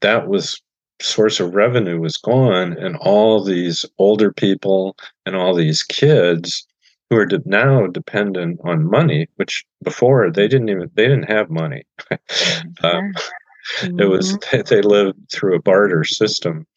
that 0.01 0.27
was 0.27 0.61
source 1.01 1.39
of 1.39 1.55
revenue 1.55 1.99
was 1.99 2.17
gone, 2.17 2.73
and 2.73 2.97
all 2.97 3.43
these 3.43 3.85
older 3.97 4.31
people 4.31 4.97
and 5.25 5.35
all 5.35 5.55
these 5.55 5.81
kids 5.81 6.67
who 7.09 7.17
are 7.17 7.25
de- 7.25 7.41
now 7.45 7.87
dependent 7.87 8.59
on 8.63 8.89
money, 8.89 9.27
which 9.37 9.65
before 9.83 10.29
they 10.29 10.47
didn't 10.47 10.69
even 10.69 10.91
they 10.93 11.07
didn't 11.07 11.31
have 11.31 11.49
money. 11.49 11.83
um, 12.11 12.19
mm-hmm. 12.83 13.99
It 13.99 14.09
was 14.09 14.37
mm-hmm. 14.37 14.61
they 14.69 14.81
lived 14.81 15.31
through 15.31 15.55
a 15.55 15.61
barter 15.61 16.03
system, 16.03 16.67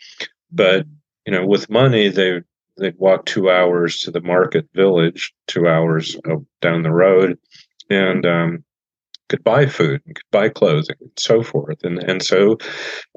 but 0.51 0.87
you 1.27 1.33
know, 1.33 1.44
with 1.44 1.68
money 1.68 2.09
they 2.09 2.40
they'd 2.76 2.98
walk 2.98 3.26
two 3.26 3.50
hours 3.50 3.98
to 3.98 4.11
the 4.11 4.20
market 4.20 4.68
village, 4.74 5.32
two 5.46 5.66
hours 5.66 6.16
down 6.61 6.82
the 6.82 6.92
road, 6.92 7.38
and 7.90 8.24
um, 8.26 8.64
could 9.28 9.44
buy 9.44 9.66
food, 9.66 10.00
and 10.06 10.16
could 10.16 10.30
buy 10.30 10.48
clothing, 10.48 10.96
and 11.00 11.11
so 11.18 11.42
forth. 11.42 11.82
And 11.85 12.02
and 12.02 12.22
so 12.22 12.58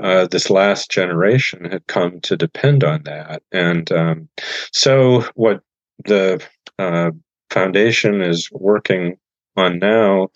uh, 0.02 0.28
this 0.28 0.50
last 0.50 0.92
generation 0.92 1.66
had 1.66 1.88
come 1.88 2.22
to 2.22 2.38
depend 2.38 2.84
on 2.84 3.04
that. 3.04 3.42
And 3.52 3.92
um, 3.92 4.30
so 4.72 5.26
what 5.36 5.62
the 6.06 6.44
uh, 6.80 7.12
foundation 7.50 8.22
is 8.22 8.50
working 8.52 9.18
on 9.58 9.80
now 9.80 10.28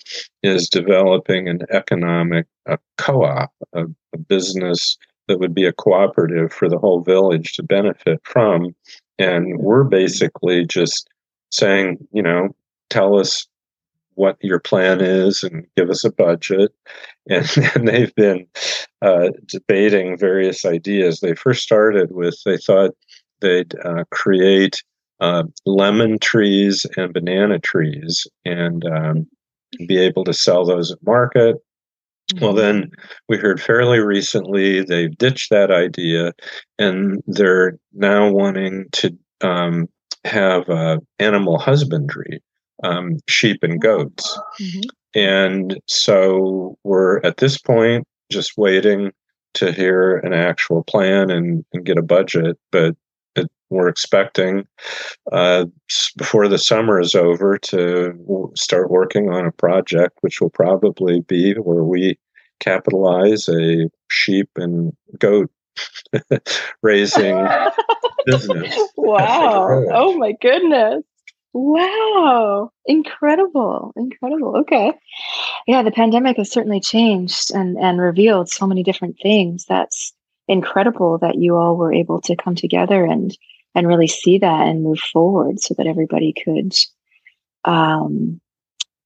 is 0.43 0.69
developing 0.69 1.49
an 1.49 1.59
economic 1.71 2.47
a 2.65 2.77
co-op, 2.97 3.51
a, 3.73 3.85
a 4.13 4.17
business 4.17 4.97
that 5.27 5.39
would 5.39 5.53
be 5.53 5.65
a 5.65 5.73
cooperative 5.73 6.51
for 6.51 6.69
the 6.69 6.77
whole 6.77 7.01
village 7.01 7.53
to 7.53 7.63
benefit 7.63 8.19
from 8.23 8.75
and 9.19 9.59
we're 9.59 9.83
basically 9.83 10.65
just 10.65 11.07
saying, 11.51 12.07
you 12.11 12.23
know, 12.23 12.55
tell 12.89 13.19
us 13.19 13.47
what 14.15 14.37
your 14.41 14.59
plan 14.59 15.01
is 15.01 15.43
and 15.43 15.65
give 15.77 15.89
us 15.89 16.03
a 16.03 16.11
budget. 16.11 16.71
And, 17.31 17.47
and 17.75 17.87
they've 17.87 18.15
been 18.15 18.47
uh, 19.03 19.29
debating 19.45 20.17
various 20.17 20.65
ideas. 20.65 21.19
They 21.19 21.35
first 21.35 21.61
started 21.61 22.09
with, 22.09 22.41
they 22.43 22.57
thought 22.57 22.95
they'd 23.39 23.71
uh, 23.85 24.05
create 24.09 24.81
uh, 25.19 25.43
lemon 25.67 26.17
trees 26.17 26.87
and 26.97 27.13
banana 27.13 27.59
trees 27.59 28.25
and 28.45 28.83
um, 28.85 29.27
be 29.85 29.99
able 29.99 30.23
to 30.23 30.33
sell 30.33 30.65
those 30.65 30.91
at 30.91 31.03
market. 31.03 31.57
Well, 32.41 32.53
then 32.53 32.83
mm-hmm. 32.83 33.01
we 33.27 33.37
heard 33.37 33.61
fairly 33.61 33.99
recently 33.99 34.83
they've 34.83 35.17
ditched 35.17 35.49
that 35.49 35.71
idea 35.71 36.33
and 36.77 37.21
they're 37.27 37.77
now 37.93 38.29
wanting 38.31 38.85
to 38.93 39.17
um, 39.41 39.87
have 40.25 40.69
uh, 40.69 40.99
animal 41.17 41.57
husbandry, 41.57 42.41
um, 42.83 43.17
sheep 43.27 43.63
and 43.63 43.81
goats. 43.81 44.37
Mm-hmm. 44.61 44.79
And 45.15 45.79
so 45.87 46.77
we're 46.83 47.19
at 47.21 47.37
this 47.37 47.57
point 47.57 48.05
just 48.31 48.57
waiting 48.57 49.11
to 49.55 49.71
hear 49.71 50.17
an 50.17 50.33
actual 50.33 50.83
plan 50.83 51.31
and, 51.31 51.65
and 51.73 51.85
get 51.85 51.97
a 51.97 52.03
budget. 52.03 52.57
But 52.71 52.95
we're 53.69 53.87
expecting 53.87 54.67
uh, 55.31 55.65
before 56.17 56.47
the 56.47 56.57
summer 56.57 56.99
is 56.99 57.15
over 57.15 57.57
to 57.57 58.51
start 58.55 58.89
working 58.89 59.29
on 59.29 59.45
a 59.45 59.51
project, 59.51 60.17
which 60.21 60.41
will 60.41 60.49
probably 60.49 61.21
be 61.21 61.53
where 61.53 61.83
we 61.83 62.17
capitalize 62.59 63.47
a 63.47 63.89
sheep 64.09 64.49
and 64.55 64.93
goat 65.17 65.49
raising 66.81 67.47
business. 68.25 68.77
Wow. 68.97 69.85
oh 69.91 70.17
my 70.17 70.33
goodness. 70.41 71.03
Wow. 71.53 72.71
Incredible. 72.85 73.91
Incredible. 73.95 74.57
Okay. 74.57 74.93
Yeah, 75.67 75.81
the 75.81 75.91
pandemic 75.91 76.37
has 76.37 76.51
certainly 76.51 76.79
changed 76.79 77.51
and, 77.53 77.77
and 77.77 77.99
revealed 77.99 78.49
so 78.49 78.67
many 78.67 78.83
different 78.83 79.17
things. 79.21 79.65
That's 79.67 80.13
incredible 80.47 81.17
that 81.19 81.35
you 81.35 81.55
all 81.55 81.75
were 81.75 81.93
able 81.93 82.21
to 82.21 82.35
come 82.35 82.55
together 82.55 83.03
and 83.03 83.35
and 83.75 83.87
really 83.87 84.07
see 84.07 84.37
that 84.39 84.67
and 84.67 84.83
move 84.83 84.99
forward 84.99 85.59
so 85.59 85.73
that 85.77 85.87
everybody 85.87 86.33
could 86.33 86.73
um, 87.65 88.39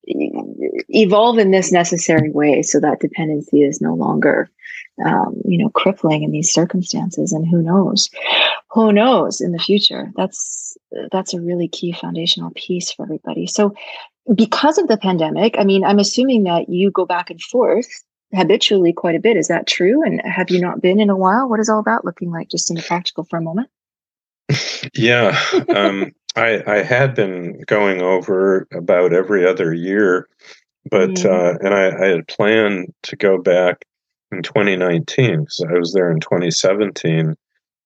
evolve 0.05 1.37
in 1.37 1.51
this 1.51 1.71
necessary 1.71 2.29
way 2.29 2.61
so 2.61 2.79
that 2.79 2.99
dependency 2.99 3.61
is 3.61 3.81
no 3.81 3.93
longer 3.93 4.49
um, 5.05 5.41
you 5.45 5.57
know 5.57 5.69
crippling 5.69 6.23
in 6.23 6.31
these 6.31 6.51
circumstances. 6.51 7.31
And 7.31 7.47
who 7.47 7.61
knows? 7.61 8.09
Who 8.71 8.91
knows 8.91 9.41
in 9.41 9.51
the 9.51 9.59
future? 9.59 10.11
That's 10.15 10.77
that's 11.11 11.33
a 11.33 11.41
really 11.41 11.67
key 11.67 11.93
foundational 11.93 12.51
piece 12.55 12.91
for 12.91 13.03
everybody. 13.03 13.47
So 13.47 13.73
because 14.33 14.77
of 14.77 14.87
the 14.87 14.95
pandemic 14.95 15.55
i 15.59 15.65
mean 15.65 15.83
i'm 15.83 15.99
assuming 15.99 16.43
that 16.43 16.69
you 16.69 16.89
go 16.89 17.05
back 17.05 17.29
and 17.29 17.41
forth 17.41 17.89
habitually 18.33 18.93
quite 18.93 19.15
a 19.15 19.19
bit. 19.19 19.37
Is 19.37 19.47
that 19.47 19.67
true? 19.67 20.03
And 20.03 20.21
have 20.25 20.49
you 20.49 20.59
not 20.59 20.81
been 20.81 20.99
in 20.99 21.09
a 21.09 21.15
while? 21.15 21.47
What 21.47 21.59
is 21.59 21.69
all 21.69 21.83
that 21.83 22.05
looking 22.05 22.31
like 22.31 22.49
just 22.49 22.69
in 22.69 22.75
the 22.75 22.81
practical 22.81 23.23
for 23.23 23.37
a 23.37 23.41
moment 23.41 23.69
yeah 24.93 25.39
um, 25.75 26.11
I, 26.35 26.63
I 26.65 26.83
had 26.83 27.15
been 27.15 27.61
going 27.67 28.01
over 28.01 28.67
about 28.73 29.13
every 29.13 29.47
other 29.47 29.73
year, 29.73 30.27
but 30.89 31.11
mm. 31.11 31.25
uh, 31.25 31.57
and 31.61 31.73
I, 31.73 32.05
I, 32.05 32.07
had 32.07 32.27
planned 32.27 32.93
to 33.03 33.15
go 33.15 33.37
back 33.37 33.85
in 34.31 34.41
2019 34.41 35.41
because 35.41 35.65
I 35.69 35.77
was 35.77 35.93
there 35.93 36.09
in 36.09 36.19
2017, 36.19 37.35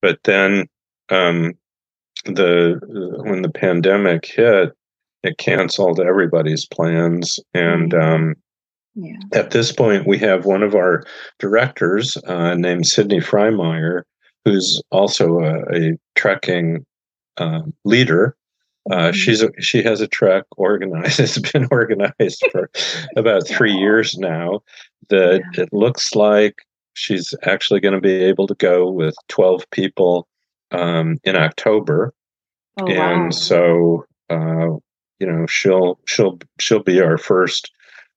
but 0.00 0.18
then 0.24 0.66
um, 1.10 1.52
the 2.24 2.80
when 3.24 3.42
the 3.42 3.50
pandemic 3.50 4.24
hit, 4.24 4.72
it 5.22 5.36
canceled 5.36 6.00
everybody's 6.00 6.64
plans, 6.64 7.38
and 7.52 7.92
mm. 7.92 8.02
um, 8.02 8.34
yeah. 8.94 9.18
at 9.34 9.50
this 9.50 9.72
point, 9.72 10.06
we 10.06 10.18
have 10.18 10.46
one 10.46 10.62
of 10.62 10.74
our 10.74 11.04
directors 11.38 12.16
uh, 12.26 12.54
named 12.54 12.86
Sydney 12.86 13.20
Freimeyer, 13.20 14.04
who's 14.46 14.80
also 14.90 15.40
a, 15.40 15.58
a 15.74 15.98
trekking 16.18 16.84
uh, 17.38 17.62
leader 17.84 18.36
uh, 18.90 18.96
mm-hmm. 18.96 19.12
she's 19.12 19.42
a, 19.42 19.50
she 19.60 19.82
has 19.82 20.00
a 20.00 20.08
trek 20.08 20.44
organized. 20.56 21.20
It's 21.20 21.38
been 21.52 21.68
organized 21.70 22.42
for 22.50 22.70
about 23.16 23.46
three 23.46 23.72
years 23.72 24.16
now. 24.16 24.60
That 25.08 25.42
yeah. 25.54 25.62
it 25.62 25.72
looks 25.72 26.14
like 26.14 26.56
she's 26.94 27.34
actually 27.42 27.80
going 27.80 27.94
to 27.94 28.00
be 28.00 28.12
able 28.12 28.46
to 28.46 28.54
go 28.54 28.90
with 28.90 29.14
twelve 29.28 29.68
people 29.70 30.26
um, 30.70 31.18
in 31.24 31.36
October, 31.36 32.14
oh, 32.80 32.86
and 32.86 33.24
wow. 33.24 33.30
so 33.30 34.06
uh, 34.30 34.70
you 35.18 35.26
know 35.26 35.46
she'll 35.46 35.98
she'll 36.06 36.38
she'll 36.58 36.82
be 36.82 37.00
our 37.00 37.18
first 37.18 37.70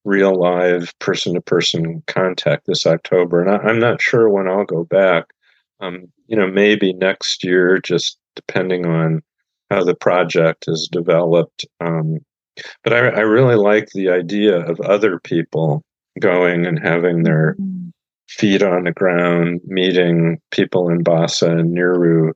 real 0.03 0.35
live 0.35 0.97
person 0.99 1.33
to 1.33 1.41
person 1.41 2.01
contact 2.07 2.65
this 2.65 2.87
October. 2.87 3.41
And 3.41 3.51
I, 3.51 3.69
am 3.69 3.79
not 3.79 4.01
sure 4.01 4.29
when 4.29 4.47
I'll 4.47 4.65
go 4.65 4.83
back. 4.83 5.25
Um, 5.79 6.11
you 6.31 6.37
know, 6.37 6.47
maybe 6.47 6.93
next 6.93 7.43
year, 7.43 7.77
just 7.77 8.17
depending 8.37 8.85
on 8.85 9.21
how 9.69 9.83
the 9.83 9.93
project 9.93 10.63
is 10.65 10.87
developed. 10.89 11.65
Um, 11.81 12.19
but 12.85 12.93
I, 12.93 12.99
I, 12.99 13.19
really 13.19 13.55
like 13.55 13.89
the 13.89 14.09
idea 14.09 14.57
of 14.57 14.79
other 14.79 15.19
people 15.19 15.83
going 16.21 16.65
and 16.65 16.79
having 16.79 17.23
their 17.23 17.55
mm-hmm. 17.59 17.89
feet 18.29 18.63
on 18.63 18.85
the 18.85 18.93
ground, 18.93 19.59
meeting 19.65 20.39
people 20.51 20.89
in 20.89 21.03
Basa 21.03 21.59
and 21.59 21.75
Niru. 21.75 22.31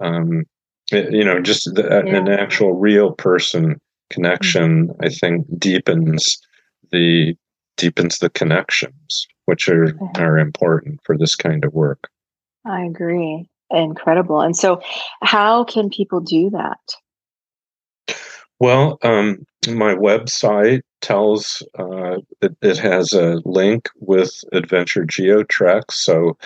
Um, 0.00 0.44
it, 0.92 1.12
you 1.12 1.24
know, 1.24 1.40
just 1.40 1.74
the, 1.74 1.82
yeah. 1.82 2.16
an 2.16 2.28
actual 2.28 2.74
real 2.74 3.12
person 3.12 3.80
connection, 4.10 4.88
mm-hmm. 4.88 5.04
I 5.04 5.08
think, 5.08 5.46
deepens 5.58 6.38
the 6.92 7.34
deepens 7.76 8.18
the 8.18 8.30
connections, 8.30 9.26
which 9.46 9.68
are, 9.68 9.96
are 10.16 10.38
important 10.38 11.00
for 11.04 11.18
this 11.18 11.34
kind 11.34 11.64
of 11.64 11.72
work. 11.72 12.08
I 12.64 12.84
agree. 12.84 13.48
Incredible. 13.70 14.40
And 14.40 14.56
so, 14.56 14.80
how 15.22 15.64
can 15.64 15.90
people 15.90 16.20
do 16.20 16.50
that? 16.50 18.16
Well, 18.58 18.98
um, 19.02 19.46
my 19.68 19.94
website 19.94 20.82
tells 21.00 21.62
uh, 21.78 22.18
it, 22.42 22.56
it, 22.60 22.76
has 22.76 23.12
a 23.14 23.40
link 23.46 23.88
with 24.00 24.44
Adventure 24.52 25.06
GeoTrek. 25.06 25.90
So 25.90 26.36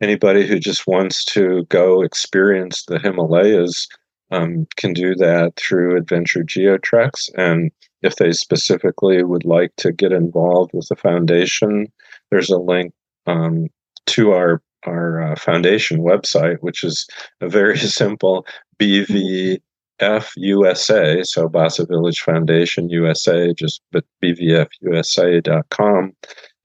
anybody 0.00 0.46
who 0.46 0.60
just 0.60 0.86
wants 0.86 1.24
to 1.26 1.64
go 1.68 2.02
experience 2.02 2.84
the 2.84 3.00
Himalayas 3.00 3.88
um, 4.30 4.68
can 4.76 4.92
do 4.92 5.16
that 5.16 5.54
through 5.56 5.96
Adventure 5.96 6.44
GeoTreks. 6.44 7.30
And 7.36 7.72
if 8.02 8.16
they 8.16 8.32
specifically 8.32 9.24
would 9.24 9.44
like 9.44 9.74
to 9.78 9.90
get 9.90 10.12
involved 10.12 10.70
with 10.74 10.88
the 10.88 10.96
foundation, 10.96 11.90
there's 12.30 12.50
a 12.50 12.58
link 12.58 12.92
um, 13.26 13.68
to 14.06 14.32
our 14.32 14.62
our 14.86 15.22
uh, 15.22 15.36
foundation 15.36 16.00
website, 16.00 16.58
which 16.60 16.84
is 16.84 17.06
a 17.40 17.48
very 17.48 17.78
simple 18.00 18.46
BV 18.78 19.60
BVFUSA, 20.00 21.24
so 21.26 21.48
Basa 21.48 21.86
Village 21.86 22.20
Foundation 22.20 22.88
USA, 22.88 23.52
just 23.54 23.80
but 23.92 24.04
bvfusa.com 24.22 26.12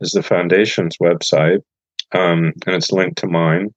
is 0.01 0.11
the 0.11 0.23
foundation's 0.23 0.97
website, 0.97 1.61
um, 2.13 2.53
and 2.65 2.75
it's 2.75 2.91
linked 2.91 3.17
to 3.19 3.27
mine. 3.27 3.73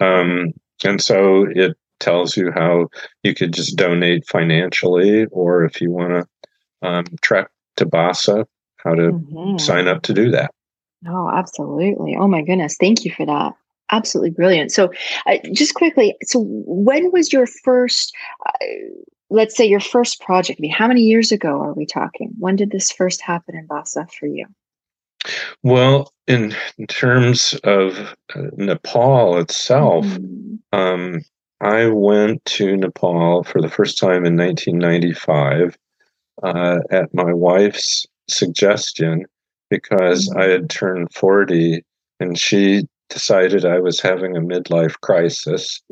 Um, 0.00 0.52
and 0.84 1.02
so 1.02 1.46
it 1.50 1.76
tells 2.00 2.36
you 2.36 2.52
how 2.52 2.88
you 3.22 3.34
could 3.34 3.52
just 3.52 3.76
donate 3.76 4.26
financially, 4.26 5.26
or 5.26 5.64
if 5.64 5.80
you 5.80 5.90
want 5.90 6.26
to 6.82 6.88
um, 6.88 7.04
trek 7.22 7.48
to 7.76 7.86
Basa, 7.86 8.44
how 8.78 8.94
to 8.94 9.12
mm-hmm. 9.12 9.58
sign 9.58 9.88
up 9.88 10.02
to 10.02 10.12
do 10.12 10.30
that. 10.30 10.50
Oh, 11.06 11.30
absolutely. 11.30 12.16
Oh, 12.16 12.28
my 12.28 12.42
goodness. 12.42 12.76
Thank 12.78 13.04
you 13.04 13.12
for 13.12 13.26
that 13.26 13.54
absolutely 13.90 14.30
brilliant. 14.30 14.72
So, 14.72 14.90
uh, 15.26 15.38
just 15.52 15.74
quickly, 15.74 16.16
so 16.22 16.44
when 16.48 17.10
was 17.12 17.32
your 17.32 17.46
first, 17.46 18.14
uh, 18.46 18.52
let's 19.30 19.56
say, 19.56 19.64
your 19.64 19.80
first 19.80 20.20
project? 20.20 20.60
I 20.60 20.62
mean, 20.62 20.72
how 20.72 20.88
many 20.88 21.02
years 21.02 21.32
ago 21.32 21.60
are 21.60 21.74
we 21.74 21.86
talking? 21.86 22.32
When 22.38 22.56
did 22.56 22.70
this 22.70 22.90
first 22.90 23.20
happen 23.20 23.56
in 23.56 23.66
Basa 23.66 24.10
for 24.12 24.26
you? 24.26 24.46
Well, 25.62 26.12
in, 26.26 26.54
in 26.78 26.86
terms 26.86 27.58
of 27.64 28.14
uh, 28.34 28.42
Nepal 28.56 29.38
itself, 29.38 30.04
mm-hmm. 30.06 30.78
um, 30.78 31.20
I 31.60 31.86
went 31.86 32.44
to 32.46 32.76
Nepal 32.76 33.42
for 33.42 33.60
the 33.60 33.70
first 33.70 33.98
time 33.98 34.24
in 34.24 34.36
1995 34.36 35.76
uh, 36.42 36.78
at 36.90 37.12
my 37.14 37.32
wife's 37.32 38.06
suggestion 38.28 39.24
because 39.70 40.28
mm-hmm. 40.28 40.38
I 40.38 40.44
had 40.44 40.70
turned 40.70 41.12
40 41.14 41.82
and 42.20 42.38
she 42.38 42.86
decided 43.08 43.64
I 43.64 43.80
was 43.80 44.00
having 44.00 44.36
a 44.36 44.40
midlife 44.40 45.00
crisis, 45.00 45.82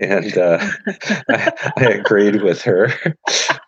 and 0.00 0.36
uh, 0.36 0.58
I, 1.28 1.52
I, 1.76 1.84
agreed 1.84 2.42
with 2.42 2.62
her. 2.62 2.92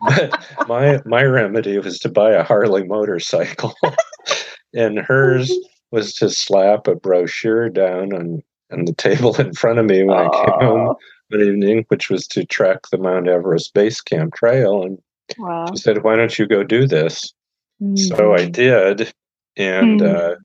but 0.01 0.67
my 0.67 1.01
my 1.05 1.23
remedy 1.23 1.77
was 1.77 1.99
to 1.99 2.09
buy 2.09 2.31
a 2.31 2.43
Harley 2.43 2.83
motorcycle, 2.83 3.73
and 4.73 4.99
hers 4.99 5.51
was 5.91 6.13
to 6.15 6.29
slap 6.29 6.87
a 6.87 6.95
brochure 6.95 7.69
down 7.69 8.13
on 8.13 8.41
on 8.71 8.85
the 8.85 8.93
table 8.93 9.35
in 9.39 9.53
front 9.53 9.79
of 9.79 9.85
me 9.85 10.03
when 10.03 10.17
Aww. 10.17 10.29
I 10.29 10.45
came 10.45 10.67
home 10.67 10.95
one 11.29 11.41
evening, 11.41 11.85
which 11.89 12.09
was 12.09 12.27
to 12.27 12.45
trek 12.45 12.79
the 12.91 12.97
Mount 12.97 13.27
Everest 13.27 13.73
Base 13.73 14.01
Camp 14.01 14.33
Trail. 14.33 14.83
And 14.83 14.99
wow. 15.37 15.67
she 15.71 15.77
said, 15.77 16.03
"Why 16.03 16.15
don't 16.15 16.37
you 16.37 16.47
go 16.47 16.63
do 16.63 16.87
this?" 16.87 17.33
Mm-hmm. 17.81 17.95
So 17.95 18.33
I 18.33 18.45
did, 18.45 19.13
and 19.57 20.01
mm-hmm. 20.01 20.33
uh, 20.33 20.35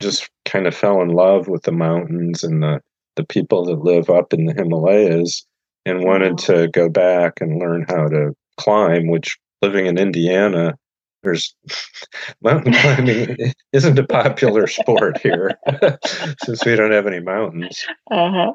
just 0.00 0.30
kind 0.44 0.66
of 0.66 0.74
fell 0.74 1.00
in 1.00 1.08
love 1.08 1.48
with 1.48 1.62
the 1.62 1.72
mountains 1.72 2.42
and 2.42 2.62
the 2.62 2.80
the 3.16 3.24
people 3.24 3.64
that 3.64 3.84
live 3.84 4.10
up 4.10 4.32
in 4.32 4.46
the 4.46 4.52
Himalayas 4.52 5.46
and 5.86 6.04
wanted 6.04 6.38
to 6.38 6.68
go 6.68 6.88
back 6.88 7.40
and 7.40 7.60
learn 7.60 7.84
how 7.88 8.08
to 8.08 8.34
climb, 8.56 9.06
which 9.06 9.38
living 9.62 9.86
in 9.86 9.98
Indiana, 9.98 10.74
there's 11.22 11.54
mountain 12.42 12.72
climbing 12.80 13.36
isn't 13.72 13.98
a 13.98 14.06
popular 14.06 14.66
sport 14.66 15.18
here 15.20 15.52
since 16.44 16.64
we 16.64 16.76
don't 16.76 16.92
have 16.92 17.06
any 17.06 17.20
mountains. 17.20 17.84
Uh-huh. 18.10 18.52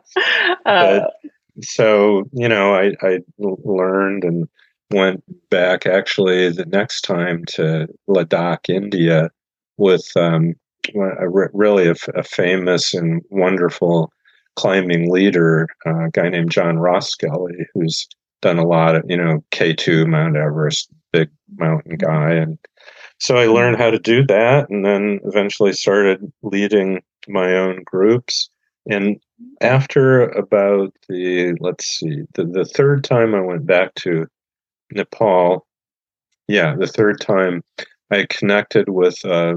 Uh, 0.65 0.99
but, 0.99 1.13
so, 1.61 2.23
you 2.33 2.47
know, 2.47 2.73
I, 2.73 2.93
I 3.01 3.19
learned 3.37 4.23
and 4.23 4.47
went 4.91 5.23
back 5.49 5.85
actually 5.85 6.49
the 6.49 6.65
next 6.65 7.01
time 7.01 7.45
to 7.45 7.87
Ladakh, 8.07 8.69
India 8.69 9.29
with 9.77 10.05
um, 10.15 10.55
a, 10.95 11.29
really 11.29 11.87
a, 11.87 12.23
famous 12.23 12.93
and 12.93 13.21
wonderful 13.29 14.11
climbing 14.55 15.11
leader, 15.11 15.67
uh, 15.85 16.05
a 16.05 16.09
guy 16.11 16.29
named 16.29 16.51
John 16.51 16.79
Ross 16.79 17.15
Roskelley, 17.15 17.65
who's 17.73 18.07
done 18.41 18.57
a 18.57 18.67
lot 18.67 18.95
of, 18.95 19.03
you 19.07 19.17
know, 19.17 19.43
K2 19.51 20.07
Mount 20.07 20.35
Everest, 20.35 20.89
big 21.11 21.29
mountain 21.57 21.97
guy. 21.97 22.31
And 22.31 22.57
so 23.19 23.35
I 23.37 23.47
learned 23.47 23.77
how 23.77 23.89
to 23.89 23.99
do 23.99 24.25
that 24.27 24.69
and 24.69 24.85
then 24.85 25.19
eventually 25.25 25.73
started 25.73 26.31
leading 26.41 27.01
my 27.27 27.55
own 27.55 27.83
groups. 27.83 28.49
And 28.89 29.19
after 29.61 30.23
about 30.29 30.93
the, 31.07 31.55
let's 31.59 31.85
see, 31.85 32.23
the, 32.33 32.45
the 32.45 32.65
third 32.65 33.03
time 33.03 33.35
I 33.35 33.41
went 33.41 33.65
back 33.65 33.93
to 33.95 34.27
Nepal, 34.91 35.65
yeah, 36.47 36.75
the 36.75 36.87
third 36.87 37.21
time 37.21 37.63
I 38.11 38.25
connected 38.29 38.89
with 38.89 39.23
uh, 39.25 39.55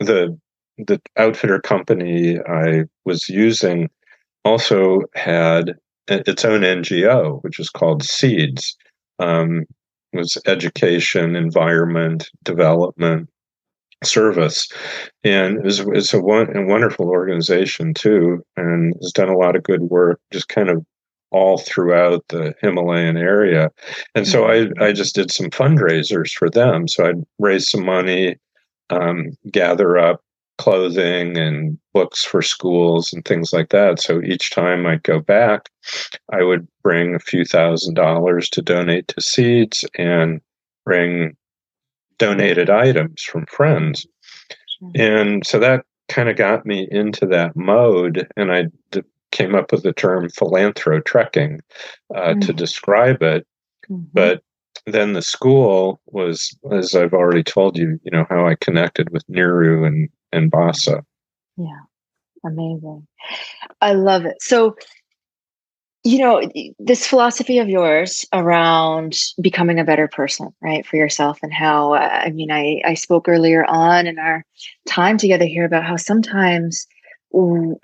the 0.00 0.36
the 0.78 1.00
outfitter 1.16 1.60
company 1.60 2.38
I 2.40 2.84
was 3.04 3.28
using 3.28 3.90
also 4.44 5.02
had 5.14 5.74
its 6.08 6.44
own 6.44 6.62
NGO, 6.62 7.42
which 7.42 7.58
is 7.58 7.70
called 7.70 8.02
Seeds. 8.02 8.76
Um, 9.18 9.64
was 10.12 10.36
education, 10.46 11.36
environment, 11.36 12.28
development, 12.42 13.30
service, 14.04 14.68
and 15.24 15.58
it 15.58 15.64
was, 15.64 15.80
it's 15.80 16.12
a, 16.12 16.20
one, 16.20 16.54
a 16.54 16.66
wonderful 16.66 17.08
organization 17.08 17.94
too, 17.94 18.44
and 18.56 18.94
has 19.00 19.12
done 19.12 19.30
a 19.30 19.38
lot 19.38 19.56
of 19.56 19.62
good 19.62 19.82
work, 19.82 20.20
just 20.30 20.48
kind 20.48 20.68
of 20.68 20.84
all 21.30 21.56
throughout 21.56 22.22
the 22.28 22.54
Himalayan 22.60 23.16
area. 23.16 23.70
And 24.14 24.28
so 24.28 24.44
I. 24.44 24.68
I 24.80 24.92
just 24.92 25.14
did 25.14 25.30
some 25.30 25.48
fundraisers 25.48 26.30
for 26.30 26.50
them. 26.50 26.86
So 26.88 27.06
I'd 27.06 27.24
raise 27.38 27.70
some 27.70 27.86
money, 27.86 28.36
um, 28.90 29.30
gather 29.50 29.96
up 29.96 30.20
clothing 30.62 31.36
and 31.36 31.76
books 31.92 32.24
for 32.24 32.40
schools 32.40 33.12
and 33.12 33.24
things 33.24 33.52
like 33.52 33.70
that. 33.70 34.00
So 34.00 34.22
each 34.22 34.52
time 34.52 34.86
I'd 34.86 35.02
go 35.02 35.18
back, 35.18 35.68
I 36.32 36.44
would 36.44 36.68
bring 36.84 37.16
a 37.16 37.18
few 37.18 37.44
thousand 37.44 37.94
dollars 37.94 38.48
to 38.50 38.62
donate 38.62 39.08
to 39.08 39.20
seeds 39.20 39.84
and 39.98 40.40
bring 40.84 41.36
donated 42.16 42.70
items 42.70 43.24
from 43.24 43.44
friends. 43.46 44.06
And 44.94 45.44
so 45.44 45.58
that 45.58 45.84
kind 46.08 46.28
of 46.28 46.36
got 46.36 46.64
me 46.64 46.86
into 46.92 47.26
that 47.26 47.56
mode. 47.56 48.28
And 48.36 48.52
I 48.52 48.66
d- 48.92 49.02
came 49.32 49.56
up 49.56 49.72
with 49.72 49.82
the 49.82 49.92
term 49.92 50.28
philanthro 50.28 51.04
trekking 51.04 51.60
uh, 52.14 52.20
mm-hmm. 52.20 52.40
to 52.40 52.52
describe 52.52 53.20
it. 53.22 53.44
Mm-hmm. 53.90 54.04
But 54.12 54.42
then 54.86 55.14
the 55.14 55.22
school 55.22 56.00
was, 56.06 56.56
as 56.70 56.94
I've 56.94 57.14
already 57.14 57.42
told 57.42 57.76
you, 57.76 57.98
you 58.04 58.12
know, 58.12 58.26
how 58.28 58.46
I 58.46 58.54
connected 58.60 59.10
with 59.10 59.26
Niru 59.26 59.84
and 59.86 60.08
and 60.32 60.50
Basa. 60.50 61.02
Yeah, 61.56 61.80
amazing. 62.44 63.06
I 63.80 63.92
love 63.92 64.24
it. 64.24 64.40
So, 64.40 64.76
you 66.04 66.18
know, 66.18 66.42
this 66.78 67.06
philosophy 67.06 67.58
of 67.58 67.68
yours 67.68 68.24
around 68.32 69.16
becoming 69.40 69.78
a 69.78 69.84
better 69.84 70.08
person, 70.08 70.52
right, 70.60 70.84
for 70.84 70.96
yourself, 70.96 71.38
and 71.42 71.52
how, 71.52 71.92
uh, 71.92 72.22
I 72.24 72.30
mean, 72.30 72.50
I, 72.50 72.82
I 72.84 72.94
spoke 72.94 73.28
earlier 73.28 73.64
on 73.66 74.06
in 74.06 74.18
our 74.18 74.44
time 74.88 75.16
together 75.16 75.44
here 75.44 75.64
about 75.64 75.84
how 75.84 75.96
sometimes 75.96 76.86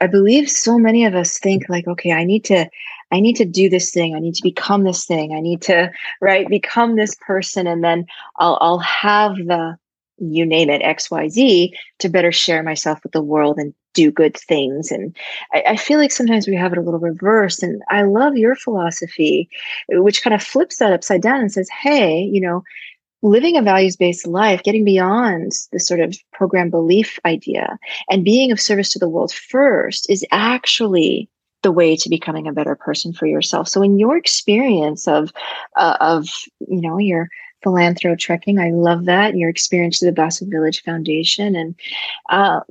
I 0.01 0.07
believe 0.07 0.51
so 0.51 0.79
many 0.79 1.05
of 1.07 1.15
us 1.15 1.39
think 1.39 1.69
like, 1.69 1.87
okay, 1.87 2.13
I 2.13 2.25
need 2.25 2.45
to, 2.47 2.69
I 3.13 3.21
need 3.21 3.37
to 3.37 3.45
do 3.45 3.71
this 3.71 3.91
thing. 3.91 4.15
I 4.15 4.19
need 4.19 4.35
to 4.35 4.43
become 4.43 4.85
this 4.85 5.07
thing. 5.07 5.33
I 5.33 5.41
need 5.41 5.63
to, 5.63 5.91
right, 6.21 6.47
become 6.49 6.97
this 6.97 7.15
person, 7.27 7.67
and 7.67 7.83
then 7.83 8.05
I'll, 8.37 8.59
I'll 8.61 8.81
have 8.81 9.37
the 9.37 9.79
you 10.19 10.45
name 10.45 10.71
it, 10.71 10.83
XYZ, 10.83 11.71
to 11.99 12.09
better 12.09 12.33
share 12.33 12.63
myself 12.63 13.01
with 13.03 13.13
the 13.13 13.23
world 13.23 13.59
and 13.59 13.75
do 13.95 14.11
good 14.11 14.37
things. 14.37 14.91
And 14.91 15.17
I, 15.53 15.63
I, 15.71 15.77
feel 15.77 15.99
like 15.99 16.13
sometimes 16.13 16.47
we 16.47 16.55
have 16.55 16.73
it 16.73 16.79
a 16.79 16.83
little 16.83 17.01
reversed. 17.01 17.63
And 17.63 17.83
I 17.89 18.03
love 18.03 18.37
your 18.37 18.55
philosophy, 18.55 19.49
which 19.89 20.23
kind 20.23 20.35
of 20.35 20.43
flips 20.43 20.79
that 20.79 20.93
upside 20.93 21.23
down 21.23 21.41
and 21.41 21.51
says, 21.51 21.69
hey, 21.69 22.21
you 22.21 22.41
know, 22.41 22.63
living 23.23 23.57
a 23.57 23.63
values 23.63 23.97
based 23.97 24.27
life, 24.27 24.63
getting 24.63 24.85
beyond 24.85 25.53
the 25.73 25.81
sort 25.81 26.01
of 26.01 26.17
program 26.33 26.71
belief 26.71 27.19
idea 27.25 27.79
and 28.09 28.25
being 28.25 28.53
of 28.53 28.61
service 28.61 28.91
to 28.91 28.99
the 28.99 29.09
world 29.09 29.33
first 29.33 30.09
is 30.09 30.25
actually 30.31 31.29
the 31.63 31.73
way 31.73 31.97
to 31.97 32.09
becoming 32.09 32.47
a 32.47 32.53
better 32.53 32.77
person 32.77 33.13
for 33.13 33.27
yourself. 33.27 33.69
So 33.69 33.83
in 33.83 33.99
your 33.99 34.17
experience 34.17 35.09
of 35.09 35.33
uh, 35.77 35.97
of 36.01 36.29
you 36.61 36.81
know 36.81 36.99
your 36.99 37.29
Philanthrotrekking. 37.65 38.61
I 38.61 38.71
love 38.71 39.05
that. 39.07 39.37
Your 39.37 39.49
experience 39.49 39.99
to 39.99 40.07
the 40.07 40.13
Basa 40.13 40.49
Village 40.49 40.83
Foundation. 40.83 41.57
And 41.57 41.75
um, 42.31 42.63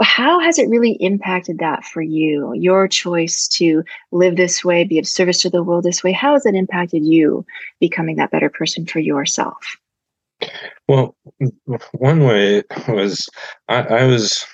how 0.00 0.40
has 0.40 0.58
it 0.58 0.68
really 0.68 0.92
impacted 0.92 1.58
that 1.58 1.84
for 1.84 2.00
you? 2.00 2.52
Your 2.54 2.88
choice 2.88 3.46
to 3.48 3.82
live 4.12 4.36
this 4.36 4.64
way, 4.64 4.84
be 4.84 4.98
of 4.98 5.06
service 5.06 5.42
to 5.42 5.50
the 5.50 5.62
world 5.62 5.84
this 5.84 6.02
way. 6.02 6.12
How 6.12 6.34
has 6.34 6.46
it 6.46 6.54
impacted 6.54 7.04
you 7.04 7.44
becoming 7.80 8.16
that 8.16 8.30
better 8.30 8.50
person 8.50 8.86
for 8.86 9.00
yourself? 9.00 9.76
Well, 10.88 11.16
one 11.92 12.24
way 12.24 12.62
was 12.88 13.28
I, 13.68 13.82
I 13.82 14.04
was 14.04 14.44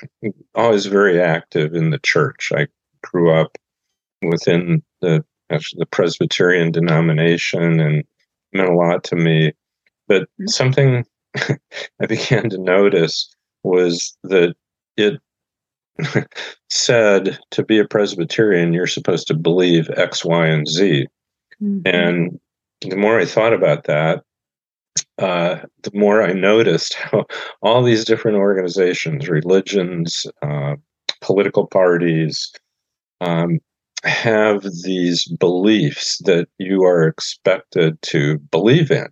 always 0.54 0.86
very 0.86 1.20
active 1.20 1.74
in 1.74 1.90
the 1.90 1.98
church. 1.98 2.52
I 2.54 2.68
grew 3.02 3.32
up 3.32 3.56
within 4.22 4.82
the 5.00 5.24
the 5.48 5.86
Presbyterian 5.86 6.70
denomination 6.70 7.80
and 7.80 8.04
meant 8.52 8.68
a 8.68 8.74
lot 8.74 9.04
to 9.04 9.16
me. 9.16 9.52
But 10.08 10.22
mm-hmm. 10.22 10.46
something 10.48 11.04
I 11.36 12.06
began 12.08 12.50
to 12.50 12.58
notice 12.58 13.32
was 13.62 14.16
that 14.24 14.54
it 14.96 15.20
said 16.70 17.38
to 17.50 17.62
be 17.62 17.78
a 17.78 17.86
Presbyterian, 17.86 18.72
you're 18.72 18.86
supposed 18.86 19.26
to 19.28 19.34
believe 19.34 19.90
X, 19.96 20.24
Y, 20.24 20.46
and 20.46 20.68
Z. 20.68 21.06
Mm-hmm. 21.62 21.80
And 21.84 22.40
the 22.80 22.96
more 22.96 23.18
I 23.18 23.24
thought 23.24 23.52
about 23.52 23.84
that, 23.84 24.22
uh, 25.18 25.58
the 25.82 25.90
more 25.94 26.22
I 26.22 26.32
noticed 26.32 26.94
how 26.98 27.26
all 27.62 27.82
these 27.82 28.04
different 28.04 28.38
organizations, 28.38 29.28
religions, 29.28 30.26
uh, 30.42 30.76
political 31.20 31.66
parties, 31.66 32.52
um, 33.20 33.60
have 34.04 34.62
these 34.82 35.26
beliefs 35.26 36.18
that 36.24 36.48
you 36.58 36.84
are 36.84 37.06
expected 37.06 38.00
to 38.02 38.38
believe 38.50 38.90
in. 38.90 39.08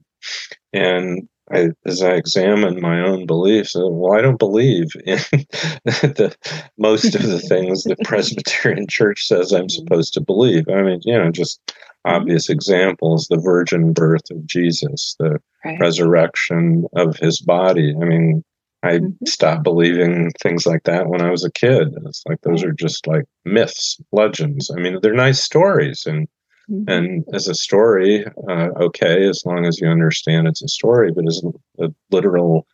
And 0.72 1.28
I, 1.50 1.70
as 1.86 2.02
I 2.02 2.12
examine 2.12 2.80
my 2.80 3.00
own 3.00 3.26
beliefs, 3.26 3.74
uh, 3.74 3.86
well, 3.86 4.18
I 4.18 4.20
don't 4.20 4.38
believe 4.38 4.88
in 5.06 5.18
the 5.84 6.36
most 6.76 7.14
of 7.14 7.22
the 7.22 7.40
things 7.40 7.84
the 7.84 7.96
Presbyterian 8.04 8.86
Church 8.86 9.26
says 9.26 9.52
I'm 9.52 9.70
supposed 9.70 10.12
to 10.14 10.20
believe. 10.20 10.68
I 10.68 10.82
mean, 10.82 11.00
you 11.04 11.16
know, 11.16 11.30
just 11.30 11.72
obvious 12.04 12.50
examples: 12.50 13.28
the 13.28 13.38
virgin 13.38 13.92
birth 13.92 14.30
of 14.30 14.46
Jesus, 14.46 15.16
the 15.18 15.40
right. 15.64 15.80
resurrection 15.80 16.86
of 16.96 17.16
His 17.16 17.40
body. 17.40 17.94
I 18.00 18.04
mean, 18.04 18.44
I 18.82 18.98
mm-hmm. 18.98 19.26
stopped 19.26 19.64
believing 19.64 20.30
things 20.40 20.66
like 20.66 20.84
that 20.84 21.08
when 21.08 21.20
I 21.20 21.30
was 21.30 21.44
a 21.44 21.50
kid. 21.50 21.94
It's 22.06 22.22
like 22.28 22.40
those 22.42 22.62
are 22.62 22.72
just 22.72 23.06
like 23.06 23.24
myths, 23.44 24.00
legends. 24.12 24.70
I 24.70 24.80
mean, 24.80 24.98
they're 25.02 25.14
nice 25.14 25.42
stories, 25.42 26.06
and 26.06 26.28
mm-hmm. 26.70 26.88
and 26.88 27.24
as 27.34 27.48
a 27.48 27.54
story, 27.54 28.24
uh, 28.48 28.68
okay, 28.80 29.28
as 29.28 29.42
long 29.44 29.66
as 29.66 29.80
you 29.80 29.88
understand 29.88 30.46
it's 30.46 30.62
a 30.62 30.68
story. 30.68 31.10
But 31.12 31.26
as 31.26 31.42
a, 31.44 31.86
a 31.86 31.88
literal, 32.10 32.66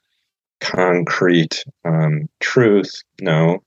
concrete 0.60 1.64
um, 1.84 2.28
truth, 2.40 3.02
no. 3.20 3.62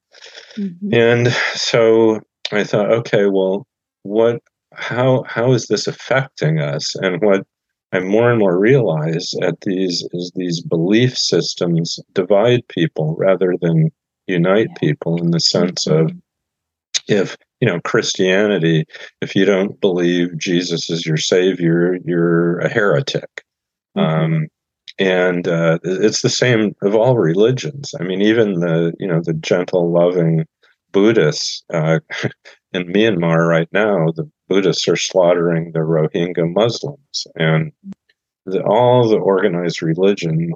Mm-hmm. 0.57 0.93
And 0.93 1.27
so 1.53 2.19
I 2.51 2.63
thought, 2.63 2.91
okay, 2.91 3.25
well, 3.25 3.65
what? 4.03 4.41
How 4.73 5.23
how 5.25 5.53
is 5.53 5.67
this 5.67 5.87
affecting 5.87 6.59
us? 6.59 6.93
And 6.95 7.19
what 7.21 7.47
I 7.93 7.99
more 7.99 8.29
and 8.29 8.39
more 8.39 8.59
realize 8.59 9.33
at 9.41 9.61
these 9.61 10.07
is 10.11 10.31
these 10.35 10.61
belief 10.61 11.17
systems 11.17 11.99
divide 12.13 12.67
people 12.67 13.15
rather 13.17 13.55
than 13.61 13.91
unite 14.27 14.75
people 14.77 15.21
in 15.21 15.31
the 15.31 15.39
sense 15.39 15.87
of 15.87 16.11
if 17.07 17.37
you 17.61 17.67
know 17.67 17.79
Christianity, 17.81 18.85
if 19.21 19.35
you 19.35 19.45
don't 19.45 19.79
believe 19.79 20.37
Jesus 20.37 20.89
is 20.89 21.05
your 21.05 21.17
savior, 21.17 21.97
you're 22.05 22.59
a 22.59 22.69
heretic. 22.69 23.43
Mm-hmm. 23.97 24.23
Um, 24.23 24.47
and 24.99 25.47
uh, 25.47 25.77
it's 25.83 26.23
the 26.23 26.29
same 26.29 26.75
of 26.81 26.95
all 26.95 27.17
religions. 27.17 27.93
I 27.99 28.03
mean, 28.03 28.21
even 28.21 28.59
the 28.59 28.93
you 28.99 29.07
know 29.07 29.21
the 29.21 29.33
gentle, 29.33 29.91
loving 29.91 30.45
Buddhists 30.91 31.63
uh, 31.73 31.99
in 32.73 32.87
Myanmar 32.87 33.47
right 33.47 33.69
now, 33.71 34.11
the 34.15 34.29
Buddhists 34.47 34.87
are 34.87 34.95
slaughtering 34.95 35.71
the 35.71 35.79
Rohingya 35.79 36.53
Muslims. 36.53 37.27
And 37.35 37.71
the, 38.45 38.63
all 38.63 39.07
the 39.07 39.17
organized 39.17 39.81
religion 39.81 40.53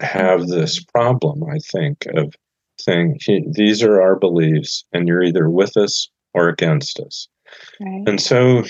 have 0.00 0.46
this 0.46 0.82
problem, 0.82 1.44
I 1.44 1.58
think, 1.58 2.06
of 2.14 2.34
saying, 2.80 3.18
these 3.52 3.82
are 3.82 4.00
our 4.00 4.16
beliefs, 4.16 4.84
and 4.92 5.08
you're 5.08 5.22
either 5.22 5.48
with 5.50 5.76
us 5.76 6.08
or 6.34 6.48
against 6.48 7.00
us. 7.00 7.28
Right. 7.80 8.04
And 8.06 8.20
so 8.20 8.64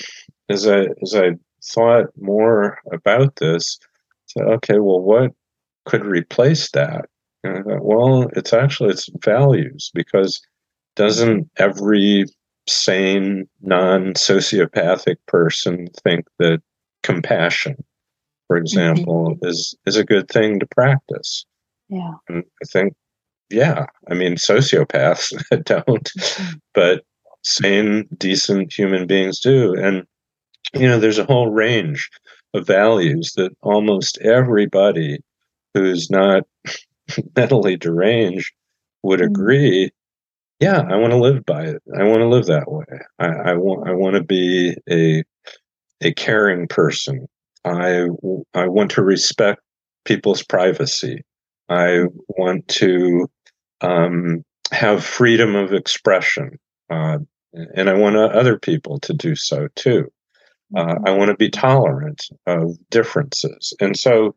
as 0.49 0.67
I 0.67 0.87
as 1.01 1.15
I 1.15 1.31
thought 1.63 2.07
more 2.17 2.79
about 2.91 3.35
this, 3.37 3.77
I 3.81 3.87
said, 4.27 4.47
okay, 4.47 4.79
well, 4.79 5.01
what 5.01 5.31
could 5.85 6.05
replace 6.05 6.71
that? 6.71 7.05
And 7.43 7.57
I 7.57 7.61
thought, 7.61 7.83
well, 7.83 8.29
it's 8.35 8.53
actually 8.53 8.91
it's 8.91 9.09
values 9.23 9.91
because 9.93 10.41
doesn't 10.99 11.49
every 11.55 12.25
sane, 12.67 13.47
non 13.61 14.13
sociopathic 14.15 15.15
person 15.27 15.87
think 16.03 16.25
that 16.39 16.61
compassion, 17.03 17.77
for 18.47 18.57
mm-hmm. 18.57 18.63
example, 18.63 19.29
mm-hmm. 19.31 19.47
is 19.47 19.75
is 19.85 19.95
a 19.95 20.03
good 20.03 20.27
thing 20.27 20.59
to 20.59 20.67
practice. 20.67 21.45
Yeah. 21.87 22.11
And 22.27 22.43
I 22.61 22.65
think, 22.65 22.93
yeah, 23.49 23.85
I 24.11 24.13
mean, 24.13 24.35
sociopaths 24.35 25.31
don't, 25.63 25.85
mm-hmm. 25.87 26.57
but 26.73 27.03
sane, 27.43 28.09
decent 28.17 28.77
human 28.77 29.07
beings 29.07 29.39
do. 29.39 29.73
And, 29.73 30.05
you 30.73 30.85
know, 30.85 30.99
there's 30.99 31.17
a 31.17 31.25
whole 31.25 31.49
range 31.49 32.09
of 32.53 32.67
values 32.67 33.31
that 33.37 33.55
almost 33.61 34.17
everybody 34.19 35.19
who's 35.73 36.11
not 36.11 36.43
mentally 37.37 37.77
deranged 37.77 38.51
would 39.01 39.21
mm-hmm. 39.21 39.31
agree 39.31 39.91
yeah, 40.59 40.81
I 40.89 40.97
want 40.97 41.11
to 41.11 41.17
live 41.17 41.45
by 41.45 41.65
it. 41.65 41.81
I 41.97 42.03
want 42.03 42.19
to 42.19 42.27
live 42.27 42.45
that 42.47 42.69
way. 42.69 42.85
I, 43.17 43.27
I 43.27 43.53
want 43.53 43.87
I 43.87 43.93
want 43.93 44.15
to 44.15 44.23
be 44.23 44.75
a 44.89 45.23
a 46.01 46.13
caring 46.13 46.67
person. 46.67 47.27
I 47.63 48.07
I 48.53 48.67
want 48.67 48.91
to 48.91 49.01
respect 49.01 49.61
people's 50.05 50.43
privacy. 50.43 51.23
I 51.69 52.05
want 52.29 52.67
to 52.69 53.29
um, 53.81 54.43
have 54.71 55.05
freedom 55.05 55.55
of 55.55 55.73
expression, 55.73 56.59
uh, 56.89 57.19
and 57.75 57.89
I 57.89 57.93
want 57.93 58.17
other 58.17 58.57
people 58.57 58.99
to 58.99 59.13
do 59.13 59.35
so 59.35 59.67
too. 59.75 60.11
Uh, 60.75 60.85
mm-hmm. 60.85 61.07
I 61.07 61.11
want 61.11 61.29
to 61.29 61.37
be 61.37 61.49
tolerant 61.49 62.25
of 62.47 62.75
differences, 62.89 63.73
and 63.79 63.97
so 63.97 64.35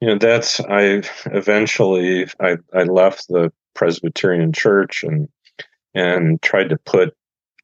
you 0.00 0.08
know 0.08 0.18
that's 0.18 0.60
I 0.60 1.02
eventually 1.26 2.26
I 2.38 2.56
I 2.74 2.82
left 2.82 3.28
the 3.28 3.50
Presbyterian 3.74 4.52
Church 4.52 5.04
and 5.04 5.28
and 5.94 6.40
tried 6.42 6.70
to 6.70 6.78
put 6.84 7.14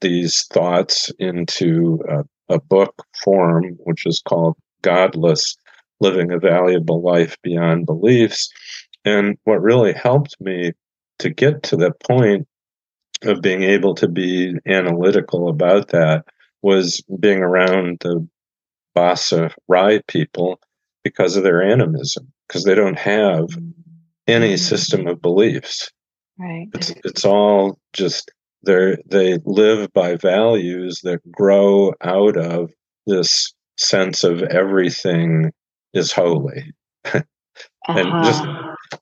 these 0.01 0.45
thoughts 0.47 1.11
into 1.19 2.03
a, 2.09 2.55
a 2.55 2.61
book 2.61 3.07
form, 3.23 3.77
which 3.85 4.07
is 4.07 4.23
called 4.27 4.57
Godless 4.83 5.57
Living 6.01 6.33
a 6.33 6.39
Valuable 6.39 7.03
Life 7.03 7.37
Beyond 7.43 7.87
Beliefs. 7.87 8.53
And 9.05 9.39
what 9.45 9.63
really 9.63 9.93
helped 9.93 10.37
me 10.41 10.73
to 11.21 11.31
get 11.31 11.63
to 11.65 11.77
that 11.77 12.01
point 12.01 12.47
of 13.23 13.41
being 13.41 13.63
able 13.63 13.95
to 13.95 14.09
be 14.09 14.55
analytical 14.67 15.49
about 15.49 15.89
that 15.89 16.25
was 16.63 17.03
being 17.21 17.39
around 17.39 17.99
the 18.01 18.27
Basa 18.97 19.53
Rai 19.69 20.01
people 20.09 20.61
because 21.03 21.37
of 21.37 21.43
their 21.43 21.63
animism, 21.63 22.33
because 22.49 22.65
they 22.65 22.75
don't 22.75 22.99
have 22.99 23.49
any 24.27 24.57
system 24.57 25.07
of 25.07 25.21
beliefs. 25.21 25.91
Right. 26.39 26.69
It's 26.75 26.91
it's 27.05 27.25
all 27.25 27.79
just 27.93 28.31
they 28.65 28.97
they 29.07 29.39
live 29.45 29.93
by 29.93 30.17
values 30.17 31.01
that 31.03 31.21
grow 31.31 31.93
out 32.03 32.37
of 32.37 32.73
this 33.07 33.53
sense 33.77 34.25
of 34.25 34.43
everything 34.43 35.53
is 35.93 36.13
holy. 36.13 36.73
and 37.89 38.09
uh-huh. 38.09 38.25
just 38.25 38.45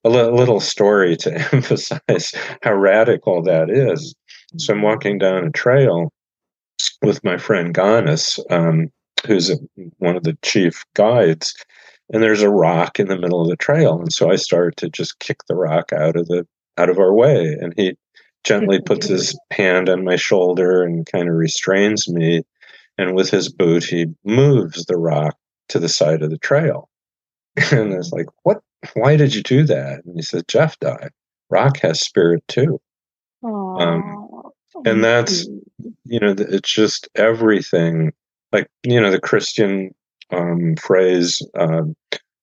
a 0.04 0.08
l- 0.08 0.34
little 0.34 0.60
story 0.60 1.16
to 1.16 1.32
emphasize 1.52 2.34
how 2.62 2.74
radical 2.74 3.42
that 3.42 3.70
is. 3.70 4.14
So 4.58 4.72
I'm 4.72 4.78
mm-hmm. 4.78 4.86
walking 4.86 5.18
down 5.18 5.46
a 5.46 5.50
trail 5.50 6.12
with 7.02 7.22
my 7.24 7.38
friend 7.38 7.72
Ganis, 7.72 8.38
um, 8.50 8.88
who's 9.26 9.50
a, 9.50 9.56
one 9.98 10.16
of 10.16 10.24
the 10.24 10.36
chief 10.42 10.84
guides, 10.94 11.54
and 12.12 12.22
there's 12.22 12.42
a 12.42 12.50
rock 12.50 13.00
in 13.00 13.08
the 13.08 13.18
middle 13.18 13.40
of 13.40 13.48
the 13.48 13.56
trail, 13.56 13.98
and 13.98 14.12
so 14.12 14.30
I 14.30 14.36
start 14.36 14.76
to 14.78 14.90
just 14.90 15.18
kick 15.20 15.38
the 15.48 15.54
rock 15.54 15.92
out 15.92 16.16
of 16.16 16.26
the 16.28 16.46
out 16.78 16.90
of 16.90 16.98
our 16.98 17.14
way. 17.14 17.56
And 17.60 17.72
he 17.76 17.96
gently 18.44 18.80
puts 18.80 19.06
his 19.06 19.38
hand 19.50 19.88
on 19.88 20.04
my 20.04 20.16
shoulder 20.16 20.82
and 20.82 21.06
kind 21.06 21.28
of 21.28 21.34
restrains 21.34 22.08
me. 22.08 22.42
And 22.98 23.14
with 23.14 23.30
his 23.30 23.52
boot, 23.52 23.84
he 23.84 24.06
moves 24.24 24.84
the 24.84 24.98
rock 24.98 25.36
to 25.68 25.78
the 25.78 25.88
side 25.88 26.22
of 26.22 26.30
the 26.30 26.38
trail. 26.38 26.88
And 27.70 27.92
I 27.92 27.96
was 27.98 28.12
like, 28.12 28.26
What? 28.42 28.62
Why 28.94 29.16
did 29.16 29.34
you 29.34 29.42
do 29.42 29.64
that? 29.64 30.04
And 30.04 30.16
he 30.16 30.22
said, 30.22 30.48
Jeff 30.48 30.78
died. 30.80 31.10
Rock 31.50 31.78
has 31.80 32.00
spirit 32.00 32.42
too. 32.48 32.80
Um, 33.44 34.42
and 34.84 35.04
that's, 35.04 35.46
you 36.04 36.18
know, 36.20 36.34
it's 36.36 36.72
just 36.72 37.08
everything. 37.14 38.12
Like, 38.52 38.68
you 38.82 39.00
know, 39.00 39.10
the 39.10 39.20
Christian 39.20 39.94
um, 40.30 40.76
phrase, 40.76 41.42
uh, 41.58 41.82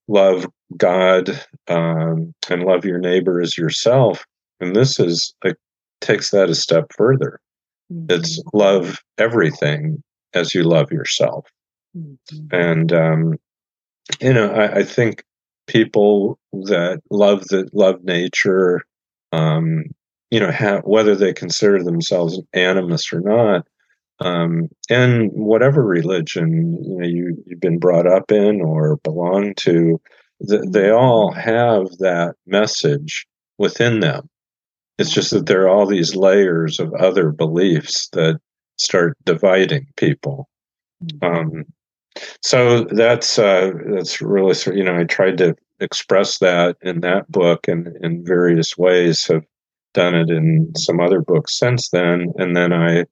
love 0.07 0.47
God 0.77 1.29
um, 1.67 2.33
and 2.49 2.63
love 2.63 2.85
your 2.85 2.99
neighbor 2.99 3.41
as 3.41 3.57
yourself. 3.57 4.25
And 4.59 4.75
this 4.75 4.99
is 4.99 5.33
like 5.43 5.57
takes 6.01 6.31
that 6.31 6.49
a 6.49 6.55
step 6.55 6.91
further. 6.95 7.39
Mm-hmm. 7.91 8.05
It's 8.09 8.41
love 8.53 9.01
everything 9.17 10.03
as 10.33 10.53
you 10.53 10.63
love 10.63 10.91
yourself. 10.91 11.47
Mm-hmm. 11.97 12.55
And 12.55 12.93
um, 12.93 13.37
you 14.21 14.33
know, 14.33 14.51
I, 14.51 14.79
I, 14.79 14.83
think 14.83 15.23
people 15.67 16.39
that 16.51 17.01
love 17.09 17.47
that 17.47 17.73
love 17.73 18.03
nature, 18.03 18.83
um, 19.31 19.85
you 20.29 20.39
know, 20.39 20.51
have, 20.51 20.83
whether 20.83 21.15
they 21.15 21.33
consider 21.33 21.83
themselves 21.83 22.39
animists 22.53 23.11
or 23.11 23.21
not, 23.21 23.67
um, 24.19 24.69
and 24.89 25.31
whatever 25.31 25.83
religion 25.83 26.77
you 26.83 26.97
know 26.97 27.05
you, 27.05 27.43
you've 27.45 27.59
been 27.59 27.79
brought 27.79 28.05
up 28.05 28.31
in 28.31 28.61
or 28.61 28.97
belong 28.97 29.53
to, 29.55 29.99
th- 30.47 30.69
they 30.69 30.89
all 30.89 31.31
have 31.31 31.89
that 31.97 32.35
message 32.45 33.27
within 33.57 33.99
them. 33.99 34.29
It's 34.97 35.11
just 35.11 35.31
that 35.31 35.45
there 35.45 35.63
are 35.63 35.69
all 35.69 35.85
these 35.85 36.15
layers 36.15 36.79
of 36.79 36.93
other 36.93 37.31
beliefs 37.31 38.09
that 38.09 38.39
start 38.77 39.17
dividing 39.25 39.87
people. 39.95 40.49
Mm-hmm. 41.03 41.25
Um, 41.25 41.65
so 42.41 42.83
that's 42.85 43.39
uh, 43.39 43.71
that's 43.93 44.21
really 44.21 44.55
you 44.75 44.83
know 44.83 44.97
I 44.97 45.03
tried 45.05 45.37
to 45.37 45.55
express 45.79 46.39
that 46.39 46.77
in 46.81 47.01
that 47.01 47.31
book 47.31 47.67
and 47.67 47.95
in 48.03 48.25
various 48.25 48.77
ways. 48.77 49.25
Have 49.27 49.45
done 49.93 50.15
it 50.15 50.29
in 50.29 50.71
some 50.75 50.99
other 50.99 51.21
books 51.21 51.57
since 51.57 51.89
then, 51.89 52.33
and 52.37 52.55
then 52.55 52.73
I 52.73 53.05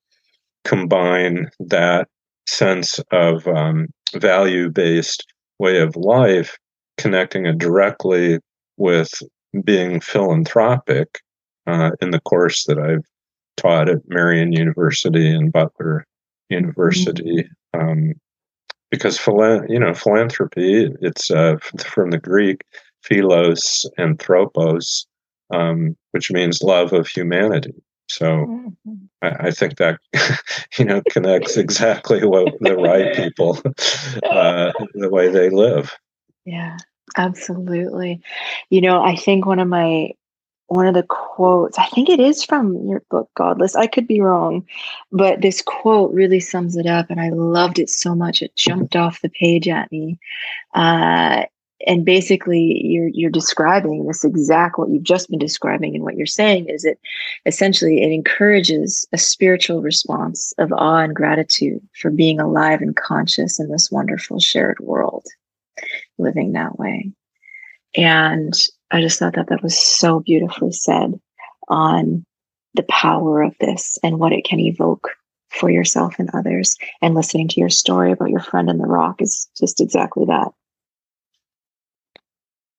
combine 0.66 1.50
that 1.60 2.08
sense 2.48 3.00
of 3.12 3.48
um, 3.48 3.88
value 4.14 4.70
based 4.70 5.26
way 5.60 5.80
of 5.80 5.96
life, 5.96 6.58
connecting 6.98 7.46
it 7.46 7.58
directly 7.58 8.40
with 8.78 9.12
being 9.64 10.00
philanthropic 10.00 11.22
uh, 11.66 11.92
in 12.02 12.12
the 12.12 12.22
course 12.22 12.66
that 12.66 12.78
I've 12.78 13.06
taught 13.58 13.90
at 13.90 14.08
Marian 14.08 14.54
University 14.54 15.30
and 15.30 15.52
Butler 15.52 16.06
University. 16.50 17.44
Mm-hmm. 17.76 17.80
Um, 17.80 18.14
because 18.90 19.20
you 19.28 19.80
know 19.80 19.94
philanthropy 19.94 20.90
it's 21.02 21.30
uh, 21.30 21.58
from 21.86 22.12
the 22.12 22.18
Greek 22.18 22.64
philos 23.04 23.86
anthropos, 23.98 25.06
um, 25.54 25.96
which 26.12 26.32
means 26.32 26.62
love 26.62 26.94
of 26.94 27.08
humanity. 27.08 27.74
So 28.10 28.26
mm-hmm. 28.26 28.94
I, 29.22 29.48
I, 29.48 29.52
think 29.52 29.78
that 29.78 30.00
you 30.78 30.86
know 30.86 31.02
connects 31.10 31.58
exactly 31.58 32.26
what 32.26 32.54
the 32.62 32.78
Rai 32.78 33.14
people, 33.14 33.60
uh, 34.24 34.72
the 34.94 35.10
way 35.10 35.30
they 35.30 35.50
live. 35.50 35.94
Yeah, 36.46 36.78
absolutely. 37.16 38.22
You 38.70 38.82
know, 38.82 39.02
I 39.02 39.16
think 39.16 39.46
one 39.46 39.60
of 39.60 39.68
my 39.68 40.12
one 40.68 40.86
of 40.86 40.94
the 40.94 41.04
quotes, 41.04 41.80
I 41.80 41.86
think 41.88 42.10
it 42.10 42.20
is 42.20 42.44
from 42.44 42.86
your 42.88 43.02
book, 43.10 43.30
Godless. 43.36 43.76
I 43.76 43.88
could 43.88 44.06
be 44.06 44.20
wrong, 44.20 44.66
but 45.14 45.42
this 45.42 45.62
quote 45.62 46.14
really 46.14 46.42
sums 46.42 46.76
it 46.76 46.86
up. 46.86 47.10
And 47.10 47.22
I 47.22 47.30
loved 47.30 47.80
it 47.80 47.90
so 47.90 48.14
much. 48.14 48.42
It 48.42 48.56
jumped 48.58 48.96
off 48.96 49.22
the 49.22 49.30
page 49.30 49.70
at 49.70 49.90
me. 49.92 50.20
Uh, 50.74 51.44
and 51.86 52.06
basically 52.06 52.82
you're 52.84 53.10
you're 53.10 53.30
describing 53.30 54.08
this 54.08 54.24
exact 54.24 54.80
what 54.80 54.90
you've 54.90 55.04
just 55.04 55.30
been 55.30 55.40
describing 55.40 55.94
and 55.94 56.04
what 56.04 56.16
you're 56.16 56.26
saying 56.26 56.68
is 56.68 56.84
it 56.84 57.00
essentially 57.46 58.02
it 58.02 58.12
encourages 58.12 59.08
a 59.14 59.18
spiritual 59.18 59.84
response 59.84 60.54
of 60.58 60.74
awe 60.74 61.04
and 61.04 61.16
gratitude 61.16 61.80
for 61.94 62.10
being 62.10 62.40
alive 62.40 62.82
and 62.82 62.96
conscious 62.96 63.60
in 63.60 63.70
this 63.70 63.92
wonderful 63.92 64.40
shared 64.40 64.80
world 64.80 65.26
living 66.18 66.54
that 66.54 66.78
way. 66.78 67.12
And 67.96 68.54
i 68.92 69.02
just 69.02 69.20
thought 69.20 69.36
that 69.36 69.50
that 69.50 69.64
was 69.64 69.78
so 69.78 70.22
beautifully 70.22 70.72
said 70.72 71.20
on 71.68 72.26
the 72.74 72.84
power 72.84 73.42
of 73.42 73.54
this 73.60 73.98
and 74.04 74.20
what 74.20 74.32
it 74.32 74.46
can 74.46 74.60
evoke 74.60 75.10
for 75.50 75.70
yourself 75.70 76.16
and 76.20 76.30
others. 76.34 76.76
And 77.02 77.16
listening 77.16 77.48
to 77.50 77.60
your 77.60 77.70
story 77.70 78.12
about 78.12 78.30
your 78.30 78.40
friend 78.40 78.70
in 78.70 78.78
the 78.78 78.86
rock 78.86 79.22
is 79.22 79.50
just 79.58 79.82
exactly 79.82 80.26
that. 80.26 80.52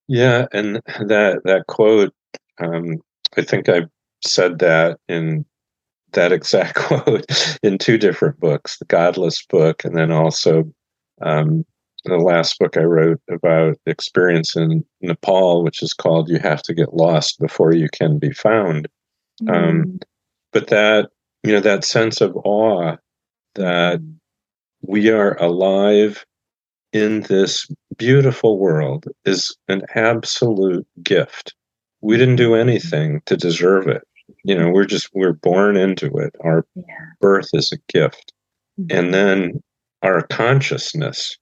Yeah, 0.07 0.47
and 0.53 0.77
that 1.01 1.43
that 1.45 1.67
quote, 1.67 2.15
um, 2.63 3.03
I 3.37 3.43
think 3.43 3.69
I 3.69 3.83
said 4.25 4.59
that 4.61 4.99
in 5.09 5.45
that 6.13 6.33
exact 6.33 6.75
quote 6.77 7.59
in 7.63 7.77
two 7.77 7.99
different 7.99 8.41
books, 8.41 8.79
the 8.79 8.87
Godless 8.87 9.45
book, 9.45 9.85
and 9.85 9.97
then 9.97 10.11
also 10.11 10.65
um, 11.21 11.65
the 12.05 12.17
last 12.17 12.59
book 12.59 12.77
I 12.77 12.83
wrote 12.83 13.21
about 13.29 13.77
experience 13.87 14.57
in 14.57 14.85
Nepal, 15.01 15.65
which 15.65 15.83
is 15.83 15.93
called 15.93 16.29
"You 16.29 16.39
Have 16.39 16.63
to 16.63 16.75
Get 16.75 16.95
Lost 16.95 17.39
Before 17.41 17.75
You 17.75 17.89
Can 17.93 18.19
Be 18.19 18.33
Found." 18.33 18.89
Um, 19.43 19.47
mm. 19.47 19.55
Um, 19.55 20.01
but 20.53 20.69
that 20.69 21.11
you 21.43 21.53
know 21.53 21.61
that 21.61 21.85
sense 21.85 22.21
of 22.21 22.37
awe 22.45 22.97
that 23.55 24.01
we 24.83 25.11
are 25.11 25.37
alive 25.43 26.25
in 26.93 27.23
this 27.23 27.71
beautiful 27.97 28.59
world 28.59 29.07
is 29.25 29.57
an 29.69 29.83
absolute 29.95 30.87
gift. 31.03 31.55
We 32.01 32.17
didn't 32.17 32.37
do 32.37 32.55
anything 32.55 33.21
to 33.27 33.37
deserve 33.37 33.89
it. 33.89 34.03
You 34.45 34.57
know, 34.57 34.71
we're 34.71 34.85
just, 34.85 35.11
we're 35.15 35.33
born 35.33 35.77
into 35.77 36.07
it. 36.19 36.35
Our 36.41 36.65
yeah. 36.75 36.85
birth 37.21 37.49
is 37.53 37.73
a 37.73 37.93
gift. 37.93 38.33
Mm-hmm. 38.81 38.97
And 38.97 39.15
then 39.15 39.63
our 40.03 40.23
consciousness 40.23 41.37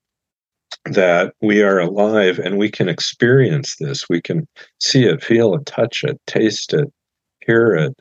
that 0.85 1.35
we 1.41 1.63
are 1.63 1.79
alive 1.79 2.39
and 2.39 2.59
we 2.59 2.71
can 2.71 2.89
experience 2.89 3.77
this. 3.77 4.09
We 4.09 4.21
can 4.21 4.47
see 4.79 5.05
it, 5.05 5.23
feel 5.23 5.55
it, 5.55 5.67
touch 5.67 6.05
it, 6.05 6.21
taste 6.27 6.73
it, 6.73 6.93
hear 7.41 7.75
it, 7.75 7.95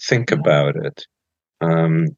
think 0.00 0.30
about 0.30 0.76
it. 0.76 1.06
Um, 1.60 2.08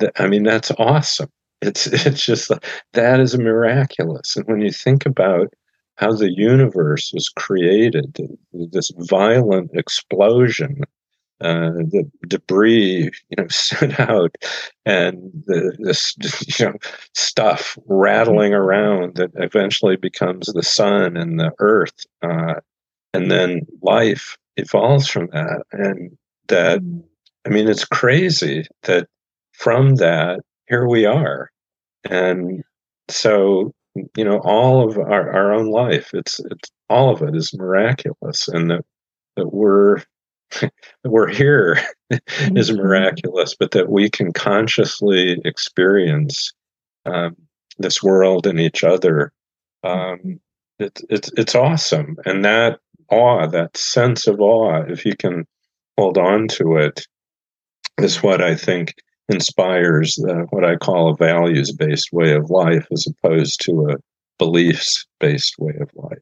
th- 0.00 0.12
I 0.18 0.26
mean, 0.26 0.42
that's 0.42 0.70
awesome. 0.72 1.30
It's 1.62 1.86
it's 2.06 2.24
just 2.24 2.50
that 2.92 3.20
is 3.20 3.38
miraculous. 3.38 4.36
And 4.36 4.46
when 4.46 4.60
you 4.60 4.72
think 4.72 5.06
about 5.06 5.52
how 5.96 6.12
the 6.12 6.32
universe 6.32 7.12
was 7.14 7.28
created, 7.28 8.18
this 8.52 8.90
violent 8.98 9.70
explosion, 9.74 10.80
uh, 11.40 11.70
the 11.70 12.10
debris, 12.28 13.10
you 13.30 13.36
know, 13.36 13.46
stood 13.50 13.98
out, 13.98 14.34
and 14.86 15.30
the, 15.46 15.76
this, 15.78 16.16
you 16.58 16.66
know, 16.66 16.74
stuff 17.14 17.78
rattling 17.86 18.54
around 18.54 19.16
that 19.16 19.30
eventually 19.34 19.96
becomes 19.96 20.46
the 20.46 20.62
sun 20.62 21.16
and 21.16 21.38
the 21.38 21.52
earth, 21.58 22.06
uh, 22.22 22.54
and 23.12 23.30
then 23.30 23.66
life 23.82 24.36
evolves 24.56 25.08
from 25.08 25.28
that. 25.32 25.62
And 25.72 26.16
that, 26.48 26.80
I 27.46 27.48
mean, 27.48 27.68
it's 27.68 27.84
crazy 27.84 28.66
that 28.82 29.08
from 29.52 29.96
that, 29.96 30.40
here 30.68 30.88
we 30.88 31.04
are. 31.04 31.50
And 32.08 32.64
so 33.08 33.72
you 34.16 34.24
know 34.24 34.38
all 34.38 34.88
of 34.88 34.98
our, 34.98 35.32
our 35.32 35.52
own 35.52 35.66
life 35.66 36.10
it's 36.14 36.40
it's 36.50 36.70
all 36.88 37.10
of 37.10 37.22
it 37.22 37.34
is 37.34 37.54
miraculous 37.54 38.48
and 38.48 38.70
that 38.70 38.84
that 39.36 39.52
we're 39.52 40.02
we're 41.04 41.28
here 41.28 41.78
mm-hmm. 42.12 42.56
is 42.56 42.72
miraculous 42.72 43.54
but 43.58 43.70
that 43.72 43.88
we 43.90 44.10
can 44.10 44.32
consciously 44.32 45.40
experience 45.44 46.52
um, 47.06 47.36
this 47.78 48.02
world 48.02 48.46
and 48.46 48.60
each 48.60 48.84
other 48.84 49.32
um, 49.82 50.40
it's 50.78 51.02
it's 51.10 51.30
it's 51.36 51.54
awesome 51.54 52.16
and 52.24 52.44
that 52.44 52.78
awe 53.10 53.46
that 53.46 53.76
sense 53.76 54.26
of 54.26 54.40
awe 54.40 54.82
if 54.88 55.04
you 55.04 55.14
can 55.16 55.46
hold 55.96 56.18
on 56.18 56.48
to 56.48 56.76
it 56.76 57.06
is 57.98 58.22
what 58.22 58.42
i 58.42 58.54
think 58.54 58.94
inspires 59.28 60.18
uh, 60.28 60.42
what 60.50 60.64
I 60.64 60.76
call 60.76 61.08
a 61.08 61.16
values 61.16 61.72
based 61.72 62.12
way 62.12 62.34
of 62.34 62.50
life 62.50 62.86
as 62.92 63.06
opposed 63.06 63.64
to 63.64 63.90
a 63.90 63.96
beliefs 64.38 65.06
based 65.20 65.58
way 65.58 65.74
of 65.80 65.90
life. 65.94 66.18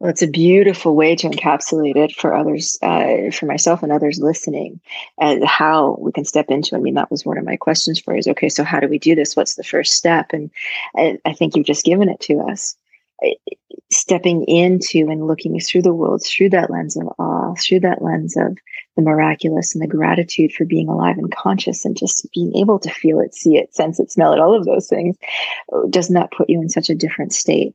Well, 0.00 0.10
it's 0.10 0.22
a 0.22 0.26
beautiful 0.26 0.96
way 0.96 1.14
to 1.16 1.28
encapsulate 1.28 1.96
it 1.96 2.16
for 2.16 2.34
others, 2.34 2.78
uh, 2.80 3.30
for 3.32 3.44
myself 3.44 3.82
and 3.82 3.92
others 3.92 4.18
listening, 4.18 4.80
and 5.20 5.44
how 5.44 5.98
we 6.00 6.10
can 6.10 6.24
step 6.24 6.46
into. 6.48 6.74
I 6.74 6.78
mean, 6.78 6.94
that 6.94 7.10
was 7.10 7.26
one 7.26 7.36
of 7.36 7.44
my 7.44 7.56
questions 7.56 8.00
for 8.00 8.14
you. 8.14 8.18
Is 8.18 8.26
okay. 8.28 8.48
So, 8.48 8.64
how 8.64 8.80
do 8.80 8.88
we 8.88 8.98
do 8.98 9.14
this? 9.14 9.36
What's 9.36 9.56
the 9.56 9.62
first 9.62 9.92
step? 9.92 10.32
And 10.32 10.50
I, 10.96 11.18
I 11.26 11.34
think 11.34 11.54
you've 11.54 11.66
just 11.66 11.84
given 11.84 12.08
it 12.08 12.18
to 12.20 12.40
us 12.40 12.74
stepping 13.92 14.44
into 14.44 15.10
and 15.10 15.26
looking 15.26 15.58
through 15.60 15.82
the 15.82 15.92
world 15.92 16.22
through 16.24 16.48
that 16.48 16.70
lens 16.70 16.96
of 16.96 17.08
awe, 17.18 17.54
through 17.56 17.80
that 17.80 18.00
lens 18.00 18.36
of 18.36 18.56
the 18.96 19.02
miraculous 19.02 19.74
and 19.74 19.82
the 19.82 19.88
gratitude 19.88 20.52
for 20.52 20.64
being 20.64 20.88
alive 20.88 21.18
and 21.18 21.34
conscious 21.34 21.84
and 21.84 21.98
just 21.98 22.26
being 22.32 22.54
able 22.56 22.78
to 22.78 22.90
feel 22.90 23.20
it, 23.20 23.34
see 23.34 23.56
it, 23.56 23.74
sense 23.74 23.98
it, 23.98 24.10
smell 24.10 24.32
it, 24.32 24.38
all 24.38 24.56
of 24.56 24.64
those 24.64 24.88
things, 24.88 25.16
doesn't 25.90 26.14
that 26.14 26.30
put 26.30 26.48
you 26.48 26.60
in 26.60 26.68
such 26.68 26.88
a 26.88 26.94
different 26.94 27.32
state 27.32 27.74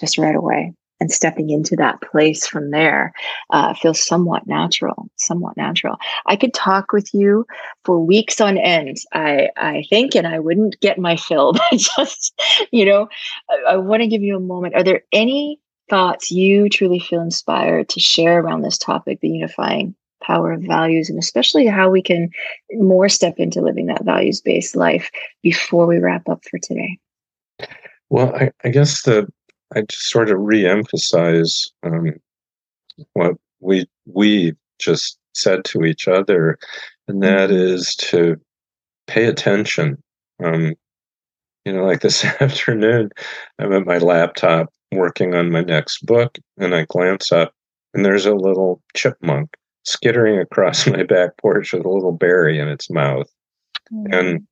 just 0.00 0.18
right 0.18 0.34
away? 0.34 0.74
And 1.00 1.10
stepping 1.12 1.50
into 1.50 1.76
that 1.76 2.00
place 2.00 2.46
from 2.46 2.70
there 2.70 3.12
uh, 3.50 3.74
feels 3.74 4.04
somewhat 4.04 4.46
natural 4.46 5.08
somewhat 5.16 5.56
natural 5.56 5.96
i 6.26 6.36
could 6.36 6.54
talk 6.54 6.92
with 6.92 7.12
you 7.12 7.46
for 7.84 7.98
weeks 7.98 8.40
on 8.40 8.58
end 8.58 8.96
i 9.12 9.48
i 9.56 9.84
think 9.90 10.14
and 10.14 10.26
i 10.26 10.38
wouldn't 10.38 10.80
get 10.80 10.98
my 10.98 11.16
fill 11.16 11.52
but 11.70 11.78
just 11.78 12.40
you 12.70 12.84
know 12.84 13.08
i, 13.50 13.72
I 13.72 13.76
want 13.76 14.02
to 14.02 14.08
give 14.08 14.22
you 14.22 14.36
a 14.36 14.40
moment 14.40 14.74
are 14.74 14.84
there 14.84 15.02
any 15.12 15.60
thoughts 15.88 16.30
you 16.30 16.68
truly 16.68 16.98
feel 16.98 17.20
inspired 17.20 17.88
to 17.90 18.00
share 18.00 18.40
around 18.40 18.62
this 18.62 18.78
topic, 18.78 19.20
the 19.20 19.28
unifying 19.28 19.94
power 20.22 20.52
of 20.52 20.62
values, 20.62 21.08
and 21.08 21.18
especially 21.18 21.66
how 21.66 21.90
we 21.90 22.02
can 22.02 22.30
more 22.72 23.08
step 23.08 23.34
into 23.38 23.60
living 23.60 23.86
that 23.86 24.04
values 24.04 24.40
based 24.40 24.74
life 24.74 25.10
before 25.42 25.86
we 25.86 25.98
wrap 25.98 26.28
up 26.28 26.42
for 26.50 26.58
today. 26.58 26.98
Well, 28.08 28.34
I, 28.34 28.50
I 28.64 28.68
guess 28.70 29.02
the 29.02 29.28
I 29.74 29.82
just 29.82 30.10
sort 30.10 30.30
of 30.30 30.38
re-emphasize 30.40 31.70
um, 31.82 32.14
what 33.14 33.34
we 33.60 33.86
we 34.06 34.54
just 34.78 35.18
said 35.34 35.64
to 35.66 35.84
each 35.84 36.08
other, 36.08 36.58
and 37.08 37.22
that 37.22 37.50
mm-hmm. 37.50 38.16
to 38.16 38.40
pay 39.06 39.26
attention. 39.26 40.02
Um, 40.42 40.74
you 41.64 41.72
know, 41.72 41.84
like 41.84 42.00
this 42.00 42.24
afternoon, 42.40 43.10
I'm 43.58 43.72
at 43.72 43.86
my 43.86 43.98
laptop 43.98 44.72
working 44.92 45.34
on 45.34 45.50
my 45.50 45.62
next 45.62 46.04
book, 46.06 46.38
and 46.58 46.74
I 46.74 46.84
glance 46.84 47.32
up, 47.32 47.52
and 47.94 48.04
there's 48.04 48.26
a 48.26 48.34
little 48.34 48.82
chipmunk 48.94 49.56
skittering 49.84 50.38
across 50.38 50.86
my 50.86 51.02
back 51.02 51.36
porch 51.38 51.72
with 51.72 51.84
a 51.84 51.90
little 51.90 52.12
berry 52.12 52.58
in 52.58 52.68
its 52.68 52.90
mouth. 52.90 53.30
Mm. 53.92 54.14
And 54.14 54.46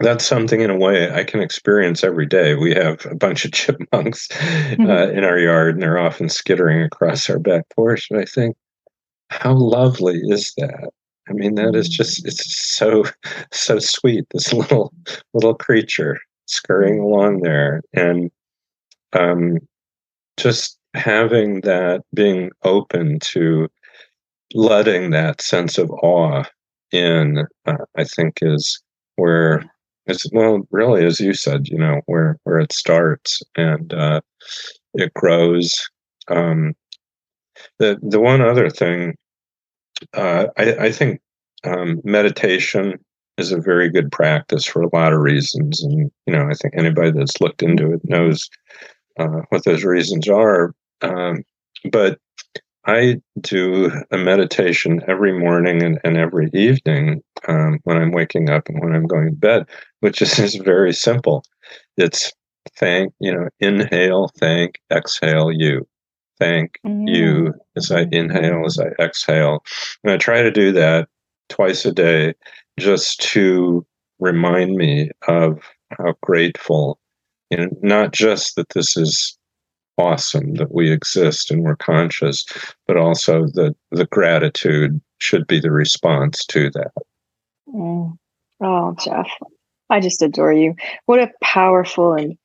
that's 0.00 0.24
something 0.24 0.60
in 0.60 0.70
a 0.70 0.76
way 0.76 1.12
I 1.12 1.24
can 1.24 1.40
experience 1.40 2.02
every 2.02 2.26
day. 2.26 2.54
We 2.54 2.74
have 2.74 3.06
a 3.06 3.14
bunch 3.14 3.44
of 3.44 3.52
chipmunks 3.52 4.28
mm-hmm. 4.28 4.90
uh, 4.90 5.06
in 5.06 5.24
our 5.24 5.38
yard, 5.38 5.74
and 5.74 5.82
they're 5.82 5.98
often 5.98 6.28
skittering 6.28 6.82
across 6.82 7.28
our 7.30 7.38
back 7.38 7.64
porch. 7.74 8.08
And 8.10 8.20
I 8.20 8.24
think, 8.24 8.56
how 9.30 9.54
lovely 9.54 10.20
is 10.24 10.52
that? 10.58 10.90
I 11.28 11.32
mean, 11.32 11.54
that 11.54 11.74
is 11.74 11.88
just 11.88 12.22
mm. 12.22 12.28
it's 12.28 12.56
so 12.56 13.04
so 13.52 13.78
sweet. 13.78 14.26
This 14.32 14.52
little 14.52 14.92
little 15.32 15.54
creature 15.54 16.18
scurrying 16.46 17.00
along 17.00 17.40
there, 17.40 17.82
and 17.92 18.30
um, 19.12 19.58
just 20.36 20.78
having 20.94 21.62
that 21.62 22.02
being 22.12 22.50
open 22.62 23.18
to 23.18 23.68
letting 24.54 25.10
that 25.10 25.40
sense 25.40 25.78
of 25.78 25.90
awe 25.90 26.44
in, 26.92 27.46
uh, 27.66 27.76
I 27.96 28.04
think 28.04 28.38
is 28.42 28.80
where 29.16 29.64
it's 30.06 30.30
well, 30.32 30.66
really, 30.70 31.04
as 31.04 31.20
you 31.20 31.34
said, 31.34 31.68
you 31.68 31.78
know, 31.78 32.00
where 32.06 32.38
where 32.44 32.58
it 32.58 32.72
starts 32.72 33.42
and 33.56 33.92
uh, 33.92 34.20
it 34.94 35.12
grows. 35.14 35.88
Um, 36.28 36.74
the 37.78 37.98
the 38.02 38.20
one 38.20 38.40
other 38.40 38.70
thing, 38.70 39.16
uh, 40.12 40.46
I, 40.56 40.74
I 40.76 40.92
think 40.92 41.20
um, 41.64 42.00
meditation 42.04 42.98
is 43.38 43.50
a 43.50 43.60
very 43.60 43.90
good 43.90 44.12
practice 44.12 44.64
for 44.64 44.82
a 44.82 44.94
lot 44.94 45.12
of 45.12 45.20
reasons, 45.20 45.82
and 45.82 46.10
you 46.26 46.32
know, 46.32 46.48
I 46.48 46.54
think 46.54 46.74
anybody 46.76 47.10
that's 47.10 47.40
looked 47.40 47.62
into 47.62 47.92
it 47.92 48.00
knows 48.04 48.48
uh, 49.18 49.40
what 49.48 49.64
those 49.64 49.84
reasons 49.84 50.28
are. 50.28 50.74
Um, 51.02 51.44
but 51.90 52.18
I 52.86 53.20
do 53.40 53.90
a 54.10 54.18
meditation 54.18 55.02
every 55.08 55.38
morning 55.38 55.82
and, 55.82 55.98
and 56.04 56.16
every 56.16 56.50
evening 56.52 57.22
um, 57.48 57.78
when 57.84 57.96
I'm 57.96 58.12
waking 58.12 58.50
up 58.50 58.68
and 58.68 58.80
when 58.82 58.94
I'm 58.94 59.06
going 59.06 59.30
to 59.30 59.36
bed, 59.36 59.66
which 60.00 60.20
is, 60.20 60.38
is 60.38 60.56
very 60.56 60.92
simple. 60.92 61.44
It's 61.96 62.32
thank, 62.76 63.12
you 63.20 63.32
know, 63.32 63.48
inhale, 63.60 64.30
thank, 64.38 64.80
exhale, 64.90 65.50
you. 65.50 65.86
Thank 66.38 66.78
mm. 66.84 67.04
you 67.06 67.54
as 67.76 67.90
I 67.90 68.06
inhale, 68.10 68.64
as 68.66 68.78
I 68.78 68.88
exhale. 69.02 69.62
And 70.02 70.12
I 70.12 70.16
try 70.16 70.42
to 70.42 70.50
do 70.50 70.72
that 70.72 71.08
twice 71.48 71.84
a 71.84 71.92
day 71.92 72.34
just 72.78 73.20
to 73.32 73.86
remind 74.18 74.74
me 74.74 75.10
of 75.28 75.60
how 75.90 76.14
grateful, 76.22 76.98
you 77.50 77.58
know, 77.58 77.68
not 77.82 78.12
just 78.12 78.56
that 78.56 78.70
this 78.70 78.96
is 78.96 79.38
awesome 79.98 80.54
that 80.54 80.72
we 80.72 80.90
exist 80.90 81.50
and 81.50 81.62
we're 81.62 81.76
conscious, 81.76 82.44
but 82.86 82.96
also 82.96 83.46
that 83.54 83.74
the 83.90 84.06
gratitude 84.06 85.00
should 85.18 85.46
be 85.46 85.60
the 85.60 85.70
response 85.70 86.44
to 86.46 86.70
that. 86.70 86.92
Mm. 87.72 88.16
Oh, 88.60 88.96
Jeff, 89.02 89.28
I 89.90 90.00
just 90.00 90.22
adore 90.22 90.52
you. 90.52 90.74
What 91.06 91.20
a 91.20 91.30
powerful 91.42 92.14
and 92.14 92.36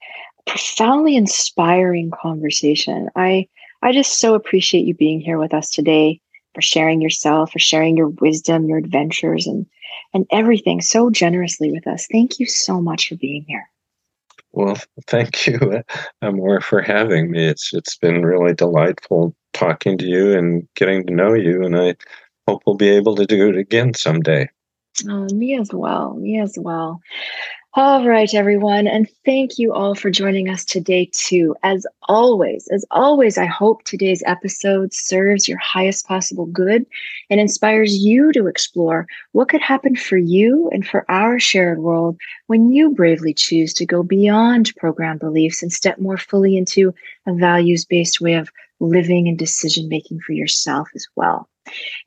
profoundly 0.47 1.16
inspiring 1.16 2.12
conversation. 2.12 3.10
I 3.16 3.47
I 3.82 3.93
just 3.93 4.20
so 4.20 4.34
appreciate 4.34 4.86
you 4.86 4.93
being 4.93 5.22
here 5.22 5.38
with 5.38 5.54
us 5.54 5.70
today 5.70 6.20
for 6.54 6.62
sharing 6.62 7.02
yourself, 7.02 7.52
for 7.52 7.60
sharing 7.60 7.95
your 7.95 8.10
wisdom, 8.10 8.68
your 8.68 8.78
adventures 8.78 9.47
and 9.47 9.66
and 10.14 10.26
everything 10.32 10.82
so 10.82 11.10
generously 11.10 11.72
with 11.72 11.88
us. 11.88 12.08
Thank 12.12 12.39
you 12.39 12.45
so 12.45 12.82
much 12.82 13.10
for 13.10 13.16
being 13.16 13.45
here. 13.47 13.70
Well, 14.52 14.78
thank 15.08 15.45
you, 15.47 15.58
uh, 15.60 15.82
Amor, 16.22 16.62
for 16.62 16.82
having 16.82 17.32
me. 17.32 17.45
It's 17.45 17.74
it's 17.74 17.97
been 17.97 18.26
really 18.26 18.54
delightful 18.54 19.36
talking 19.54 19.97
to 20.00 20.06
you 20.06 20.38
and 20.38 20.68
getting 20.76 21.06
to 21.06 21.14
know 21.14 21.34
you, 21.34 21.64
and 21.64 21.78
I 21.78 21.95
hope 22.47 22.64
we'll 22.66 22.76
be 22.76 22.89
able 22.89 23.16
to 23.16 23.26
do 23.26 23.50
it 23.50 23.58
again 23.58 23.93
someday. 23.93 24.50
Oh, 25.08 25.28
me 25.34 25.58
as 25.58 25.72
well. 25.72 26.16
Me 26.16 26.39
as 26.39 26.58
well. 26.60 27.00
All 27.76 28.03
right, 28.07 28.34
everyone. 28.34 28.88
And 28.88 29.07
thank 29.26 29.59
you 29.59 29.74
all 29.74 29.93
for 29.93 30.09
joining 30.09 30.49
us 30.49 30.65
today, 30.65 31.07
too. 31.13 31.55
As 31.61 31.86
always, 32.07 32.67
as 32.72 32.84
always, 32.89 33.38
I 33.38 33.45
hope 33.45 33.84
today's 33.84 34.24
episode 34.26 34.91
serves 34.91 35.47
your 35.47 35.59
highest 35.59 36.07
possible 36.07 36.47
good 36.47 36.88
and 37.30 37.39
inspires 37.39 37.95
you 37.95 38.32
to 38.32 38.47
explore 38.47 39.05
what 39.34 39.49
could 39.49 39.61
happen 39.61 39.95
for 39.95 40.17
you 40.17 40.67
and 40.74 40.86
for 40.86 41.05
our 41.11 41.38
shared 41.38 41.78
world 41.78 42.17
when 42.47 42.72
you 42.72 42.89
bravely 42.89 43.36
choose 43.36 43.72
to 43.76 43.86
go 43.86 44.01
beyond 44.01 44.74
program 44.76 45.20
beliefs 45.20 45.61
and 45.61 45.72
step 45.72 45.99
more 45.99 46.17
fully 46.17 46.57
into 46.57 46.91
a 47.28 47.34
values 47.36 47.86
based 47.86 48.20
way 48.20 48.34
of 48.34 48.49
living 48.80 49.28
and 49.28 49.38
decision 49.38 49.88
making 49.88 50.20
for 50.22 50.34
yourself 50.34 50.89
as 50.95 51.05
well. 51.15 51.47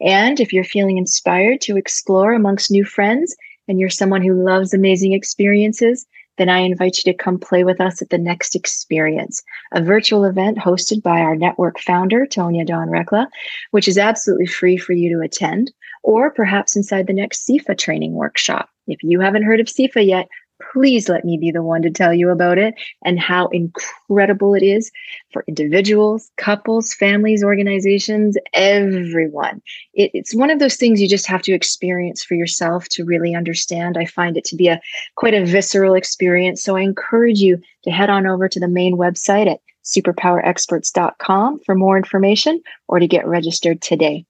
And 0.01 0.41
if 0.41 0.53
you're 0.53 0.65
feeling 0.65 0.99
inspired 0.99 1.61
to 1.63 1.77
explore 1.77 2.33
amongst 2.33 2.71
new 2.71 2.85
friends, 2.85 3.37
and 3.69 3.79
you're 3.79 3.91
someone 3.91 4.23
who 4.23 4.45
loves 4.45 4.75
amazing 4.75 5.13
experiences, 5.13 6.07
then 6.39 6.49
I 6.49 6.61
invite 6.61 6.99
you 6.99 7.13
to 7.13 7.17
come 7.17 7.39
play 7.39 7.63
with 7.63 7.81
us 7.81 8.01
at 8.01 8.11
the 8.11 8.19
next 8.19 8.57
experience, 8.57 9.43
a 9.73 9.83
virtual 9.83 10.25
event 10.25 10.59
hosted 10.59 11.03
by 11.03 11.21
our 11.21 11.37
network 11.37 11.79
founder, 11.81 12.27
Tonya 12.27 12.67
Dawn 12.67 12.89
Recla, 12.89 13.27
which 13.71 13.87
is 13.87 13.99
absolutely 13.99 14.47
free 14.47 14.77
for 14.77 14.93
you 14.93 15.15
to 15.15 15.23
attend, 15.23 15.73
or 16.03 16.31
perhaps 16.31 16.75
inside 16.75 17.07
the 17.07 17.13
next 17.13 17.47
CIFA 17.47 17.77
training 17.79 18.15
workshop. 18.15 18.69
If 18.87 19.03
you 19.03 19.21
haven't 19.21 19.45
heard 19.45 19.61
of 19.61 19.67
CIFA 19.67 20.07
yet, 20.07 20.29
please 20.73 21.09
let 21.09 21.25
me 21.25 21.37
be 21.37 21.51
the 21.51 21.63
one 21.63 21.83
to 21.83 21.91
tell 21.91 22.13
you 22.13 22.31
about 22.31 22.59
it 22.59 22.75
and 23.05 23.19
how 23.19 23.49
incredible 23.49 24.55
it 24.55 24.63
is 24.63 24.91
for 25.33 25.45
individuals, 25.49 26.31
couples, 26.37 26.95
families, 26.95 27.43
organizations, 27.43 28.37
everyone. 28.53 29.63
It, 29.95 30.11
it's 30.15 30.35
one 30.35 30.51
of 30.51 30.59
those 30.59 30.77
things 30.77 31.01
you 31.01 31.09
just 31.09 31.27
have 31.27 31.43
to 31.43 31.53
experience 31.53 32.23
for 32.23 32.35
yourself 32.35 32.89
to 32.91 33.05
really 33.05 33.35
understand. 33.35 33.97
I 33.97 34.07
find 34.07 34.37
it 34.37 34.45
to 34.47 34.57
be 34.57 34.69
a 34.69 34.81
quite 35.17 35.35
a 35.35 35.45
visceral 35.45 35.95
experience. 35.95 36.63
So 36.63 36.77
I 36.77 36.83
encourage 36.83 37.41
you 37.41 37.61
to 37.85 37.91
head 37.91 38.11
on 38.11 38.27
over 38.27 38.49
to 38.49 38.61
the 38.61 38.69
main 38.69 38.97
website 38.97 39.51
at 39.51 39.61
superpowerexperts.com 39.85 41.61
for 41.67 41.75
more 41.75 41.97
information 41.97 42.61
or 42.89 42.99
to 42.99 43.07
get 43.07 43.27
registered 43.27 43.83
today. 43.83 44.25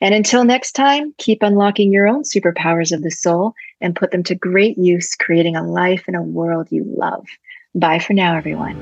And 0.00 0.14
until 0.14 0.44
next 0.44 0.72
time, 0.72 1.14
keep 1.18 1.42
unlocking 1.42 1.92
your 1.92 2.06
own 2.06 2.22
superpowers 2.22 2.92
of 2.92 3.02
the 3.02 3.10
soul 3.10 3.54
and 3.80 3.96
put 3.96 4.10
them 4.10 4.22
to 4.24 4.34
great 4.34 4.78
use, 4.78 5.14
creating 5.14 5.56
a 5.56 5.66
life 5.66 6.04
and 6.06 6.16
a 6.16 6.22
world 6.22 6.68
you 6.70 6.84
love. 6.96 7.26
Bye 7.74 7.98
for 7.98 8.12
now, 8.12 8.36
everyone. 8.36 8.76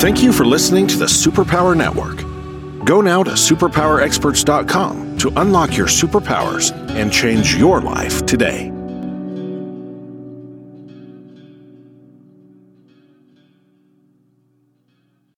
Thank 0.00 0.22
you 0.22 0.32
for 0.32 0.46
listening 0.46 0.86
to 0.88 0.96
the 0.96 1.04
Superpower 1.04 1.76
Network. 1.76 2.24
Go 2.86 3.02
now 3.02 3.22
to 3.22 3.32
superpowerexperts.com 3.32 5.18
to 5.18 5.32
unlock 5.36 5.76
your 5.76 5.86
superpowers 5.86 6.72
and 6.90 7.12
change 7.12 7.54
your 7.54 7.82
life 7.82 8.24
today. 8.24 8.72